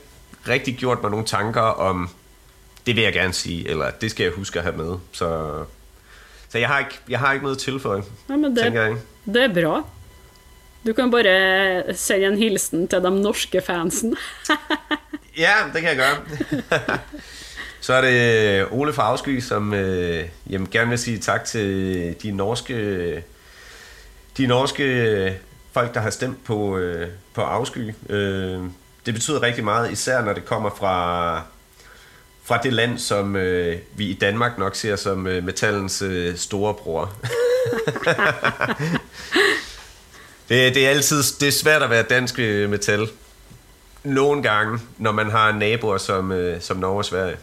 rigtig 0.48 0.76
gjort 0.76 1.02
mig 1.02 1.10
nogle 1.10 1.26
tanker 1.26 1.60
om, 1.60 2.10
det 2.86 2.96
vil 2.96 3.04
jeg 3.04 3.12
gerne 3.12 3.32
sige, 3.32 3.68
eller 3.68 3.90
det 3.90 4.10
skal 4.10 4.24
jeg 4.24 4.32
huske 4.32 4.58
at 4.58 4.64
have 4.64 4.76
med. 4.76 4.96
Så, 5.12 5.50
så 6.48 6.58
jeg, 6.58 6.68
har 6.68 6.78
ikke, 6.78 6.98
jeg 7.08 7.18
har 7.18 7.32
ikke 7.32 7.42
noget 7.44 7.58
tilføje, 7.58 8.02
Ja, 8.28 8.36
men 8.36 8.56
tænker 8.56 8.82
det, 8.82 8.88
jeg. 9.26 9.34
det 9.34 9.44
er 9.44 9.68
bra. 9.68 9.82
Du 10.86 10.92
kan 10.92 11.10
bare 11.10 11.94
sende 11.94 12.26
en 12.26 12.38
hilsen 12.38 12.88
til 12.88 12.98
de 12.98 13.22
norske 13.22 13.60
fansen. 13.60 14.16
Ja, 15.38 15.52
det 15.72 15.80
kan 15.80 15.88
jeg 15.88 15.96
gøre. 15.96 16.16
Så 17.80 17.92
er 17.92 18.00
det 18.00 18.66
Ole 18.70 18.92
fra 18.92 19.02
Afsky, 19.02 19.40
som 19.40 19.74
øh, 19.74 20.24
jamen, 20.50 20.68
gerne 20.70 20.90
vil 20.90 20.98
sige 20.98 21.18
tak 21.18 21.44
til 21.44 22.16
de 22.22 22.30
norske, 22.30 23.24
de 24.36 24.46
norske 24.46 25.38
folk, 25.72 25.94
der 25.94 26.00
har 26.00 26.10
stemt 26.10 26.44
på, 26.44 26.76
øh, 26.76 27.08
på 27.34 27.40
Afsky. 27.40 27.94
Øh, 28.08 28.60
det 29.06 29.14
betyder 29.14 29.42
rigtig 29.42 29.64
meget, 29.64 29.92
især 29.92 30.22
når 30.22 30.32
det 30.32 30.44
kommer 30.44 30.70
fra, 30.70 31.42
fra 32.44 32.58
det 32.62 32.72
land, 32.72 32.98
som 32.98 33.36
øh, 33.36 33.78
vi 33.94 34.06
i 34.06 34.14
Danmark 34.14 34.58
nok 34.58 34.76
ser 34.76 34.96
som 34.96 35.26
øh, 35.26 35.44
metallens 35.44 36.02
øh, 36.02 36.36
storebror. 36.36 37.12
det, 40.48 40.74
det 40.74 40.86
er 40.86 40.90
altid 40.90 41.22
det 41.40 41.48
er 41.48 41.52
svært 41.52 41.82
at 41.82 41.90
være 41.90 42.02
dansk 42.02 42.38
øh, 42.38 42.70
metal. 42.70 43.08
Nogle 44.04 44.42
gange, 44.42 44.78
når 44.98 45.12
man 45.12 45.30
har 45.30 45.52
naboer 45.52 45.98
som, 45.98 46.32
øh, 46.32 46.60
som 46.60 46.76
Norge 46.76 46.98
og 46.98 47.04
Sverige. 47.04 47.36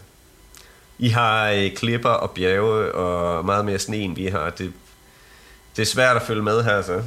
I 0.99 1.09
har 1.09 1.49
øh, 1.49 1.71
klipper 1.75 2.09
og 2.09 2.31
bjerge 2.31 2.91
og 2.91 3.45
meget 3.45 3.65
mere 3.65 3.79
sne, 3.79 3.97
end 3.97 4.15
vi 4.15 4.25
har. 4.25 4.49
Det, 4.49 4.73
det 5.75 5.81
er 5.81 5.85
svært 5.85 6.15
at 6.15 6.21
følge 6.21 6.43
med 6.43 6.63
her, 6.63 6.81
så. 6.81 7.01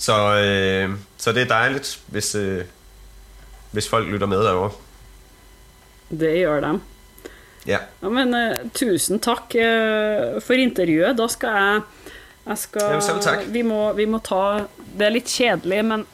Så, 0.00 0.36
øh, 0.36 0.90
så 1.16 1.32
det 1.32 1.42
er 1.42 1.46
dejligt, 1.46 2.00
hvis, 2.06 2.34
øh, 2.34 2.64
hvis 3.70 3.88
folk 3.88 4.08
lytter 4.08 4.26
med 4.26 4.38
derovre. 4.44 4.70
Det 6.10 6.36
gjør 6.36 6.60
de. 6.60 6.80
Ja. 7.66 7.78
Ja, 8.02 8.08
men 8.08 8.34
eh, 8.34 8.58
tusen 8.74 9.20
takk 9.22 9.54
eh, 9.58 10.36
for 10.42 10.54
intervjuet. 10.54 11.18
Da 11.18 11.26
skal 11.28 11.48
jeg, 11.48 11.80
jeg 12.46 12.58
skal, 12.58 12.82
Ja, 12.82 12.92
men 12.92 13.02
selv 13.02 13.22
takk. 13.24 13.48
Vi 13.54 13.62
må, 13.66 13.92
vi 13.92 14.06
må 14.06 14.20
ta 14.22 14.42
det 14.96 15.04
er 15.04 15.12
litt 15.12 15.28
kjedelig, 15.28 15.82
men 15.84 16.04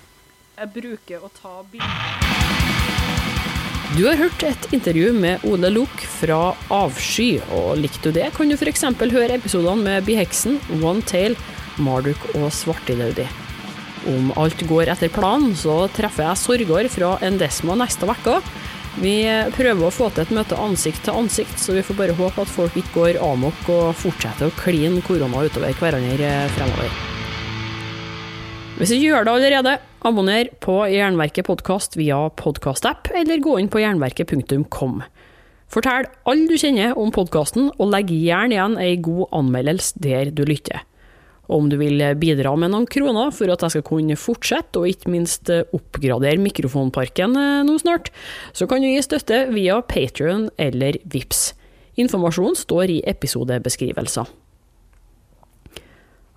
jeg 0.58 0.70
bruker 0.74 1.22
å 1.22 1.28
ta 1.30 1.60
bilder 1.70 1.86
Du 3.94 4.00
har 4.08 4.18
hørt 4.18 4.42
et 4.48 4.66
intervju 4.74 5.12
med 5.14 5.44
Ole 5.46 5.70
Luck 5.70 6.02
fra 6.16 6.40
Avsky, 6.72 7.36
og 7.54 7.78
likte 7.78 8.10
du 8.10 8.18
det, 8.18 8.32
kan 8.34 8.50
du 8.50 8.56
f.eks. 8.56 8.82
høre 8.98 9.36
episodene 9.38 9.86
med 9.86 10.08
Biheksen, 10.08 10.58
One 10.80 11.04
Tail, 11.06 11.38
Marduk 11.78 12.26
og 12.34 12.48
Svartidaudi. 12.56 13.28
Om 14.10 14.32
alt 14.40 14.66
går 14.66 14.90
etter 14.96 15.12
planen, 15.14 15.54
så 15.54 15.84
treffer 15.94 16.26
jeg 16.26 16.42
Sorgård 16.42 16.90
fra 16.90 17.14
Endesma 17.22 17.78
neste 17.78 18.08
uke. 18.10 18.40
Vi 18.98 19.14
prøver 19.54 19.86
å 19.86 19.94
få 19.94 20.10
til 20.10 20.26
et 20.26 20.34
møte 20.34 20.58
ansikt 20.58 21.06
til 21.06 21.22
ansikt, 21.22 21.54
så 21.62 21.78
vi 21.78 21.86
får 21.86 22.00
bare 22.02 22.18
håpe 22.18 22.42
at 22.42 22.50
folk 22.58 22.74
ikke 22.82 22.98
går 22.98 23.22
amok 23.30 23.62
og 23.70 23.94
fortsetter 24.02 24.50
å 24.50 24.58
kline 24.58 25.06
korona 25.06 25.46
utover 25.46 25.78
hverandre 25.78 26.34
fremover. 26.58 27.21
Hvis 28.78 28.88
du 28.88 28.96
gjør 28.96 29.26
det 29.26 29.32
allerede, 29.36 29.72
abonner 30.00 30.48
på 30.64 30.78
Jernverket 30.88 31.44
podkast 31.44 31.98
via 31.98 32.16
podkastapp, 32.40 33.10
eller 33.14 33.42
gå 33.44 33.58
inn 33.60 33.68
på 33.70 33.82
jernverket.kom. 33.82 35.02
Fortell 35.72 36.08
alle 36.28 36.48
du 36.48 36.56
kjenner 36.56 36.96
om 36.98 37.12
podkasten, 37.12 37.68
og 37.76 37.92
legg 37.92 38.10
gjerne 38.16 38.56
igjen 38.56 38.78
ei 38.80 38.96
god 39.04 39.28
anmeldelse 39.38 40.00
der 40.02 40.32
du 40.32 40.42
lytter. 40.48 40.80
Og 41.50 41.58
om 41.60 41.68
du 41.68 41.76
vil 41.80 42.00
bidra 42.16 42.54
med 42.56 42.72
noen 42.72 42.88
kroner 42.88 43.32
for 43.36 43.52
at 43.52 43.66
jeg 43.66 43.76
skal 43.76 43.86
kunne 43.92 44.16
fortsette, 44.16 44.80
og 44.80 44.88
ikke 44.88 45.12
minst 45.12 45.52
oppgradere 45.52 46.40
mikrofonparken 46.40 47.36
eh, 47.36 47.62
nå 47.68 47.76
snart, 47.82 48.08
så 48.56 48.68
kan 48.70 48.80
du 48.80 48.88
gi 48.88 49.04
støtte 49.04 49.44
via 49.52 49.82
Patrion 49.84 50.48
eller 50.56 50.96
Vips. 51.12 51.50
Informasjon 52.00 52.56
står 52.56 52.96
i 52.96 53.02
episodebeskrivelser. 53.12 54.32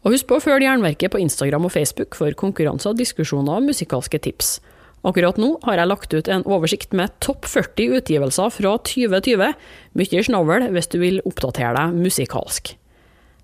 Og 0.06 0.14
husk 0.14 0.30
på 0.30 0.38
å 0.38 0.44
følge 0.44 0.68
Jernverket 0.68 1.12
på 1.14 1.20
Instagram 1.24 1.66
og 1.66 1.74
Facebook 1.74 2.16
for 2.18 2.34
konkurranser, 2.38 2.94
diskusjoner 2.98 3.58
og 3.58 3.66
musikalske 3.72 4.22
tips. 4.22 4.60
Akkurat 5.06 5.38
nå 5.42 5.52
har 5.66 5.82
jeg 5.82 5.90
lagt 5.90 6.14
ut 6.14 6.30
en 6.34 6.46
oversikt 6.50 6.94
med 6.98 7.14
topp 7.22 7.46
40 7.50 7.98
utgivelser 8.00 8.54
fra 8.54 8.76
2020. 8.90 9.54
Mye 9.98 10.24
snavl 10.30 10.70
hvis 10.74 10.90
du 10.94 11.00
vil 11.02 11.22
oppdatere 11.26 11.74
deg 11.78 11.98
musikalsk. 12.06 12.76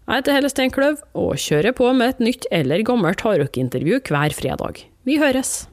Jeg 0.10 0.24
heter 0.24 0.38
Helle 0.38 0.50
Steinkløv 0.52 1.04
og 1.18 1.36
kjører 1.42 1.78
på 1.78 1.90
med 1.98 2.16
et 2.16 2.26
nytt 2.30 2.50
eller 2.54 2.86
gammelt 2.86 3.22
hardrockintervju 3.26 4.02
hver 4.10 4.38
fredag. 4.38 4.86
Vi 5.06 5.22
høres! 5.22 5.71